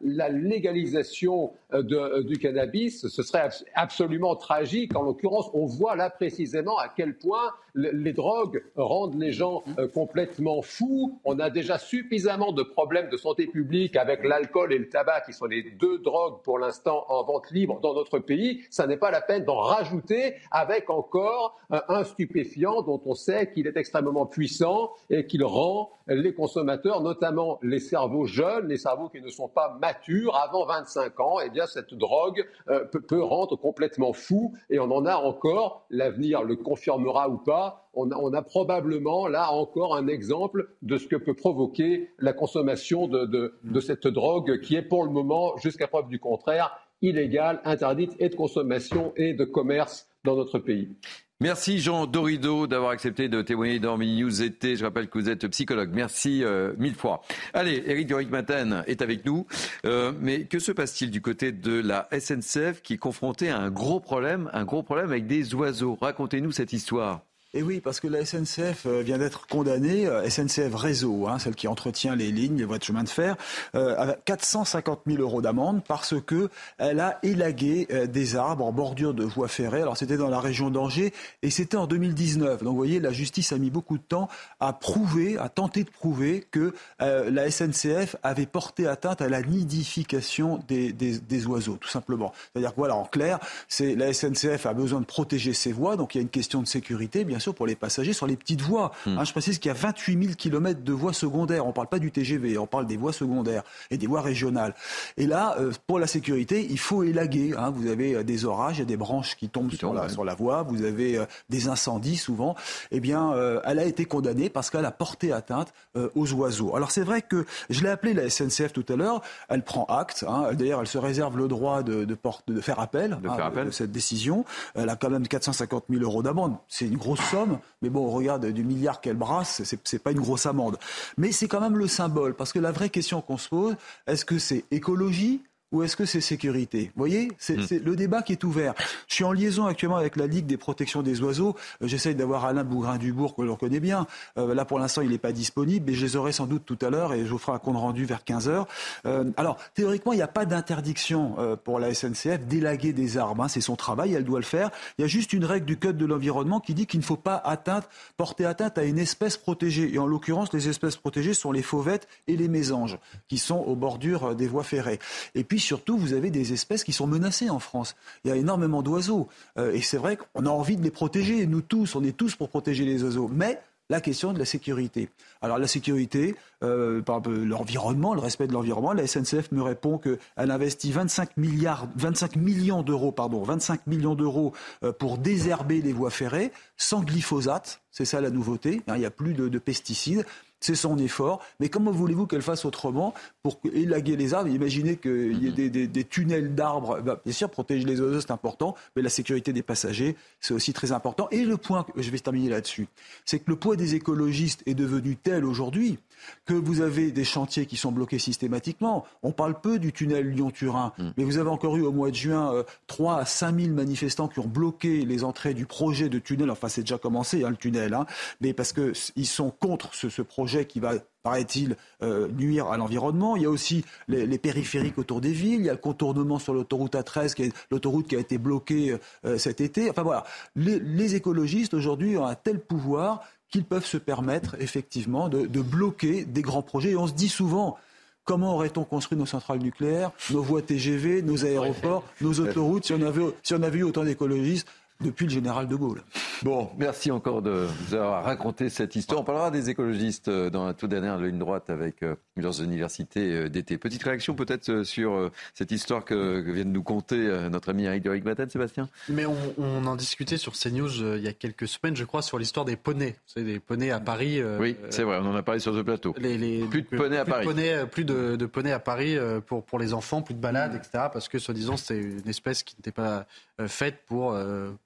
[0.00, 3.06] légalisation de, du cannabis.
[3.06, 4.96] Ce serait absolument tragique.
[4.96, 9.62] En l'occurrence, on voit là précisément à quel point les drogues rendent les gens
[9.92, 11.18] complètement fous.
[11.24, 15.34] On a déjà suffisamment de problèmes de santé publique avec l'alcool et le tabac, qui
[15.34, 18.64] sont les deux drogues pour l'instant en vente libre dans notre pays.
[18.70, 23.66] Ça n'est pas la peine d'en rajouter avec encore un stupéfiant dont on sait qu'il
[23.66, 25.65] est extrêmement puissant et qu'il rend
[26.06, 31.20] les consommateurs, notamment les cerveaux jeunes, les cerveaux qui ne sont pas matures avant 25
[31.20, 34.54] ans, eh cette drogue euh, peut, rendre complètement fou.
[34.70, 39.96] Et on en a encore, l'avenir le confirmera ou pas, on a, probablement là encore
[39.96, 45.04] un exemple de ce que peut provoquer la consommation de cette drogue qui est pour
[45.04, 50.36] le moment, jusqu'à preuve du contraire, illégale, interdite et de consommation et de commerce dans
[50.36, 50.96] notre pays.
[51.38, 54.74] Merci Jean Dorido d'avoir accepté de témoigner dans News été.
[54.74, 55.90] Je rappelle que vous êtes psychologue.
[55.92, 57.20] Merci euh, mille fois.
[57.52, 59.46] Allez, Eric Duric Matin est avec nous.
[59.84, 63.70] Euh, mais que se passe-t-il du côté de la SNCF qui est confrontée à un
[63.70, 65.98] gros problème, un gros problème avec des oiseaux?
[66.00, 67.25] Racontez-nous cette histoire.
[67.54, 71.54] Et oui, parce que la SNCF euh, vient d'être condamnée, euh, SNCF Réseau, hein, celle
[71.54, 73.36] qui entretient les lignes, les voies de chemin de fer,
[73.76, 79.14] euh, à 450 000 euros d'amende parce que elle a élagué des arbres en bordure
[79.14, 79.80] de voies ferrées.
[79.80, 81.12] Alors c'était dans la région d'Angers
[81.42, 82.62] et c'était en 2019.
[82.62, 84.28] Donc vous voyez, la justice a mis beaucoup de temps
[84.60, 90.60] à prouver, à tenter de prouver que la SNCF avait porté atteinte à la nidification
[90.68, 92.32] des, des oiseaux, tout simplement.
[92.52, 96.14] C'est-à-dire que voilà, en clair, c'est la SNCF a besoin de protéger ses voies, donc
[96.14, 98.62] il y a une question de sécurité, bien sûr pour les passagers sur les petites
[98.62, 98.92] voies.
[99.06, 99.18] Hmm.
[99.18, 101.64] Hein, je précise qu'il y a 28 000 km de voies secondaires.
[101.64, 104.74] On ne parle pas du TGV, on parle des voies secondaires et des voies régionales.
[105.16, 107.54] Et là, euh, pour la sécurité, il faut élaguer.
[107.56, 107.70] Hein.
[107.70, 110.24] Vous avez euh, des orages, il y a des branches qui tombent sur, la, sur,
[110.24, 112.54] la, voie, vous avez euh, des incendies souvent.
[112.90, 113.32] Eh bien,
[113.64, 115.72] elle a été condamnée parce qu'elle a porté atteinte
[116.14, 116.74] aux oiseaux.
[116.76, 119.22] Alors c'est vrai que je l'ai appelé la SNCF tout à l'heure.
[119.48, 120.24] Elle prend acte.
[120.28, 120.52] Hein.
[120.54, 122.16] D'ailleurs, elle se réserve le droit de, de,
[122.48, 123.66] de faire appel, de, faire appel.
[123.66, 124.44] de cette décision.
[124.74, 126.56] Elle a quand même 450 000 euros d'amende.
[126.68, 130.20] C'est une grosse somme, mais bon, on regarde du milliard qu'elle brasse, c'est pas une
[130.20, 130.78] grosse amende.
[131.16, 133.76] Mais c'est quand même le symbole, parce que la vraie question qu'on se pose,
[134.06, 136.92] est-ce que c'est écologie ou est-ce que c'est sécurité?
[136.94, 137.62] Vous voyez, hmm.
[137.66, 138.74] c'est le débat qui est ouvert.
[139.08, 141.56] Je suis en liaison actuellement avec la Ligue des protections des oiseaux.
[141.82, 144.06] Euh, j'essaye d'avoir Alain Bougrain-Dubourg, que l'on connaît bien.
[144.38, 146.78] Euh, là, pour l'instant, il n'est pas disponible, mais je les aurai sans doute tout
[146.82, 148.68] à l'heure et je vous ferai un compte rendu vers 15 heures.
[149.06, 153.44] Euh, alors, théoriquement, il n'y a pas d'interdiction pour la SNCF d'élaguer des arbres.
[153.44, 153.48] Hein.
[153.48, 154.70] C'est son travail, elle doit le faire.
[154.98, 157.16] Il y a juste une règle du Code de l'environnement qui dit qu'il ne faut
[157.16, 159.92] pas atteinte, porter atteinte à une espèce protégée.
[159.92, 162.98] Et en l'occurrence, les espèces protégées sont les fauvettes et les mésanges,
[163.28, 164.98] qui sont aux bordures des voies ferrées.
[165.34, 167.96] Et puis, surtout, vous avez des espèces qui sont menacées en France.
[168.24, 169.28] Il y a énormément d'oiseaux.
[169.58, 171.46] Euh, et c'est vrai qu'on a envie de les protéger.
[171.46, 173.28] Nous tous, on est tous pour protéger les oiseaux.
[173.32, 175.08] Mais la question de la sécurité.
[175.40, 176.34] Alors la sécurité,
[176.64, 180.18] euh, l'environnement, le respect de l'environnement, la SNCF me répond qu'elle
[180.50, 184.52] investit 25 milliards, 25 millions d'euros, pardon, 25 millions d'euros
[184.82, 187.80] euh, pour désherber les voies ferrées sans glyphosate.
[187.92, 188.82] C'est ça la nouveauté.
[188.88, 190.26] Hein, il n'y a plus de pesticides
[190.60, 191.42] c'est son effort.
[191.60, 196.04] Mais comment voulez-vous qu'elle fasse autrement pour élaguer les arbres Imaginez qu'il y ait des,
[196.04, 197.00] tunnels d'arbres?
[197.00, 200.72] Bah, bien sûr, protéger les oiseaux, c'est important, mais la sécurité des passagers, c'est aussi
[200.72, 201.28] très important.
[201.30, 202.88] Et le point, je vais terminer là-dessus,
[203.24, 205.98] c'est que le poids des écologistes est devenu tel aujourd'hui
[206.44, 209.04] que vous avez des chantiers qui sont bloqués systématiquement.
[209.22, 211.10] On parle peu du tunnel Lyon-Turin, mm.
[211.16, 214.28] mais vous avez encore eu au mois de juin 3 euh, à 5 000 manifestants
[214.28, 216.50] qui ont bloqué les entrées du projet de tunnel.
[216.50, 218.06] Enfin, c'est déjà commencé, hein, le tunnel, hein,
[218.40, 223.34] mais parce qu'ils sont contre ce, projet qui va paraît-il, euh, nuire à l'environnement.
[223.34, 225.58] Il y a aussi les, périphériques autour des villes.
[225.58, 228.96] Il y a le contournement sur l'autoroute A13, qui est l'autoroute qui a été bloquée
[229.24, 229.90] euh, cet été.
[229.90, 230.22] Enfin voilà,
[230.54, 236.24] les, les écologistes aujourd'hui ont un tel pouvoir qu'ils peuvent se permettre effectivement de, bloquer
[236.24, 236.90] des grands projets.
[236.90, 237.76] Et on se dit souvent,
[238.24, 243.02] comment aurait-on construit nos centrales nucléaires, nos voies TGV, nos aéroports, nos autoroutes si on
[243.02, 244.66] avait, si on avait eu autant d'écologistes
[245.00, 246.02] depuis le général de Gaulle.
[246.42, 249.20] Bon, merci encore de vous avoir raconté cette histoire.
[249.20, 253.32] On parlera des écologistes euh, dans la toute dernière ligne droite avec euh, leurs universités
[253.32, 253.78] euh, d'été.
[253.78, 257.16] Petite réaction peut-être sur cette histoire que, vient de nous conter
[257.50, 258.88] notre ami Eric Matin, Sébastien?
[259.08, 262.64] Mais on, en discutait sur CNews il y a quelques semaines, je crois, sur l'histoire
[262.64, 263.16] des poneys.
[263.26, 264.42] C'est des poneys à Paris.
[264.58, 266.12] oui, c'est vrai, on en a parlé sur ce plateau.
[266.12, 267.46] plus de poneys à Paris.
[267.90, 269.16] plus de, de poneys à Paris
[269.46, 271.04] pour, pour les enfants, plus de balades, etc.
[271.12, 273.26] Parce que, soi-disant, c'est une espèce qui n'était pas
[273.66, 274.36] faite pour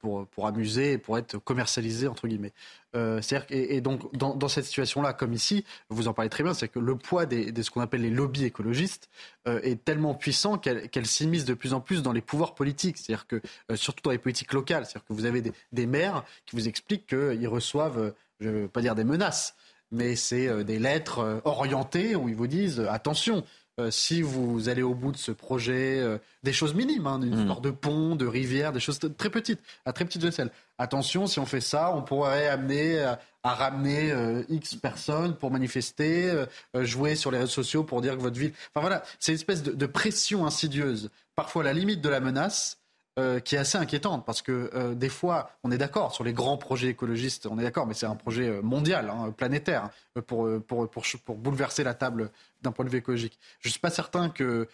[0.00, 2.52] pour, pour amuser et pour être commercialisé, entre guillemets.
[2.96, 3.20] Euh,
[3.50, 6.78] et, et, donc, dans, cette situation-là, comme ici, vous en parlez très bien, c'est que
[6.78, 9.08] le poids des, de ce qu'on appelle les lobbies écologistes
[9.46, 12.98] euh, est tellement puissant qu'elle qu s'immisce de plus en plus dans les pouvoirs politiques,
[12.98, 13.40] c'est-à-dire que,
[13.70, 16.66] euh, surtout dans les politiques locales, c'est-à-dire que vous avez des, des maires qui vous
[16.66, 19.54] expliquent qu'ils reçoivent, je ne veux pas dire des menaces,
[19.92, 23.44] mais c'est des lettres orientées où ils vous disent attention,
[23.78, 27.46] euh, si vous allez au bout de ce projet, euh, des choses minimes, hein, une
[27.46, 27.60] mmh.
[27.60, 30.50] de pont, de rivière, des choses très petites, à très petite vaisselle.
[30.78, 36.44] Attention, si on fait ça, on pourrait amener à, ramener euh, X personnes pour manifester,
[36.74, 38.52] jouer sur les réseaux sociaux pour dire que votre ville.
[38.74, 42.79] Enfin voilà, c'est une espèce de, pression insidieuse, parfois à la limite de la menace,
[43.18, 46.32] euh, qui est assez inquiétante parce que euh, des fois, on est d'accord sur les
[46.32, 49.90] grands projets écologistes, on est d'accord, mais c'est un projet euh, mondial, hein, planétaire,
[50.28, 52.30] pour, pour, pour, pour, bouleverser la table
[52.62, 53.38] d'un point de vue écologique.
[53.58, 54.68] Je ne suis pas certain que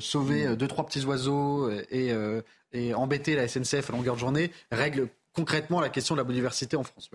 [0.00, 2.14] sauver deux, trois petits oiseaux et,
[2.72, 6.76] et embêter la SNCF à longueur de journée règle concrètement la question de la biodiversité
[6.76, 7.10] en France.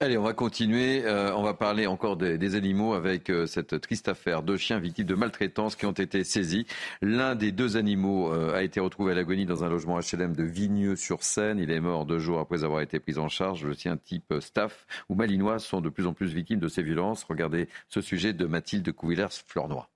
[0.00, 1.04] Allez, on va continuer.
[1.04, 4.42] Euh, on va parler encore des, animaux avec euh, cette triste affaire.
[4.42, 6.66] Deux chiens victimes de maltraitance qui ont été saisis.
[7.02, 10.44] L'un des deux animaux euh, a été retrouvé à l'agonie dans un logement HLM de
[10.44, 11.58] Vigneux-sur-Seine.
[11.58, 13.64] Il est mort deux jours après avoir été pris en charge.
[13.64, 17.24] Le sien type staff ou malinois sont de plus en plus victimes de ces violences.
[17.24, 19.93] Regardez ce sujet de Mathilde Couvillers-Fleurnoy.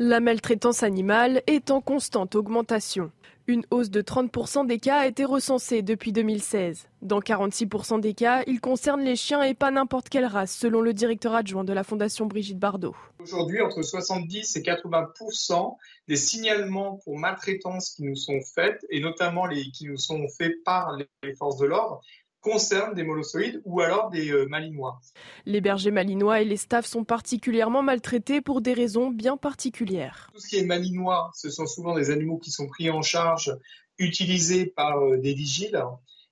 [0.00, 3.10] La maltraitance animale est en constante augmentation.
[3.48, 6.86] Une hausse de 30% des cas a été recensée depuis 2016.
[7.02, 10.94] Dans 46% des cas, il concerne les chiens et pas n'importe quelle race, selon le
[10.94, 12.94] directeur adjoint de la Fondation Brigitte Bardot.
[13.18, 15.76] Aujourd'hui, entre 70 et 80%
[16.06, 20.62] des signalements pour maltraitance qui nous sont faits, et notamment les qui nous sont faits
[20.64, 22.02] par les forces de l'ordre,
[22.40, 25.00] concernent des molossoïdes ou alors des euh, malinois.
[25.46, 30.30] Les bergers malinois et les staffs sont particulièrement maltraités pour des raisons bien particulières.
[30.32, 33.56] Tout ce qui est malinois, ce sont souvent des animaux qui sont pris en charge,
[33.98, 35.82] utilisés par euh, des vigiles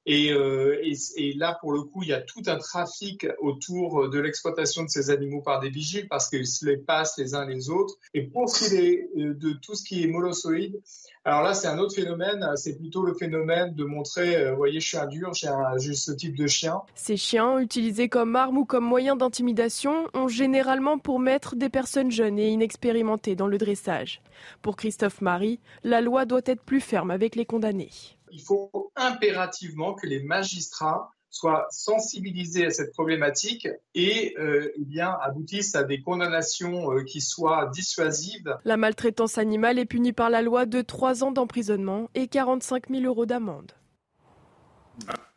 [0.09, 0.81] euh,
[1.17, 4.89] et, là, pour le coup, il y a tout un trafic autour de l'exploitation de
[4.89, 7.95] ces animaux par des vigiles parce qu'ils se les passent les uns les autres.
[8.15, 10.81] Et pour ce qui est euh, de tout ce qui est molossoïde,
[11.25, 12.47] alors là, c'est un autre phénomène.
[12.55, 16.13] C'est plutôt le phénomène de montrer, euh, vous voyez, je suis un dur, j'ai ce
[16.13, 16.83] type de chien.
[16.95, 22.13] Ces chiens, utilisés comme arme ou comme moyen d'intimidation, ont généralement pour maître des personnes
[22.13, 24.23] jeunes et inexpérimentées dans le dressage.
[24.63, 27.91] Pour Christophe Marie, la loi doit être plus ferme avec les condamnés
[28.37, 35.17] il faut impérativement que les magistrats soient sensibilisés à cette problématique et euh, eh bien,
[35.21, 38.57] aboutissent à des condamnations euh, qui soient dissuasives.
[38.65, 43.03] La maltraitance animale est punie par la loi de 3 ans d'emprisonnement et 45 000
[43.03, 43.73] euros d'amende.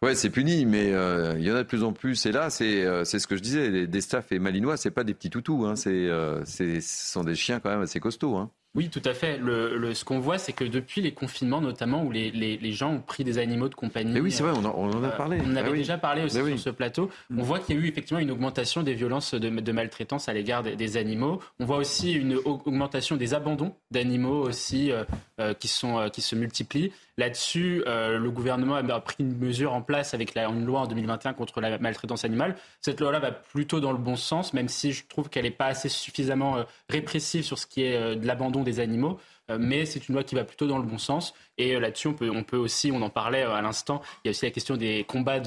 [0.02, 2.26] Ouais, c'est puni, mais euh, il y en a de plus en plus.
[2.26, 5.30] Et là, c'est ce que je disais, des staffs et malinois, c'est pas des petits
[5.30, 6.08] toutous, hein, c'est
[6.46, 8.38] ce sont des chiens quand même assez costauds.
[8.38, 8.52] Hein.
[8.76, 9.38] Oui, tout à fait.
[9.38, 13.02] Le, ce qu'on voit, c'est que depuis les confinements, notamment, où les, les, gens ont
[13.02, 14.14] pris des animaux de compagnie.
[14.14, 15.40] Mais oui, c'est vrai, on, en a euh, parlé.
[15.44, 17.10] on avait ah déjà parlé aussi sur ce plateau.
[17.36, 20.34] On voit qu'il y a eu effectivement une augmentation des violences de, de maltraitance à
[20.34, 21.42] l'égard des, animaux.
[21.60, 25.04] On voit aussi une augmentation des abandons d'animaux aussi euh,
[25.40, 26.92] euh, qui, sont, qui se multiplient.
[27.20, 31.60] Là-dessus, le gouvernement a pris une mesure en place avec une loi en 2021 contre
[31.60, 32.56] la maltraitance animale.
[32.82, 35.66] Cette loi-là va plutôt dans le bon sens, même si je trouve qu'elle n'est pas
[35.66, 39.20] assez suffisamment répressive sur ce qui est de l'abandon des animaux
[39.50, 41.34] euh, mais c'est une loi qui va plutôt dans le bon sens.
[41.58, 44.32] Et euh, là-dessus, on peut, aussi, on en parlait euh, à l'instant, il y a
[44.32, 45.42] aussi la question des combats,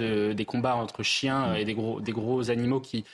[0.76, 3.04] entre chiens et des gros, animaux qui,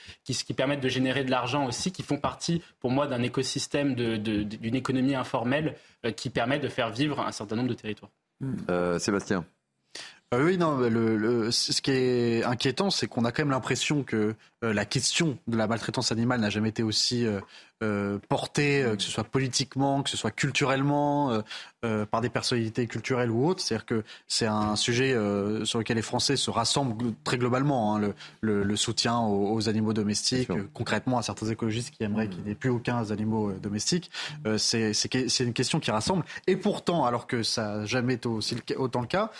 [0.55, 5.15] permettent de générer de l'argent aussi, qui font partie, pour moi, d'un écosystème, d'une économie
[5.15, 5.75] informelle
[6.15, 8.11] qui permet de faire vivre un certain nombre de territoires.
[8.99, 9.45] Sébastien.
[10.33, 14.85] oui, non, le, ce qui est inquiétant, c'est qu'on a quand même l'impression que la
[14.85, 17.25] question de la maltraitance animale n'a jamais été aussi
[17.81, 18.19] euh,
[18.57, 21.41] euh, que ce soit politiquement, que ce soit culturellement,
[21.85, 23.61] euh, par des personnalités culturelles ou autres.
[23.61, 25.15] C'est-à-dire que c'est un sujet
[25.63, 27.95] sur lequel les Français se rassemblent très globalement.
[27.95, 32.51] Hein, le, le, soutien aux, animaux domestiques, concrètement à certains écologistes qui aimeraient qu'il n'y
[32.51, 34.11] ait plus aucun animaux domestiques.
[34.57, 36.25] c'est une question qui rassemble.
[36.47, 39.31] Et pourtant, alors que ça n'a jamais été aussi autant le cas,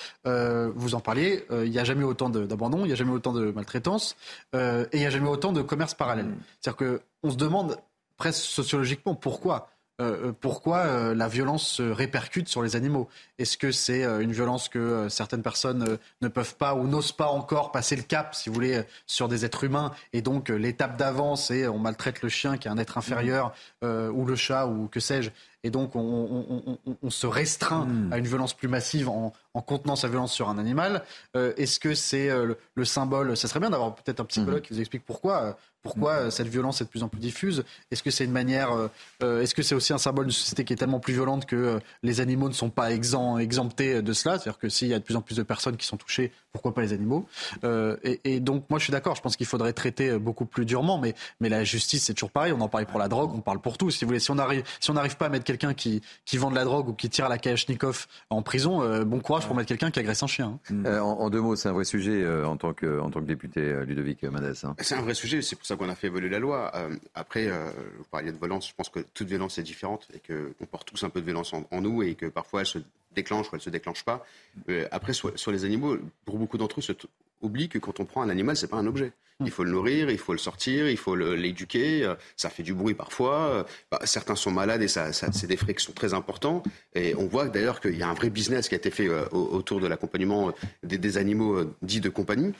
[0.76, 3.52] vous en parliez, il n'y a jamais autant d'abandon, il n'y a jamais autant de
[3.52, 4.16] maltraitance,
[4.54, 6.28] et il n'y a jamais autant de commerce parallèle.
[6.28, 6.38] Mm.
[6.60, 7.78] C'est-à-dire qu'on se demande
[8.18, 9.70] presque sociologiquement pourquoi
[10.00, 14.32] euh, euh, pourquoi euh, la violence se répercute sur les animaux Est-ce que c'est une
[14.32, 18.50] violence que certaines personnes ne peuvent pas ou n'osent pas encore passer le cap, si
[18.50, 22.58] vous voulez, sur des êtres humains Et donc l'étape d'avant, c'est on maltraite le chien
[22.58, 25.32] qui est un être inférieur, ou le chat, ou que sais-je.
[25.64, 28.14] Et donc on, se restreint hmm.
[28.14, 29.34] à une violence plus massive en,
[29.66, 31.04] contenant sa violence sur un animal.
[31.36, 34.64] Est-ce que c'est le, symbole Ça serait bien d'avoir peut-être un psychologue hmm.
[34.64, 38.04] qui vous explique pourquoi pourquoi euh, cette violence est de plus en plus diffuse Est-ce
[38.04, 38.88] que c'est une manière, euh,
[39.24, 41.80] euh, est-ce que c'est aussi un symbole d'une société qui est tellement plus violente que
[42.04, 44.38] les animaux ne sont pas exemptés de cela?
[44.38, 46.74] C'est-à-dire que s'il y a de plus en plus de personnes qui sont touchées, pourquoi
[46.74, 47.26] pas les animaux?
[47.64, 51.16] Et, donc moi je suis d'accord, je pense qu'il faudrait traiter beaucoup plus durement, mais,
[51.40, 52.54] mais la justice c'est toujours pareil.
[52.54, 53.90] On en parle pour la drogue, on parle pour tout.
[53.92, 56.38] Si vous voulez, si on arrive, si on n'arrive pas à mettre quelqu'un qui, qui
[56.38, 59.56] vend de la drogue ou qui tire à la Kalachnikov en prison, bon courage pour
[59.56, 60.60] mettre quelqu'un qui agresse un chien.
[60.70, 61.00] Hein.
[61.00, 64.24] En, deux mots, c'est un vrai sujet en tant que en tant que député Ludovic
[64.24, 64.66] Madès.
[64.66, 64.76] Hein.
[64.80, 66.72] C'est un vrai sujet, c'est pour ça qu'on a fait évoluer la loi.
[66.76, 70.20] Euh, après, euh, vous parliez de violence, je pense que toute violence est différente et
[70.20, 72.80] qu'on porte tous un peu de violence en, nous et que parfois elle se
[73.16, 74.26] déclenche ou elle ne se déclenche pas.
[74.70, 76.94] Euh, après, sur, les animaux, pour beaucoup d'entre eux, se
[77.42, 79.12] oublient que quand on prend un animal, c'est pas un objet.
[79.46, 82.04] Il faut le nourrir, il faut le sortir, il faut l'éduquer.
[82.04, 83.36] Euh, ça fait du bruit parfois.
[83.36, 86.62] Euh, bah, certains sont malades et ça, ça c'est des frais qui sont très importants.
[86.94, 89.80] Et on voit d'ailleurs qu'il y a un vrai business qui a été fait autour
[89.80, 90.52] de l'accompagnement
[90.84, 92.54] des, des, animaux dits de compagnie.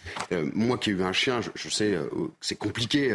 [0.54, 3.14] moi qui ai eu un chien, je, je sais que c'est compliqué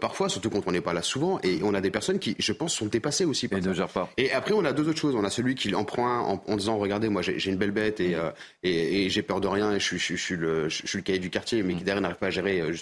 [0.00, 1.40] parfois, surtout quand on n'est pas là souvent.
[1.42, 3.48] Et on a des personnes qui, je pense, sont dépassées aussi.
[3.48, 4.08] Par et ne gèrent pas.
[4.18, 5.16] Et après, on a deux autres choses.
[5.16, 7.72] On a celui qui en prend un en, en disant, regardez, moi j'ai une belle
[7.72, 8.16] bête et,
[8.62, 11.02] et, et j'ai peur de rien et je, je, je, suis le, je, suis le
[11.02, 12.72] cahier du quartier, mais qui derrière n'arrive pas à gérer euh,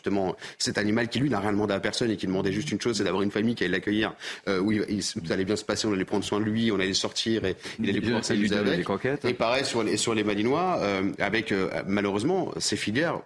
[0.58, 2.96] cet animal qui lui n'a rien demandé à personne et qui demandait juste une chose,
[2.98, 4.14] c'est d'avoir une famille qui allait l'accueillir,
[4.48, 4.82] euh, où il,
[5.30, 7.88] allait bien se passer, on allait prendre soin de lui, on allait sortir et il
[7.90, 8.86] allait pouvoir s'amuser avec.
[9.24, 11.52] Et pareil sur les, sur les Malinois, euh, avec
[11.86, 13.20] malheureusement ces filières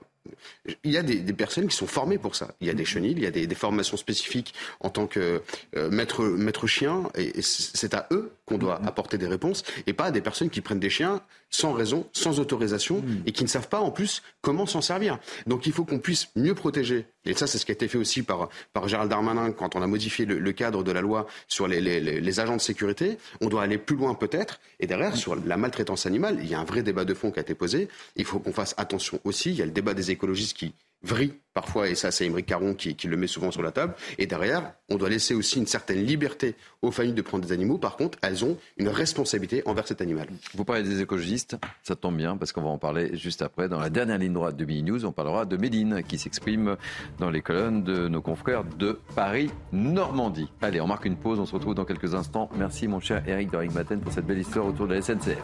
[0.85, 2.55] il y a des, personnes qui sont formées pour ça.
[2.61, 5.43] Il y a des chenilles, il y a des, formations spécifiques en tant que
[5.77, 8.89] euh, maître, maître chien, et, c'est à eux qu'on doit mm-hmm.
[8.89, 11.21] apporter des réponses, et pas à des personnes qui prennent des chiens
[11.51, 13.23] sans raison, sans autorisation, mm.
[13.27, 15.19] et qui ne savent pas en plus comment s'en servir.
[15.47, 17.07] Donc il faut qu'on puisse mieux protéger.
[17.25, 19.83] Et ça, c'est ce qui a été fait aussi par, par Gérald Darmanin quand on
[19.83, 23.17] a modifié le, cadre de la loi sur les, les, agents de sécurité.
[23.41, 24.61] On doit aller plus loin peut-être.
[24.81, 27.39] Et derrière, sur la maltraitance animale, il y a un vrai débat de fond qui
[27.39, 27.89] a été posé.
[28.17, 29.51] Il faut qu'on fasse attention aussi.
[29.51, 32.75] Il y a le débat des écologistes qui vrille parfois, et ça c'est Émeric Caron
[32.75, 33.95] qui, le met souvent sur la table.
[34.19, 37.79] Et derrière, on doit laisser aussi une certaine liberté aux familles de prendre des animaux.
[37.79, 40.29] Par contre, elles ont une responsabilité envers cet animal.
[40.55, 43.69] Vous parlez des écologistes, ça tombe bien parce qu'on va en parler juste après.
[43.69, 46.77] Dans la dernière ligne droite de Mini News, on parlera de Médine qui s'exprime
[47.19, 50.49] dans les colonnes de nos confrères de Paris-Normandie.
[50.63, 52.49] Allez, on marque une pause, on se retrouve dans quelques instants.
[52.57, 55.39] Merci mon cher Eric Doring-Maten pour cette belle histoire autour de la SNCF.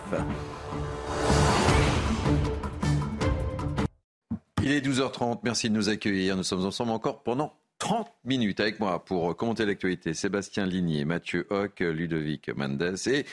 [4.68, 6.36] Il est 12h30, merci de nous accueillir.
[6.36, 10.12] Nous sommes ensemble encore pendant 30 minutes avec moi pour commenter l'actualité.
[10.12, 13.24] Sébastien Ligné, Mathieu Hoc, Ludovic Mendes et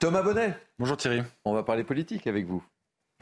[0.00, 0.56] Thomas Bonnet.
[0.78, 1.20] Bonjour Thierry.
[1.44, 2.64] On va parler politique avec vous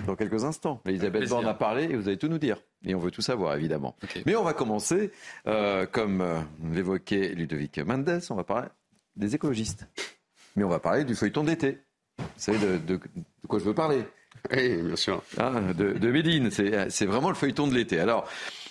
[0.06, 0.80] dans quelques instants.
[0.86, 2.62] Elisabeth Borne a parlé et vous allez tout nous dire.
[2.84, 3.96] Et on veut tout savoir, évidemment.
[4.24, 5.10] Mais on va commencer,
[5.48, 6.38] euh, comme euh,
[6.72, 8.68] l'évoquait Ludovic Mendes, on va parler
[9.16, 9.88] des écologistes.
[10.54, 11.80] Mais on va parler du feuilleton d'été.
[12.18, 13.00] Vous savez de
[13.48, 14.04] quoi je veux parler
[14.52, 15.22] oui, bien sûr.
[15.38, 17.98] Ah, de, de Médine, c'est vraiment le feuilleton de l'été.
[18.00, 18.28] Alors,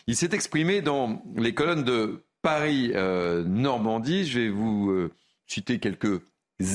[0.07, 4.21] il s'est exprimé dans les colonnes de Paris-Normandie.
[4.21, 5.11] Euh, Je vais vous euh,
[5.47, 6.21] citer quelques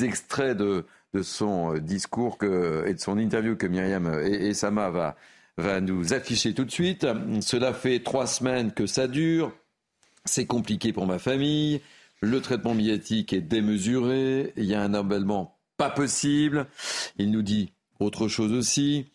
[0.03, 0.85] extraits de,
[1.23, 5.17] son euh, discours et de son interview que Myriam et, et va,
[5.57, 7.07] va nous afficher tout de suite.
[7.41, 9.53] Cela fait trois semaines que ça dure.
[10.25, 11.81] C'est compliqué pour ma famille.
[12.21, 14.53] Le traitement médiatique est démesuré.
[14.57, 16.67] Il y a un emballement pas possible.
[17.17, 19.07] Il nous dit autre chose aussi,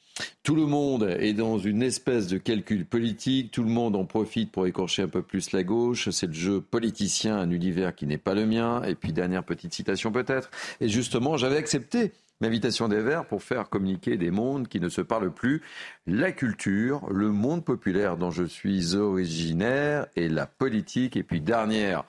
[0.44, 4.52] tout le monde est dans une espèce de calcul politique, tout le monde en profite
[4.52, 8.18] pour écorcher un peu plus la gauche, c'est le jeu politicien, un univers qui n'est
[8.18, 10.50] pas le mien, et puis dernière petite citation peut-être,
[10.80, 15.02] et justement j'avais accepté l'invitation des Verts pour faire communiquer des mondes qui ne se
[15.02, 15.62] parlent plus,
[16.06, 22.04] la culture, le monde populaire dont je suis originaire, et la politique, et puis dernière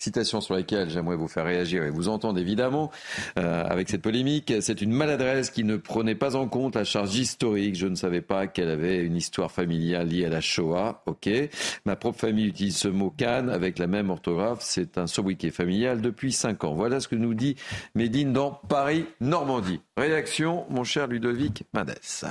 [0.00, 2.90] citation sur laquelle j'aimerais vous faire réagir et vous entendre évidemment
[3.38, 4.52] euh, avec cette polémique.
[4.60, 7.76] C'est une maladresse qui ne prenait pas en compte la charge historique.
[7.76, 11.02] Je ne savais pas qu'elle avait une histoire familiale liée à la Shoah.
[11.06, 11.28] Ok.
[11.84, 14.60] Ma propre famille utilise ce mot Cannes avec la même orthographe.
[14.62, 16.74] C'est un sobriquet familial depuis cinq ans.
[16.74, 17.56] Voilà ce que nous dit
[17.94, 19.80] Médine dans Paris-Normandie.
[19.96, 22.24] Réaction, mon cher Ludovic Madès.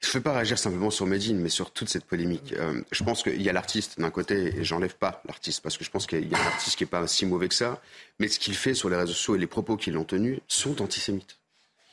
[0.00, 2.52] Je ne veux pas réagir simplement sur Medine, mais sur toute cette polémique.
[2.52, 5.84] Euh, je pense qu'il y a l'artiste d'un côté, et j'enlève pas l'artiste, parce que
[5.84, 7.80] je pense qu'il y a un artiste qui n'est pas si mauvais que ça,
[8.18, 10.82] mais ce qu'il fait sur les réseaux sociaux et les propos qu'il a tenus sont
[10.82, 11.38] antisémites.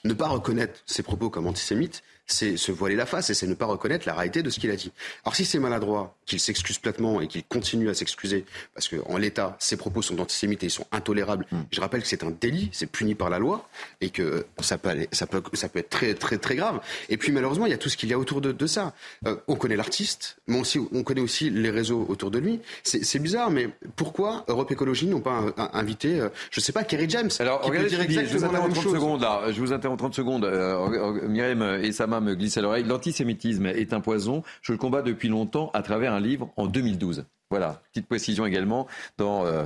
[0.03, 3.53] Ne pas reconnaître ses propos comme antisémites, c'est se voiler la face et c'est ne
[3.53, 4.91] pas reconnaître la réalité de ce qu'il a dit.
[5.25, 9.57] Alors si c'est maladroit, qu'il s'excuse platement et qu'il continue à s'excuser, parce qu'en l'état,
[9.59, 11.45] ses propos sont antisémites et ils sont intolérables.
[11.51, 11.61] Hmm.
[11.71, 13.67] Je rappelle que c'est un délit, c'est puni par la loi
[14.01, 16.79] et que ça peut, ça peut, ça peut être très, très, très grave.
[17.09, 18.93] Et puis malheureusement, il y a tout ce qu'il y a autour de, de ça.
[19.27, 22.59] Euh, on connaît l'artiste, mais aussi, on connaît aussi les réseaux autour de lui.
[22.83, 27.09] C'est bizarre, mais pourquoi Europe Écologie n'ont pas invité, euh, je ne sais pas, Kerry
[27.09, 29.51] James Alors, qui regardez, peut dire je vous interromps 30 secondes là.
[29.51, 30.45] Je vous interromps 30 secondes.
[30.45, 31.91] Euh, Myriam et
[32.22, 32.84] Me glissent à l'oreille.
[32.84, 34.44] L'antisémitisme est un poison.
[34.61, 37.26] Je le combats depuis longtemps à travers un livre en 2012.
[37.49, 38.88] Voilà, petite précision également
[39.19, 39.65] dans euh,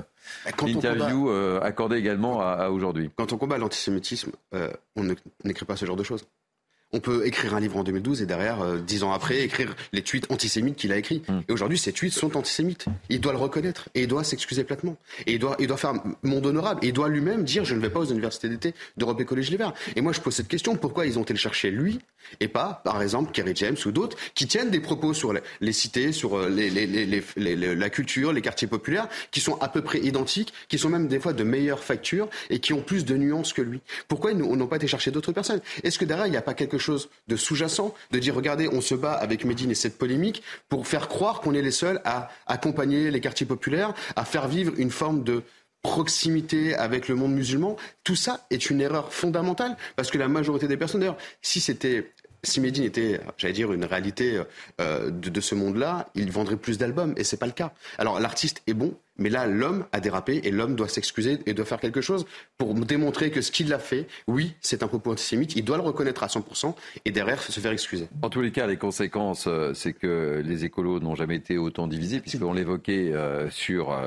[0.61, 3.09] l'interview euh, accordée également à, aujourd'hui.
[3.15, 5.05] Quand on combat l'antisémitisme, euh, on
[5.45, 6.25] n'écrit pas ce genre de choses.
[6.93, 10.01] On peut écrire un livre en 2012 et derrière, euh, dix ans après, écrire les
[10.01, 11.21] tweets antisémites qu'il a écrits.
[11.27, 11.41] Hmm.
[11.49, 12.85] Et aujourd'hui, ces tweets sont antisémites.
[13.09, 14.95] Il doit le reconnaître et il doit s'excuser platement.
[15.25, 15.93] Et il doit, il doit faire
[16.23, 16.79] monde honorable.
[16.83, 19.57] Et il doit lui-même dire je ne vais pas aux universités d'été d'Europe Écologie Les
[19.57, 19.73] Verts.
[19.97, 21.99] Et moi, je pose cette question pourquoi ils ont été le chercher lui
[22.39, 26.11] et pas, par exemple, Kerry James ou d'autres qui tiennent des propos sur les, cités,
[26.11, 30.53] sur euh, les, les, la culture, les quartiers populaires, qui sont à peu près identiques,
[30.67, 33.61] qui sont même des fois de meilleure facture et qui ont plus de nuances que
[33.61, 33.81] lui?
[34.07, 35.61] Pourquoi ils n'ont pas été chercher d'autres personnes?
[35.83, 38.69] Est-ce que derrière, il n'y a pas quelque quelque chose de sous-jacent, de dire regardez,
[38.71, 41.99] on se bat avec Médine et cette polémique pour faire croire qu'on est les seuls
[42.05, 45.41] à accompagner les quartiers populaires, à faire vivre une forme de
[45.81, 50.67] proximité avec le monde musulman, tout ça est une erreur fondamentale parce que la majorité
[50.67, 52.11] des personnes, d'ailleurs, si c'était
[52.43, 54.41] si Medine était, j'allais dire, une réalité
[54.79, 57.73] euh, de, ce monde-là, il vendrait plus d'albums, et c'est pas le cas.
[57.97, 61.65] Alors l'artiste est bon, mais là l'homme a dérapé et l'homme doit s'excuser et doit
[61.65, 62.25] faire quelque chose
[62.57, 65.83] pour démontrer que ce qu'il a fait, oui, c'est un propos antisémite, il doit le
[65.83, 66.75] reconnaître à 100%
[67.05, 68.07] et derrière se faire excuser.
[68.21, 71.87] En tous les cas, les conséquences, euh, c'est que les écolos n'ont jamais été autant
[71.87, 73.97] divisés, puisqu'on l'évoquait euh, sur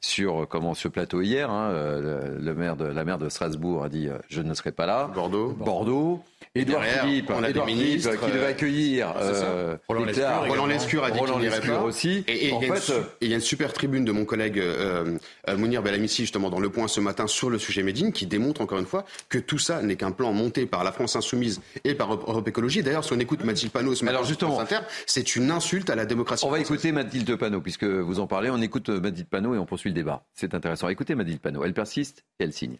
[0.00, 1.50] sur comment ce plateau hier.
[1.50, 5.10] Hein, le, maire de la maire de Strasbourg a dit je ne serai pas là.
[5.14, 5.52] Bordeaux.
[5.52, 6.22] Bordeaux.
[6.54, 11.38] Édouard Philippe, on a des ministres qui devait accueillir euh, Roland Lescure, a dit qu'il
[11.38, 11.82] n'irait pas.
[11.82, 12.24] aussi.
[12.26, 12.50] Et,
[13.20, 15.18] il y a une super tribune de mon collègue euh,
[15.48, 18.60] euh, Mounir Belamissi justement dans Le Point ce matin sur le sujet Médine qui démontre
[18.60, 21.94] encore une fois que tout ça n'est qu'un plan monté par la France Insoumise et
[21.94, 22.82] par Europe Écologie.
[22.82, 24.62] D'ailleurs, si on écoute Mathilde Panot ce matin Alors justement,
[25.06, 26.44] c'est une insulte à la démocratie.
[26.44, 28.50] On va écouter Mathilde Panot puisque vous en parlez.
[28.50, 30.24] On écoute Mathilde Panot et on poursuit le débat.
[30.34, 30.88] C'est intéressant.
[30.88, 31.64] Écoutez Mathilde Panot.
[31.64, 32.78] Elle persiste et elle signe.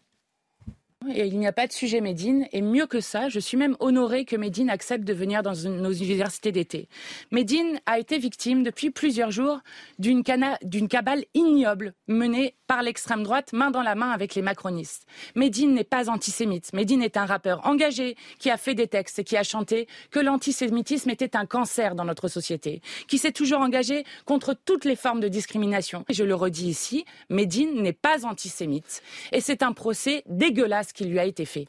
[1.09, 2.47] Et il n'y a pas de sujet Médine.
[2.53, 5.93] Et mieux que ça, je suis même honorée que Médine accepte de venir dans nos
[5.93, 6.89] universités d'été.
[7.31, 9.61] Médine a été victime depuis plusieurs jours
[9.99, 15.05] d'une cabale ignoble menée par l'extrême droite, main dans la main avec les macronistes.
[15.35, 16.73] Médine n'est pas antisémite.
[16.73, 20.21] Médine est un rappeur engagé qui a fait des textes et qui a chanté que
[20.21, 25.19] l'antisémitisme était un cancer dans notre société, qui s'est toujours engagé contre toutes les formes
[25.19, 26.05] de discrimination.
[26.09, 29.03] Et je le redis ici, Médine n'est pas antisémite.
[29.33, 31.67] Et c'est un procès dégueulasse qui lui a été fait.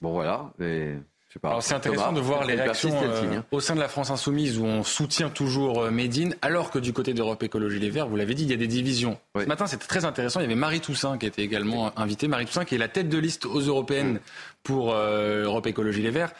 [0.00, 0.54] Bon voilà,
[1.60, 4.82] c'est intéressant de voir les réactions euh, au sein de la France insoumise où on
[4.82, 8.44] soutient toujours euh, Médine, alors que du côté d'Europe Écologie Les Verts, vous l'avez dit,
[8.44, 9.18] il y a des divisions.
[9.36, 10.40] Ce matin, c'était très intéressant.
[10.40, 12.28] Il y avait Marie Toussaint qui était également invitée.
[12.28, 14.20] Marie Toussaint qui est la tête de liste aux européennes
[14.64, 16.32] pour euh, Europe Écologie Les Verts.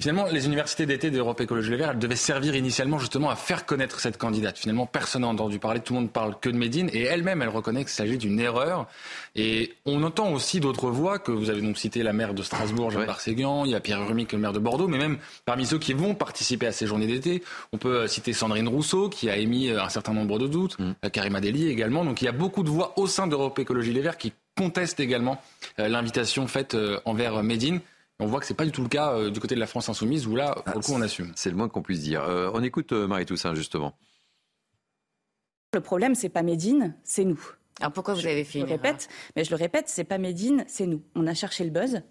[0.00, 3.66] Finalement, les universités d'été d'Europe Écologie Les Verts, elles devaient servir initialement justement à faire
[3.66, 4.56] connaître cette candidate.
[4.56, 7.48] Finalement, personne n'a entendu parler, tout le monde parle que de Médine, et elle-même, elle
[7.48, 8.86] reconnaît qu'il s'agit d'une erreur.
[9.34, 12.90] Et on entend aussi d'autres voix, que vous avez donc cité la maire de Strasbourg,
[12.90, 13.06] Jean ouais.
[13.26, 16.14] il y a Pierre Rumic, le maire de Bordeaux, mais même parmi ceux qui vont
[16.14, 17.42] participer à ces journées d'été,
[17.72, 21.10] on peut citer Sandrine Rousseau, qui a émis un certain nombre de doutes, mmh.
[21.10, 22.04] Karima Deli également.
[22.04, 25.00] Donc il y a beaucoup de voix au sein d'Europe Écologie Les Verts qui conteste
[25.00, 25.40] également
[25.78, 27.80] euh, l'invitation faite euh, envers Médine.
[28.18, 29.66] On voit que ce n'est pas du tout le cas euh, du côté de la
[29.66, 31.32] France insoumise, où là, pour le coup, on assume.
[31.34, 32.22] C'est le moins qu'on puisse dire.
[32.54, 33.94] on écoute Marie Toussaint, justement.
[35.74, 37.40] Le problème, c'est pas Médine, c'est nous.
[37.80, 40.64] Alors pourquoi vous avez fait Je le répète, mais je le répète, c'est pas Médine,
[40.68, 41.02] c'est nous.
[41.14, 42.02] On a cherché le buzz,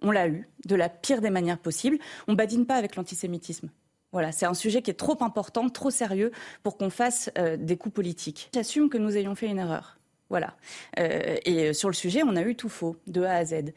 [0.00, 1.98] on l'a eu, de la pire des manières possibles.
[2.26, 3.68] On badine pas avec l'antisémitisme.
[4.12, 6.32] Voilà, c'est un sujet qui est trop important, trop sérieux
[6.62, 8.48] pour qu'on fasse des coups politiques.
[8.54, 9.99] J'assume que nous ayons fait une erreur.
[10.30, 10.54] Voilà.
[10.98, 13.72] Euh, et sur le sujet, on a eu tout faux, de A à Z.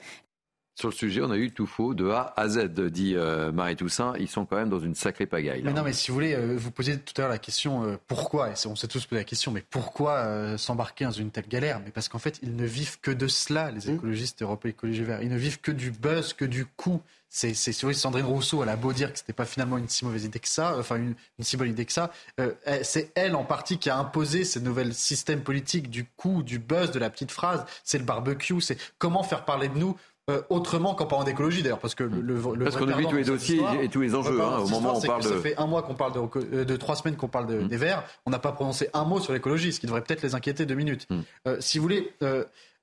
[0.75, 3.75] Sur le sujet, on a eu tout faux de A à Z, dit euh, Marie
[3.75, 4.13] Toussaint.
[4.19, 5.61] Ils sont quand même dans une sacrée pagaille.
[5.63, 8.49] Mais non, mais si vous voulez, euh, vous posiez tout à l'heure la question pourquoi,
[8.49, 11.79] et on s'est tous posé la question, mais pourquoi s'embarquer dans une telle galère?
[11.83, 13.95] Mais parce qu'en fait, ils ne vivent que de cela, les mmh.
[13.95, 15.21] écologistes européens, écologistes verts.
[15.21, 17.01] Ils ne vivent que du buzz, que du coup
[17.33, 20.39] c'est Sandrine Rousseau, elle a beau dire que c'était pas finalement une si mauvaise idée
[20.39, 22.51] que ça, enfin une, si bonne idée que ça, euh,
[22.83, 26.91] c'est elle en partie qui a imposé ce nouvel système politique du coup, du buzz,
[26.91, 29.97] de la petite phrase, c'est le barbecue, c'est comment faire parler de nous
[30.29, 33.25] euh, autrement qu'en parlant d'écologie d'ailleurs parce que le, le parce qu'on oublie tous les
[33.25, 35.65] dossiers et tous les enjeux hein, au moment où on parle de ça fait un
[35.65, 36.19] mois qu'on parle de,
[36.53, 37.67] euh, de, trois semaines qu'on parle de, mm.
[37.67, 40.33] des Verts on n'a pas prononcé un mot sur l'écologie ce qui devrait peut-être les
[40.33, 41.59] inquiéter deux minutes mm.
[41.59, 42.13] si vous voulez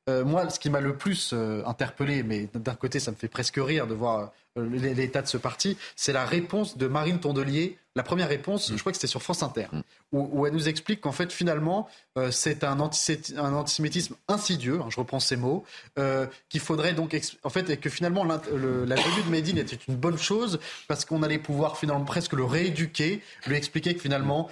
[0.09, 1.35] moi, ce qui m'a le plus
[1.67, 5.37] interpellé, mais d'un côté, ça me fait presque rire de voir euh, l'état de ce
[5.37, 7.77] parti, c'est la réponse de Marine Tondelier.
[7.97, 8.77] La première réponse, mm.
[8.77, 9.81] je crois que c'était sur France Inter, mm.
[10.13, 14.97] où, elle nous explique qu'en fait, finalement, euh, c'est un, un, antisémitisme insidieux, hein, je
[14.97, 15.65] reprends ces mots,
[15.99, 19.97] euh, qu'il faudrait donc, en fait, et que finalement, la venue de Médine était une
[19.97, 24.51] bonne chose parce qu'on allait pouvoir finalement presque le rééduquer, lui expliquer que finalement,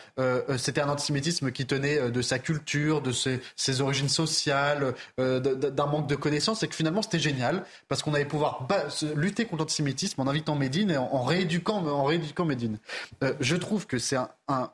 [0.56, 6.08] c'était un antisémitisme qui tenait de sa culture, de ses, ses origines sociales, d'un manque
[6.08, 8.66] de connaissances, et que finalement, c'était génial parce qu'on allait pouvoir
[9.14, 9.88] lutter contre l'antisémitisme
[10.18, 12.78] en invitant Médine et en, rééduquant, en rééduquant Médine.
[13.22, 14.16] Euh, je trouve que c'est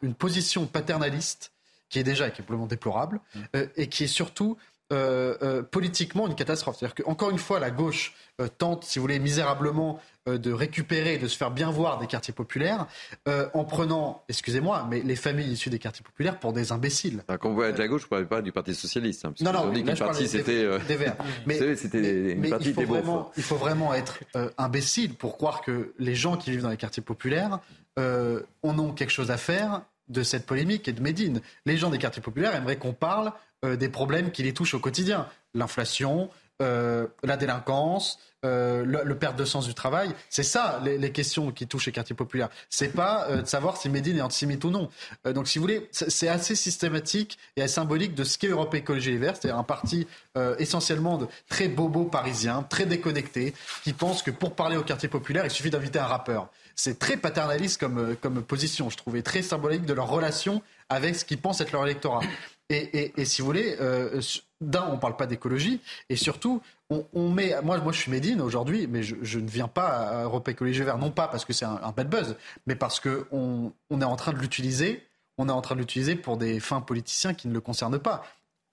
[0.02, 1.52] une position paternaliste
[1.88, 3.40] qui est déjà complètement déplorable mm.
[3.56, 4.56] euh, et qui est surtout
[4.92, 6.76] euh, politiquement une catastrophe.
[6.78, 8.14] C'est-à-dire qu'encore une fois, la gauche
[8.58, 12.86] tente, si vous voulez, misérablement de récupérer, de se faire bien voir des quartiers populaires
[13.28, 17.22] euh, en prenant, excusez-moi, mais les familles issues des quartiers populaires pour des imbéciles.
[17.40, 19.26] quand vous être de la gauche, vous ne parlez pas du Parti Socialiste.
[19.26, 20.78] Hein, non, non, dit que parti c'était.
[20.86, 21.16] Des, Verts.
[21.46, 25.92] mais, c'était mais il, faut vraiment, il faut vraiment être euh, imbécile pour croire que
[25.98, 27.58] les gens qui vivent dans les quartiers populaires
[27.98, 31.40] euh, en ont quelque chose à faire de cette polémique et de Médine.
[31.66, 33.32] Les gens des quartiers populaires aimeraient qu'on parle
[33.62, 35.26] des problèmes qui les touchent au quotidien.
[35.54, 36.28] L'inflation,
[36.60, 40.10] la délinquance, euh, le, perte de sens du travail.
[40.28, 42.50] C'est ça les, questions qui touchent les quartiers populaires.
[42.68, 44.90] C'est pas euh, de savoir si Médine est antisémite ou non.
[45.26, 48.74] Euh, donc si vous voulez, c'est assez systématique et assez symbolique de ce qu'est Europe
[48.74, 50.06] Écologie Les Verts, c'est-à-dire un parti
[50.58, 55.44] essentiellement de très bobo parisien, très déconnecté, qui pense que pour parler au quartier populaire,
[55.44, 56.48] il suffit d'inviter un rappeur.
[56.74, 61.24] C'est très paternaliste comme, comme position, je trouvais, très symbolique de leur relation avec ce
[61.24, 62.20] qu'ils pensent être leur électorat.
[62.70, 63.76] Et, si vous voulez,
[64.60, 67.54] d'un, on ne parle pas d'écologie, et surtout, on, met.
[67.62, 70.98] Moi, moi, je suis Médine aujourd'hui, mais je, ne viens pas à Europe Écologie Vert,
[70.98, 72.36] non pas parce que c'est un, bad buzz,
[72.66, 75.06] mais parce qu'on on est en train de l'utiliser.
[75.36, 78.24] On est en train de l'utiliser pour des fins politiciens qui ne le concernent pas.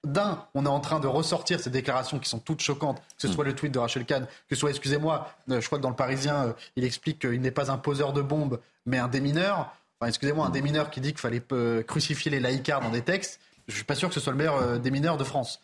[0.04, 3.28] D'un, on est en train de ressortir ces déclarations qui sont toutes choquantes, que ce
[3.28, 5.90] soit le tweet de Rachel Kahn, que ce soit, excusez-moi, euh, je crois que dans
[5.90, 9.76] le Parisien, euh, il explique qu'il n'est pas un poseur de bombes, mais un démineur.
[10.00, 13.40] Enfin, excusez-moi, un démineur qui dit qu'il fallait euh, crucifier les laïcards dans des textes.
[13.72, 15.62] Je ne suis pas sûr que ce soit le meilleur des mineurs de France.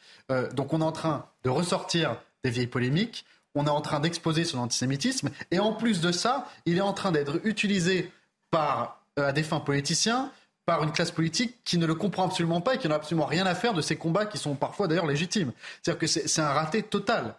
[0.54, 3.26] donc on est en train de ressortir des vieilles polémiques,
[3.56, 6.94] on est en train d'exposer son antisémitisme, et en plus de ça, il est en
[6.94, 8.12] train d'être utilisé
[8.52, 10.32] par, euh, à des fins politiciens
[10.66, 13.46] par une classe politique qui ne le comprend absolument pas et qui n'a absolument rien
[13.46, 15.54] à faire de ces combats qui sont parfois d'ailleurs légitimes.
[15.82, 17.36] C'est-à-dire que c'est un raté total.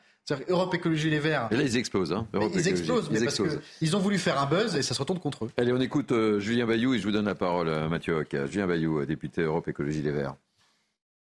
[0.49, 1.49] Europe Écologie Les Verts.
[1.51, 2.13] Et là, ils explosent.
[2.13, 2.27] Hein.
[2.55, 5.47] ils explosent, mais parce qu'ils ont voulu faire un buzz et ça se retourne contre
[5.47, 5.51] eux.
[5.57, 8.47] Allez, on écoute euh, Julien Bayou et je vous donne la parole à Mathieu Hoca.
[8.47, 10.35] Julien Bayou, député Europe Écologie Les Verts.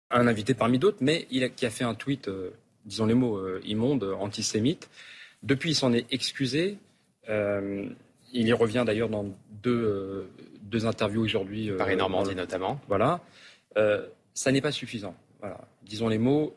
[0.09, 2.51] Un invité parmi d'autres, mais il a, qui a fait un tweet euh,
[2.88, 4.89] disons les mots, euh, immonde, antisémite.
[5.43, 6.77] Depuis, il s'en est excusé.
[7.29, 7.88] Euh,
[8.34, 10.29] il y revient d'ailleurs dans deux, euh,
[10.61, 11.69] deux interviews aujourd'hui.
[11.77, 12.81] Paris Normandie notamment.
[12.88, 13.21] Voilà.
[14.34, 15.15] ça n'est pas suffisant.
[15.39, 15.59] Voilà.
[15.84, 16.55] Disons les mots,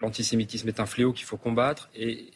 [0.00, 2.30] l'antisémitisme est un fléau qu'il faut combattre et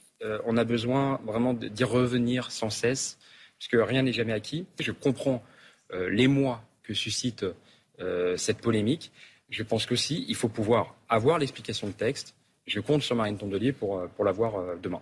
[0.45, 3.19] on a besoin vraiment d'y revenir sans cesse,
[3.59, 4.67] puisque rien n'est jamais acquis.
[4.81, 5.43] Je comprends
[5.93, 7.47] l'émoi que suscite
[8.37, 9.13] cette polémique.
[9.53, 12.35] Je pense qu'aussi, il faut pouvoir avoir l'explication de texte,
[12.67, 15.01] je compte sur Marine Tondelier pour, euh, pour la voir euh, demain.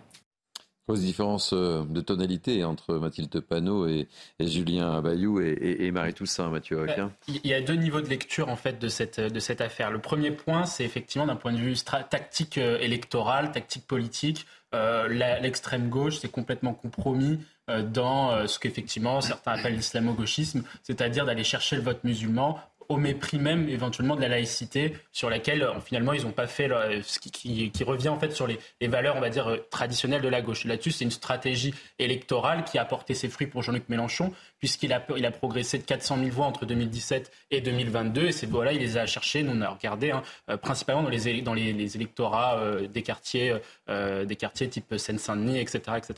[0.87, 4.09] Grosse différence euh, de tonalité entre Mathilde Panot et,
[4.41, 6.85] Julien Bayou et, Marie Toussaint, Mathieu
[7.27, 9.89] Il y a deux niveaux de lecture en fait de cette, de cette affaire.
[9.89, 11.75] Le premier point, c'est effectivement d'un point de vue
[12.09, 14.47] tactique électoral, tactique politique.
[14.73, 21.83] L'extrême gauche s'est complètement compromis dans ce qu'effectivement certains appellent l'islamo-gauchisme, c'est-à-dire d'aller chercher le
[21.83, 22.59] vote musulman
[22.91, 26.69] au mépris même éventuellement de la laïcité sur laquelle euh, finalement ils n'ont pas fait
[27.03, 30.41] ce qui, revient en fait sur les, valeurs on va dire euh, traditionnelles de la
[30.41, 30.65] gauche.
[30.65, 34.99] Là-dessus c'est une stratégie électorale qui a porté ses fruits pour Jean-Luc Mélenchon puisqu'il a,
[35.31, 39.05] progressé de 400 000 voix entre 2017 et 2022 et ces voix-là il les a
[39.05, 43.55] cherchées, nous on a regardé hein, euh, principalement dans les, électorats des quartiers
[43.87, 46.13] des quartiers type Seine-Saint-Denis etc., etc.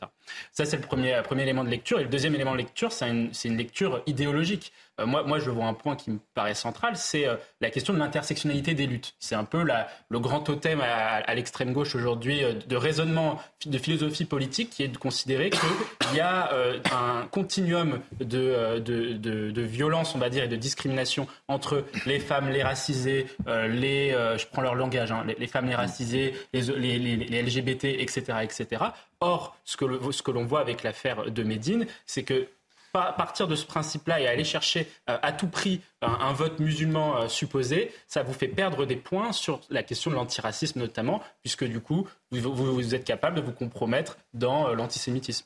[0.51, 3.57] Ça c'est le premier, élément de lecture et le deuxième élément de lecture c'est une
[3.57, 4.73] lecture idéologique.
[4.99, 7.99] Euh, moi, je vois un point qui me paraît central, c'est euh, la question de
[7.99, 9.15] l'intersectionnalité des luttes.
[9.19, 9.65] C'est un peu
[10.09, 14.87] le grand totem à, l'extrême gauche aujourd'hui euh, de raisonnement, de philosophie politique, qui est
[14.87, 15.59] de considérer qu'il
[16.15, 16.51] y a
[16.91, 23.25] un continuum de, violence, on va dire, et de discrimination entre les femmes, les racisées,
[23.47, 28.83] les, je prends leur langage, hein, les, femmes, les racisées, les, LGBT, etc., etc.
[29.21, 32.47] Or, ce que l'on voit avec l'affaire de Médine, c'est que
[32.93, 37.27] partir de ce principe-là et aller chercher euh, à tout prix un, vote musulman euh,
[37.27, 41.79] supposé, ça vous fait perdre des points sur la question de l'antiracisme notamment, puisque du
[41.79, 45.45] coup, vous, êtes capable de vous compromettre dans euh, l'antisémitisme.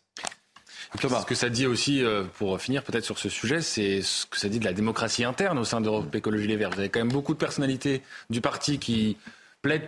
[0.99, 2.01] Ce que ça dit aussi,
[2.37, 5.57] pour finir peut-être sur ce sujet, c'est ce que ça dit de la démocratie interne
[5.57, 6.69] au sein d'Europe Écologie Les Verts.
[6.69, 9.17] Vous avez quand même beaucoup de personnalités du parti qui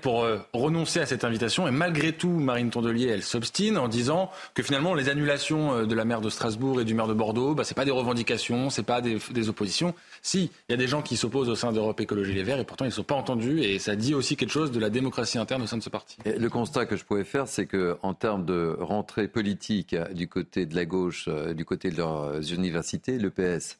[0.01, 1.67] pour euh, renoncer à cette invitation.
[1.67, 5.95] Et malgré tout, Marine Tondelier, elle s'obstine en disant que finalement, les annulations euh, de
[5.95, 8.81] la maire de Strasbourg et du maire de Bordeaux, bah, ce pas des revendications, ce
[8.81, 9.95] pas des, des, oppositions.
[10.21, 12.65] Si, il y a des gens qui s'opposent au sein d'Europe Écologie Les Verts et
[12.65, 13.61] pourtant ils ne sont pas entendus.
[13.61, 16.17] Et ça dit aussi quelque chose de la démocratie interne au sein de ce parti.
[16.25, 20.65] le constat que je pouvais faire, c'est qu'en termes de rentrée politique euh, du côté
[20.65, 23.77] de la gauche, du côté de leurs universités, le PS,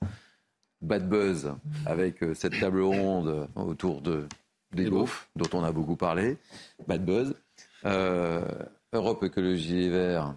[0.82, 1.52] bad buzz
[1.86, 4.26] avec cette table ronde autour de
[4.74, 6.38] des beaufs, dont on a beaucoup parlé,
[6.88, 7.36] bad buzz.
[7.86, 8.44] Euh,
[8.94, 10.36] Europe Écologie Les Verts,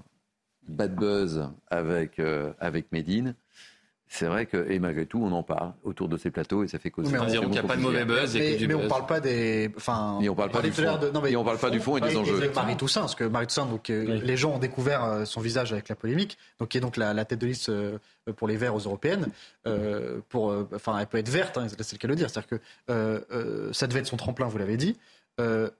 [0.68, 3.34] bad buzz avec, euh, avec Médine.
[4.14, 6.78] C'est vrai que, et malgré tout, on en parle autour de ces plateaux et ça
[6.78, 7.10] fait causer.
[7.10, 8.34] mais on dire qu'il n'y a pas de mauvais buzz.
[8.34, 9.70] Mais, mais on ne parle pas des.
[9.74, 10.98] Enfin, on parle pas du fond.
[10.98, 12.52] De, non, mais on parle pas du fond et des enjeux.
[12.54, 15.88] Marie Toussaint, parce que Marie Toussaint, donc, euh, les gens ont découvert son visage avec
[15.88, 17.72] la polémique, donc qui est donc la, tête de liste
[18.36, 19.28] pour les Verts aux européennes.
[20.28, 22.28] pour, enfin, elle peut être verte, hein, c'est le cas de le dire.
[22.28, 24.98] C'est-à-dire que ça devait être son tremplin, vous l'avez dit.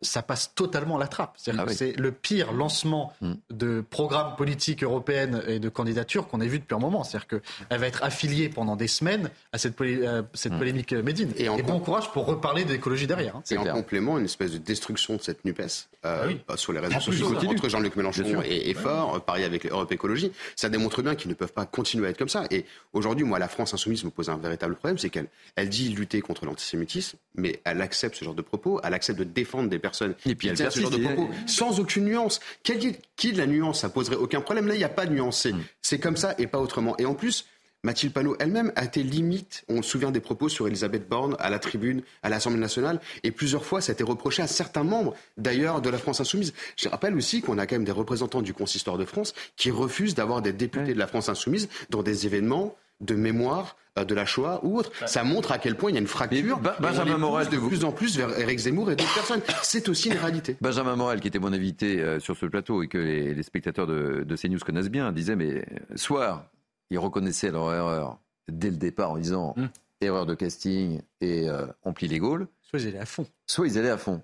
[0.01, 1.37] Ça passe totalement à la trappe.
[1.47, 3.33] Ah c'est le pire lancement mm.
[3.51, 7.05] de programme politique européenne et de candidature qu'on ait vu depuis un moment.
[7.05, 10.59] C'est-à-dire qu'elle va être affiliée pendant des semaines à cette, euh, cette mmh.
[10.59, 11.33] polémique Médine.
[11.37, 13.37] Et, bon courage pour reparler d'écologie derrière.
[13.37, 13.43] Hein.
[13.51, 16.81] Et en complément, une espèce de destruction de cette NUPES euh, ah bah, sur les
[16.81, 20.33] réseaux sociaux entre Jean-Luc Mélenchon et, Fort, Paris avec Europe Écologie.
[20.57, 22.45] Ça démontre bien qu'ils ne peuvent pas continuer à être comme ça.
[22.51, 25.91] Et aujourd'hui, moi, la France insoumise me pose un véritable problème, c'est qu'elle elle dit
[25.91, 29.79] lutter contre l'antisémitisme, mais elle accepte ce genre de propos, elle accepte de défendre des
[29.79, 32.41] personnes et puis qui ce genre de propos sans aucune nuance.
[32.63, 34.67] Qui, qui de la nuance Ça poserait aucun problème.
[34.69, 35.47] Là, il n'y a pas de nuance.
[35.47, 35.61] Mm.
[35.81, 36.97] C'est comme ça et pas autrement.
[36.99, 37.47] Et en plus,
[37.85, 41.51] Mathilde Panot elle-même a été limite, on se souvient des propos sur Elisabeth Borne à
[41.51, 45.17] la tribune, à l'Assemblée nationale, et plusieurs fois ça a été reproché à certains membres,
[45.37, 46.55] d'ailleurs, de la France insoumise.
[46.77, 50.15] Je rappelle aussi qu'on a quand même des représentants du Consistoire de France qui refusent
[50.15, 54.25] d'avoir des députés de la France insoumise dans des événements de mémoire euh, de la
[54.25, 54.91] Shoah ou autre.
[55.07, 56.59] Ça montre à quel point il y a une fracture.
[56.81, 59.43] Benjamin Morel, de plus en plus vers Eric Zemmour et d'autres personnes.
[59.63, 60.57] C'est aussi une réalité.
[60.61, 64.25] Benjamin Morel, qui était mon invité euh, sur ce plateau et que les, spectateurs de,
[64.27, 65.67] de, CNews connaissent bien, disait mais
[65.97, 66.51] soit
[66.91, 68.19] ils reconnaissaient leur erreur
[68.49, 69.69] dès le départ en disant hum.
[70.01, 72.47] erreur de casting et euh, on plie les Gaules.
[72.63, 73.27] Soit ils allaient à fond.
[73.47, 74.23] Soit ils allaient à fond.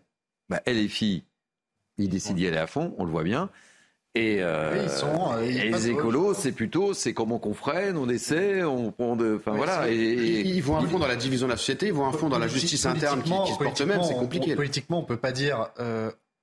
[0.48, 1.24] Bah, LFI,
[1.98, 3.50] ils décident d'y aller à fond, on le voit bien.
[4.18, 9.14] Et, euh, euh, les écolos, c'est plutôt, c'est comment qu'on freine, on essaie, on prend
[9.14, 9.88] de, enfin voilà.
[9.90, 12.28] Et, ils vont un fond dans la division de la société, ils vont un fond
[12.28, 14.54] dans la justice interne qui, se porte même, c'est compliqué.
[14.56, 15.70] politiquement, on peut pas dire.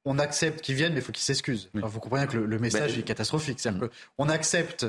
[0.05, 1.69] on accepte qu'ils viennent, mais il faut qu'ils s'excusent.
[1.73, 3.63] vous comprenez que le, message ben, est catastrophique.
[3.65, 3.87] Mm.
[4.17, 4.85] on accepte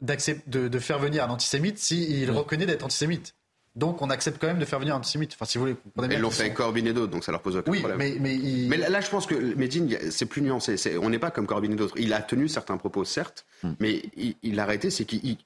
[0.00, 3.34] de, de, faire venir un antisémite s'il reconnaît d'être antisémite.
[3.78, 5.34] Donc on accepte quand même de faire venir un antisémite.
[5.34, 5.76] Enfin, si vous voulez.
[6.10, 7.98] Ils l'ont fait avec Corbyn et d'autres, donc ça leur pose aucun oui, problème.
[7.98, 8.38] Mais, mais,
[8.68, 10.98] mais, là, je pense que Medine, c'est plus nuancé.
[11.00, 11.94] on n'est pas comme Corbyn et d'autres.
[11.96, 13.72] Il a tenu certains propos, certes, hmm.
[13.78, 15.38] mais il, il a arrêté, c'est qu'il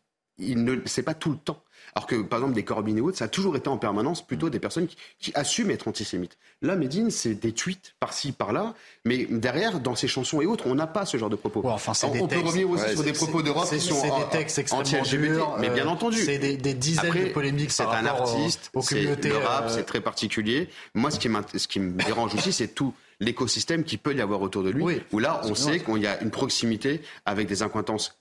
[0.42, 1.62] il ne, c'est pas tout le temps.
[1.94, 4.48] Alors que, par exemple, des Corbyn et autres, ça a toujours été en permanence plutôt
[4.48, 4.86] des personnes
[5.18, 6.38] qui, assument être antisémites.
[6.62, 8.74] Là, Medine, c'est des tweets par-ci, par-là,
[9.04, 11.60] mais derrière, dans ses chansons et autres, on n'a pas ce genre de propos.
[11.64, 15.56] enfin, on, peut revenir aussi sur des propos d'Europe qui sont des textes extrêmement durs,
[15.58, 16.18] mais bien entendu.
[16.18, 17.72] C'est des, dizaines de polémiques.
[17.72, 20.68] C'est un artiste, c'est le rap, euh, c'est très particulier.
[20.94, 24.40] Moi, ce qui, ce qui me dérange aussi, c'est tout l'écosystème qui peut y avoir
[24.40, 28.18] autour de lui, où là, on sait qu'il y a une proximité avec des incointances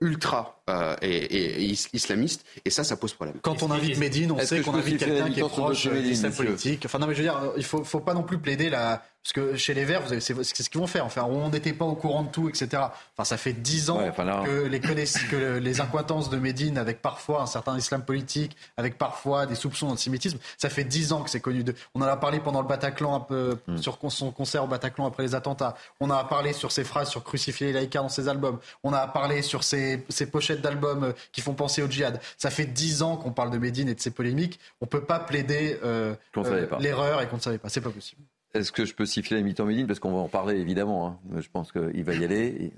[0.00, 3.36] ultra euh, et, islamiste, et ça, ça pose problème.
[3.42, 6.82] Quand on invite Médine, on sait qu'on invite quelqu'un qui est proche de l'islam politique.
[6.86, 9.34] Enfin, non, mais je veux dire, il faut, faut pas non plus plaider la, parce
[9.34, 11.06] que chez les Verts, c'est ce qu'ils vont faire.
[11.06, 12.82] Enfin, on n'était pas au courant de tout, etc.
[13.16, 13.98] Enfin, ça fait dix ans
[14.44, 19.46] que, les que les incointances de Médine, avec parfois un certain islam politique, avec parfois
[19.46, 21.62] des soupçons d'antisémitisme, ça fait dix ans que c'est connu.
[21.62, 21.72] De...
[21.94, 23.76] On en a parlé pendant le Bataclan, un peu hmm.
[23.76, 25.76] sur son concert au Bataclan après les attentats.
[26.00, 28.58] On a parlé sur ses phrases sur crucifier les laïcs dans ses albums.
[28.82, 32.20] On a parlé sur ses, ses pochettes d'albums euh, qui font penser au djihad.
[32.38, 34.58] Ça fait dix ans qu'on parle de Médine et de ses polémiques.
[34.80, 37.68] On peut pas plaider euh, euh, l'erreur et qu'on ne savait pas.
[37.68, 38.22] C'est pas possible.
[38.54, 41.06] Est-ce que je peux siffler la mi-temps Médine Parce qu'on va en parler évidemment.
[41.06, 41.40] Hein.
[41.40, 42.72] Je pense qu'il va y aller.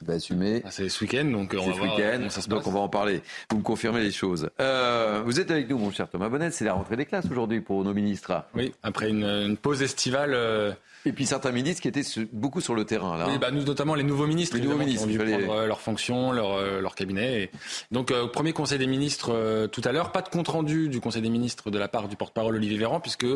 [0.00, 0.62] Il va assumer.
[0.64, 3.20] Ah, c'est ce week-end, donc on va ce week-end, donc on va en parler.
[3.50, 4.48] Vous me confirmez les choses.
[4.58, 6.50] Euh, vous êtes avec nous, mon cher Thomas Bonnet.
[6.52, 8.44] C'est la rentrée des classes aujourd'hui pour nos ministres.
[8.54, 10.32] Oui, après une, pause estivale.
[10.32, 10.72] Euh,
[11.06, 12.02] et puis certains ministres qui étaient
[12.32, 13.16] beaucoup sur le terrain.
[13.16, 15.54] Là, oui, bah, nous, notamment les nouveaux ministres, les nouveaux ministres qui ont dû prendre
[15.54, 17.42] euh, leurs fonctions, leur, euh, leur cabinet.
[17.42, 17.50] Et
[17.90, 21.30] donc, euh, premier Conseil des ministres tout à l'heure, pas de compte-rendu du Conseil des
[21.30, 23.26] ministres de la part du porte-parole Olivier Véran, puisque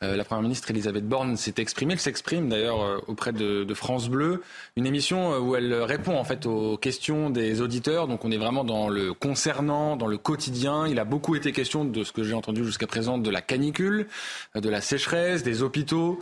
[0.00, 1.94] la Première ministre Elisabeth Borne s'est exprimée.
[1.94, 4.42] Elle s'exprime d'ailleurs auprès de, de, France Bleu,
[4.76, 8.06] une émission où elle répond en fait aux questions des auditeurs.
[8.06, 10.86] Donc on est vraiment dans le concernant, dans le quotidien.
[10.86, 14.06] Il a beaucoup été question de ce que j'ai entendu jusqu'à présent de la canicule,
[14.54, 16.20] de la sécheresse, des hôpitaux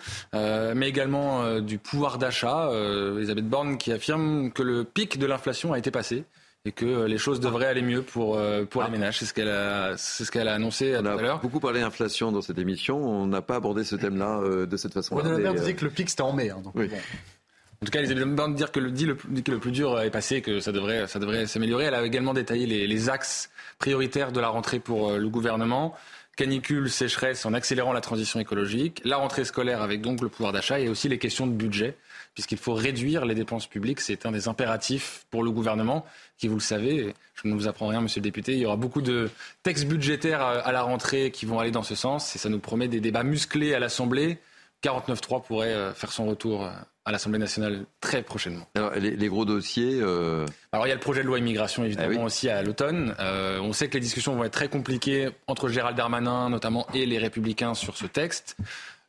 [0.81, 2.68] mais également euh, du pouvoir d'achat.
[2.68, 6.24] Euh, Elisabeth Borne qui affirme que le pic de l'inflation a été passé
[6.64, 8.38] et que euh, les choses devraient aller mieux pour,
[8.70, 8.90] pour les ah.
[8.90, 9.18] ménages.
[9.18, 11.40] C'est ce qu'elle a, c'est ce qu'elle a annoncé on tout à l'heure.
[11.40, 12.96] beaucoup parlé d'inflation dans cette émission.
[12.98, 15.24] On n'a pas abordé ce thème-là de cette façon-là.
[15.26, 16.50] On a disait que le pic c'était en mai.
[16.50, 20.00] Hein, En tout cas, Elisabeth Borne dire que le, dit, le, que le plus dur
[20.00, 21.86] est passé, que ça devrait, ça devrait s'améliorer.
[21.86, 25.94] Elle a également détaillé les, les axes prioritaires de la rentrée pour le gouvernement
[26.36, 30.80] canicule, sécheresse, en accélérant la transition écologique, la rentrée scolaire avec donc le pouvoir d'achat
[30.80, 31.96] et aussi les questions de budget,
[32.34, 34.00] puisqu'il faut réduire les dépenses publiques.
[34.00, 36.06] C'est un des impératifs pour le gouvernement,
[36.38, 38.76] qui, vous le savez, je ne vous apprends rien, monsieur le député, il y aura
[38.76, 39.30] beaucoup de
[39.62, 42.88] textes budgétaires à la rentrée qui vont aller dans ce sens, et ça nous promet
[42.88, 44.38] des débats musclés à l'Assemblée.
[44.82, 46.70] 49.3 pourrait euh, faire son retour euh,
[47.04, 48.66] à l'Assemblée nationale très prochainement.
[48.74, 49.98] Alors, les, gros dossiers.
[50.00, 53.14] Euh, Alors il y a le projet de loi immigration évidemment ah aussi à l'automne.
[53.18, 57.06] Euh, on sait que les discussions vont être très compliquées entre Gérald Darmanin notamment et
[57.06, 58.56] les Républicains sur ce texte.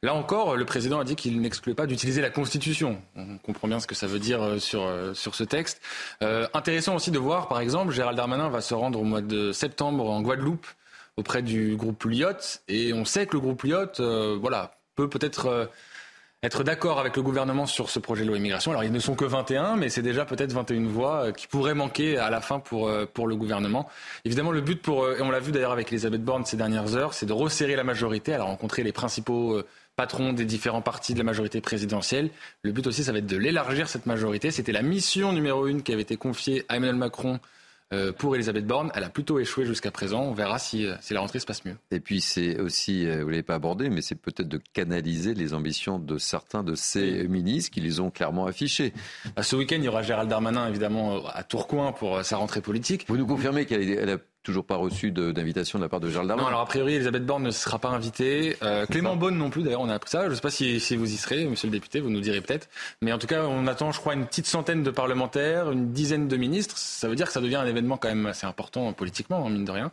[0.02, 3.02] Là encore, le président a dit qu'il n'excluait pas d'utiliser la Constitution.
[3.15, 5.82] On comprend bien ce que ça veut dire euh, sur, sur ce texte.
[6.22, 10.10] intéressant aussi de voir, par exemple, Gérald Darmanin va se rendre au mois de septembre
[10.10, 10.65] en Guadeloupe
[11.15, 12.60] auprès du groupe Lyot.
[12.68, 15.70] Et on sait que le groupe Lyot, voilà, peut peut-être
[16.44, 18.72] être d'accord avec le gouvernement sur ce projet de loi immigration.
[18.72, 22.18] Alors, ils ne sont que 21, mais c'est déjà peut-être 21 voix qui pourraient manquer
[22.18, 23.90] à la fin pour, pour le gouvernement.
[24.26, 27.14] Évidemment, le but pour, et on l'a vu d'ailleurs avec Elisabeth Borne ces dernières heures,
[27.14, 28.34] c'est de resserrer la majorité.
[28.34, 29.64] Elle a rencontré les principaux
[29.95, 32.30] patrons des différents partis de la majorité présidentielle.
[32.64, 34.52] Le but aussi, ça va être de l'élargir, cette majorité.
[34.52, 37.38] C'était la mission numéro une qui avait été confiée à Emmanuel Macron euh,
[38.18, 38.91] pour Elisabeth Borne.
[38.95, 40.24] Elle a plutôt échoué jusqu'à présent.
[40.24, 41.76] On verra si, euh, si la rentrée se passe mieux.
[41.91, 45.34] Et puis c'est aussi, euh, vous ne l'avez pas abordé, mais c'est peut-être de canaliser
[45.34, 48.94] les ambitions de certains de ces ministres qui les ont clairement affichées.
[49.36, 53.06] Bah, ce week-end, il y aura Gérald Darmanin, évidemment, à Tourcoing pour sa rentrée politique.
[53.07, 56.49] Vous nous confirmez qu'elle a toujours pas reçu d'invitation de, la part de Gérald Darmanin.
[56.49, 58.57] Non, alors a priori, Elisabeth Borne ne sera pas invitée.
[58.61, 60.26] Euh, Clément Beaune non plus, d'ailleurs, on a appris ça.
[60.26, 62.41] Je ne sais pas si, si, vous y serez, monsieur le député, vous nous direz
[62.41, 62.68] peut-être.
[63.02, 66.28] Mais en tout cas, on attend, je crois, une petite centaine de parlementaires, une dizaine
[66.28, 66.78] de ministres.
[66.78, 69.65] Ça veut dire que ça devient un événement quand même assez important politiquement, hein, mine
[69.65, 69.91] de rien.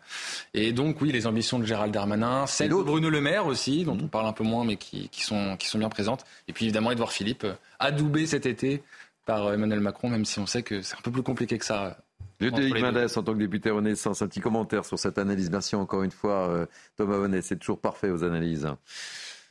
[0.52, 3.98] Et donc, oui, les ambitions de Gérald Darmanin, celles de Bruno Le Maire aussi, dont
[4.02, 6.24] on parle un peu moins, mais qui, qui, sont, qui sont bien présentes.
[6.48, 8.82] Et puis, évidemment, Edouard Philippe, euh, adoubé cet été
[9.26, 11.98] par Emmanuel Macron, même si on sait que c'est un peu plus compliqué que ça
[12.40, 15.50] Ludovic Mendes, en tant que député Renaissance, un petit commentaire sur cette analyse.
[15.50, 17.42] Merci encore une fois, euh, Thomas Bonnet.
[17.42, 18.68] C'est toujours parfait aux analyses.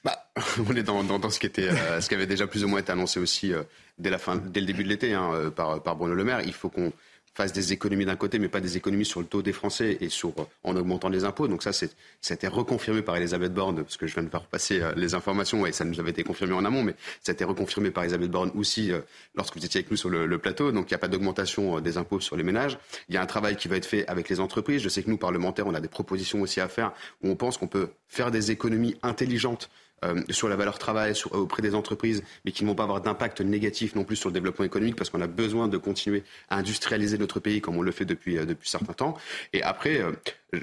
[0.03, 0.31] Bah,
[0.69, 2.79] on est dans, dans, ce, qui était, euh, ce qui avait déjà plus ou moins
[2.79, 3.63] été annoncé aussi euh,
[3.97, 6.41] dès, la fin, dès le début de l'été hein, par, par Bruno Le Maire.
[6.41, 6.91] Il faut qu'on
[7.33, 10.09] fasse des économies d'un côté, mais pas des économies sur le taux des Français et
[10.09, 10.33] sur,
[10.63, 11.47] en augmentant les impôts.
[11.47, 11.87] Donc ça, ça
[12.29, 15.13] a été reconfirmé par Elisabeth Borne, parce que je viens de faire passer euh, les
[15.13, 18.03] informations, et ça nous avait été confirmé en amont, mais ça a été reconfirmé par
[18.03, 18.99] Elisabeth Borne aussi euh,
[19.35, 20.71] lorsque vous étiez avec nous sur le, plateau.
[20.71, 22.77] Donc il n'y a pas d'augmentation euh, des impôts sur les ménages.
[23.09, 24.81] Il y a un travail qui va être fait avec les entreprises.
[24.81, 26.93] Je sais que nous, parlementaires, on a des propositions aussi à faire
[27.23, 29.69] où on pense qu'on peut faire des économies intelligentes
[30.05, 33.01] euh, sur la valeur travail sur, auprès des entreprises, mais qui ne vont pas avoir
[33.01, 36.57] d'impact négatif non plus sur le développement économique, parce qu'on a besoin de continuer à
[36.57, 39.17] industrialiser notre pays comme on le fait depuis, euh, depuis certains temps.
[39.53, 40.11] Et après, euh,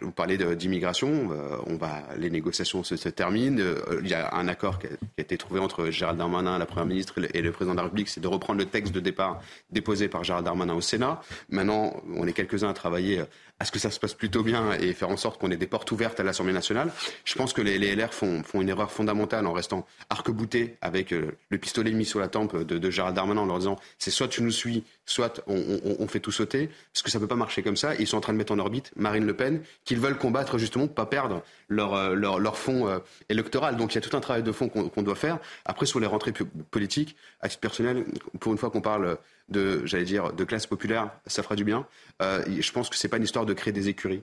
[0.02, 1.30] vous parlez d'immigration,
[1.66, 3.62] on va, les négociations se, terminent.
[4.02, 7.14] il y a un accord qui a, été trouvé entre Gérald Darmanin, la Première ministre,
[7.32, 9.40] et le président de la République, c'est de reprendre le texte de départ
[9.70, 11.20] déposé par Gérald Darmanin au Sénat.
[11.50, 13.22] Maintenant, on est quelques-uns à travailler
[13.58, 15.66] à ce que ça se passe plutôt bien et faire en sorte qu'on ait des
[15.66, 16.92] portes ouvertes à l'Assemblée nationale.
[17.24, 21.32] Je pense que les, LR font, font, une erreur fondamentale en restant arc-boutés avec euh,
[21.48, 24.28] le pistolet mis sur la tempe de, de Gérald Darmanin en leur disant c'est soit
[24.28, 27.62] tu nous suis, soit on, fait tout sauter, parce que ça ne peut pas marcher
[27.62, 27.94] comme ça.
[27.94, 30.86] Ils sont en train de mettre en orbite Marine Le Pen, qu'ils veulent combattre justement
[30.86, 33.76] pour pas perdre leur, euh, leur, leur fonds euh, électoral.
[33.76, 35.38] Donc il y a tout un travail de fond qu'on doit faire.
[35.64, 36.32] Après, sur les rentrées
[36.70, 38.04] politiques, à titre personnel,
[38.40, 39.16] pour une fois qu'on parle
[39.48, 41.86] de, j'allais dire, de classe populaire, ça fera du bien.
[42.20, 44.22] Euh, je pense que c'est pas une histoire de créer des écuries.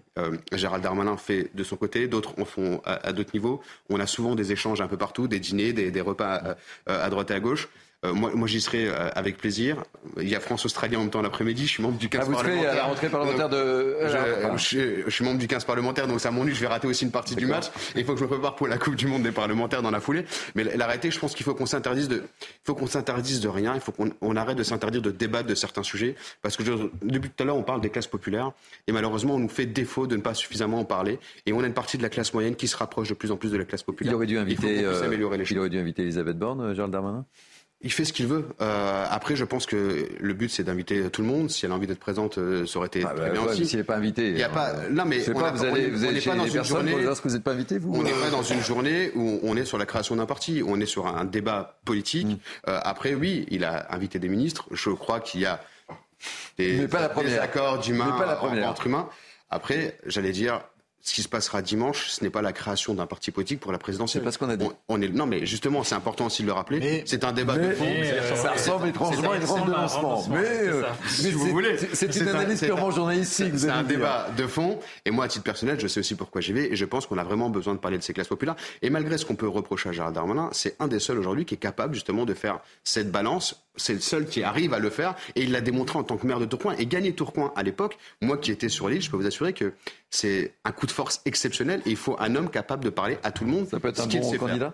[0.51, 3.61] Gérald Darmanin fait de son côté, d'autres en font à, d'autres niveaux.
[3.89, 6.57] On a souvent des échanges un peu partout, des dîners, des, des repas
[6.88, 7.69] à droite et à gauche.
[8.05, 9.84] Euh, moi, moi j'y serai euh, avec plaisir.
[10.19, 11.65] Il y a France-Australie en même temps l'après-midi.
[11.65, 12.71] Je suis membre du 15 ah, vous parlementaire.
[12.71, 13.55] à la rentrée parlementaire de.
[13.55, 16.53] Euh, je, je, suis membre du 15 parlementaire, donc ça m'ennuie.
[16.53, 17.67] Je vais rater aussi une partie du match.
[17.95, 19.91] Et il faut que je me prépare pour la Coupe du Monde des parlementaires dans
[19.91, 20.25] la foulée.
[20.55, 23.47] Mais la réalité, je pense qu'il faut qu'on s'interdise de, il faut qu'on s'interdise de
[23.47, 23.73] rien.
[23.75, 26.15] Il faut qu'on arrête de s'interdire de débattre de certains sujets.
[26.41, 26.63] Parce que
[27.03, 28.51] depuis tout à l'heure, on parle des classes populaires.
[28.88, 31.19] Et malheureusement, on nous fait défaut de ne pas suffisamment en parler.
[31.45, 33.38] Et on a une partie de la classe moyenne qui se rapproche de plus en
[33.38, 34.11] plus de la classe populaire.
[34.11, 37.25] Il aurait dû inviter, il, les il aurait dû inviter Elisabeth Borne, Gérald Darmanin?
[37.84, 38.45] Il fait ce qu'il veut.
[38.61, 41.49] Euh, après, je pense que le but, c'est d'inviter tout le monde.
[41.49, 43.65] Si elle a envie d'être présente, euh, ça aurait été ah, très bah, bien aussi.
[43.65, 44.30] S'il n'est pas invité.
[44.30, 44.73] Il y a pas.
[44.89, 47.01] Non, mais on pas, vous allez, vous allez pas dans une journée.
[47.01, 47.93] Lorsque vous n'êtes pas invité, vous.
[47.93, 50.64] On n'est pas dans une journée où on est sur la création d'un parti.
[50.65, 52.27] On est sur un débat politique.
[52.27, 52.38] Mm.
[52.69, 54.65] Euh, après, oui, il a invité des ministres.
[54.72, 55.61] Je crois qu'il y a
[56.57, 58.15] des, des accords d'humains
[58.65, 59.10] entre humains.
[59.49, 60.61] Après, j'allais dire,
[61.03, 63.77] ce qui se passera dimanche, ce n'est pas la création d'un parti politique pour la
[63.77, 64.21] présidentielle.
[64.21, 64.65] C'est pas ce qu'on a dit.
[64.88, 67.03] On, est, non, mais justement, c'est important aussi de le rappeler.
[67.05, 67.85] C'est un débat de fond.
[67.85, 70.25] Euh, ça ressemble étrangement à une grande lancement.
[70.30, 73.51] Mais, euh, si vous voulez, c'est une analyse purement journalistique.
[73.57, 74.80] C'est un débat de fond.
[75.03, 76.71] Et moi, à titre personnel, je sais aussi pourquoi j'y vais.
[76.71, 78.55] Et je pense qu'on a vraiment besoin de parler de ces classes populaires.
[78.81, 81.55] Et malgré ce qu'on peut reprocher à Gérard Darmanin, c'est un des seuls aujourd'hui qui
[81.55, 85.15] est capable justement de faire cette balance c'est le seul qui arrive à le faire
[85.35, 87.97] et il l'a démontré en tant que maire de Tourcoing et gagner Tourcoing à l'époque.
[88.21, 89.73] Moi qui étais sur l'île, je peux vous assurer que
[90.09, 93.32] c'est un coup de force exceptionnel et il faut un homme capable de parler à
[93.32, 93.68] tout le monde.
[93.68, 94.74] Ça peut être un bon candidat?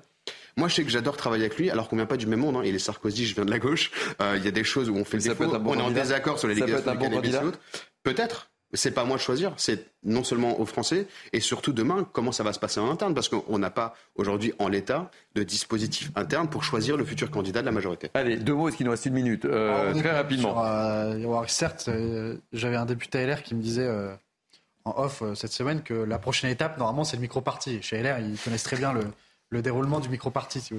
[0.57, 2.57] Moi, je sais que j'adore travailler avec lui, alors qu'on vient pas du même monde.
[2.57, 2.61] Hein.
[2.65, 3.91] Il est Sarkozy, je viens de la gauche.
[4.21, 5.45] Euh, il y a des choses où on fait des défaut.
[5.45, 7.51] On est en désaccord sur les législations bon
[8.03, 8.51] Peut-être.
[8.73, 12.31] C'est pas à moi de choisir, c'est non seulement aux Français et surtout demain comment
[12.31, 16.11] ça va se passer en interne parce qu'on n'a pas aujourd'hui en l'état de dispositif
[16.15, 18.11] interne pour choisir le futur candidat de la majorité.
[18.13, 19.45] Allez, deux mots, est-ce qu'il nous reste une minute?
[19.45, 20.63] Euh, Très rapidement.
[20.63, 21.89] Euh, certes,
[22.53, 23.89] j'avais un député LR qui me disait
[24.97, 27.81] off cette semaine que la prochaine étape, normalement, c'est le micro-parti.
[27.81, 29.03] Chez LR, ils connaissent très bien le,
[29.49, 30.69] le déroulement du micro-parti.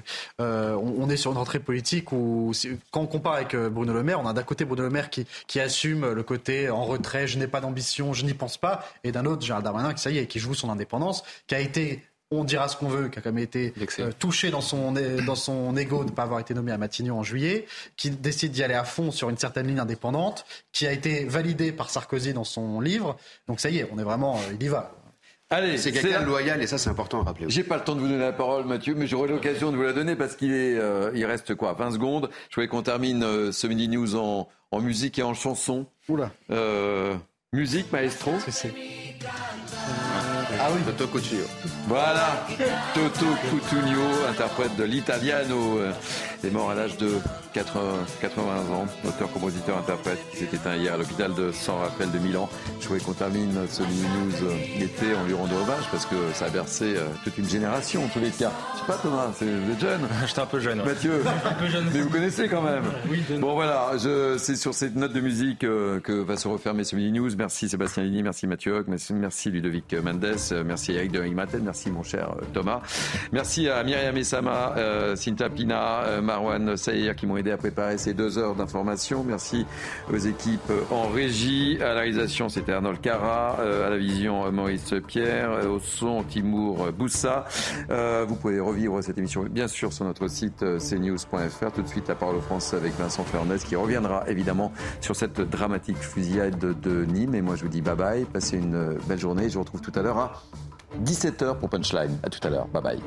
[0.41, 2.53] Euh, on, est sur une entrée politique où,
[2.91, 5.11] quand on compare avec euh, Bruno Le Maire, on a d'un côté Bruno Le Maire
[5.11, 8.85] qui, qui assume le côté en retrait, je n'ai pas d'ambition, je n'y pense pas,
[9.05, 11.61] et d'un autre Gérald Darmanin qui, ça y est, qui joue son indépendance, qui a
[11.61, 14.93] été on dira ce qu'on veut, qui a quand même été euh, touché dans son,
[15.27, 17.67] dans son ego de ne pas avoir été nommé à Matignon en juillet,
[17.97, 21.73] qui décide d'y aller à fond sur une certaine ligne indépendante, qui a été validé
[21.73, 23.17] par Sarkozy dans son livre.
[23.49, 24.95] Donc ça y est, on est vraiment, euh, il y va.
[25.53, 27.47] Allez, c'est quelqu'un de loyal et ça c'est important à rappeler.
[27.49, 29.83] J'ai pas le temps de vous donner la parole Mathieu, mais j'aurai l'occasion de vous
[29.83, 32.31] la donner parce qu'il est, euh, il reste quoi, 20 secondes.
[32.51, 35.87] Je voulais qu'on termine ce mini news en, en, musique et en chanson.
[36.09, 36.31] Oula.
[37.53, 38.35] musique, maestro.
[38.49, 38.73] C'est
[40.63, 40.81] ah oui.
[40.85, 41.45] Toto Cutugno.
[41.89, 42.47] Voilà,
[42.95, 45.93] Toto Cutugno, interprète de l'italiano, euh,
[46.45, 47.11] est mort à l'âge de
[47.55, 47.81] 80,
[48.21, 48.43] 80
[48.73, 52.49] ans, auteur, compositeur, interprète, qui s'est éteint hier à l'hôpital de San Rafael de Milan.
[52.81, 56.15] Je voulais qu'on termine ce mini news euh, été en lui rendant hommage parce que
[56.35, 58.53] ça a bercé euh, toute une génération en tous les cas.
[58.75, 59.47] Je sais pas Thomas, c'est
[59.81, 60.01] jeune.
[60.27, 60.83] J'étais un peu jeune.
[60.83, 62.85] Mathieu, un peu jeune mais vous connaissez quand même.
[63.11, 63.93] Oui, bon voilà,
[64.39, 67.31] c'est sur cette note de musique que va se refermer ce mini news.
[67.37, 70.50] Merci Sébastien Ligny, merci Mathieu Hoc, merci Ludovic Mendes.
[70.53, 72.81] Euh, merci Eric de Maten, merci mon cher euh, Thomas.
[73.33, 78.15] Merci à Myriam Essama, euh, Cinta Pina, Marwan Saïr qui m'ont aidé à préparer ces
[78.15, 79.25] deux heures d'information.
[79.25, 79.67] Merci
[80.13, 81.79] aux équipes en régie.
[81.81, 83.57] À la réalisation, c'était Arnold Cara.
[83.61, 85.67] à la vision, Maurice Pierre.
[85.69, 87.45] Au son, Timour Boussa.
[88.27, 91.73] vous pouvez revivre cette émission, bien sûr, sur notre site cnews.fr.
[91.75, 95.41] Tout de suite, la parole aux Français avec Vincent Fernandez qui reviendra évidemment sur cette
[95.41, 97.35] dramatique fusillade de Nîmes.
[97.35, 98.25] Et moi, je vous dis bye bye.
[98.25, 99.49] Passez une belle journée.
[99.49, 100.30] Je vous retrouve tout à l'heure
[101.03, 102.19] 17h pour Punchline.
[102.23, 102.67] À tout à l'heure.
[102.69, 103.01] Bye bye.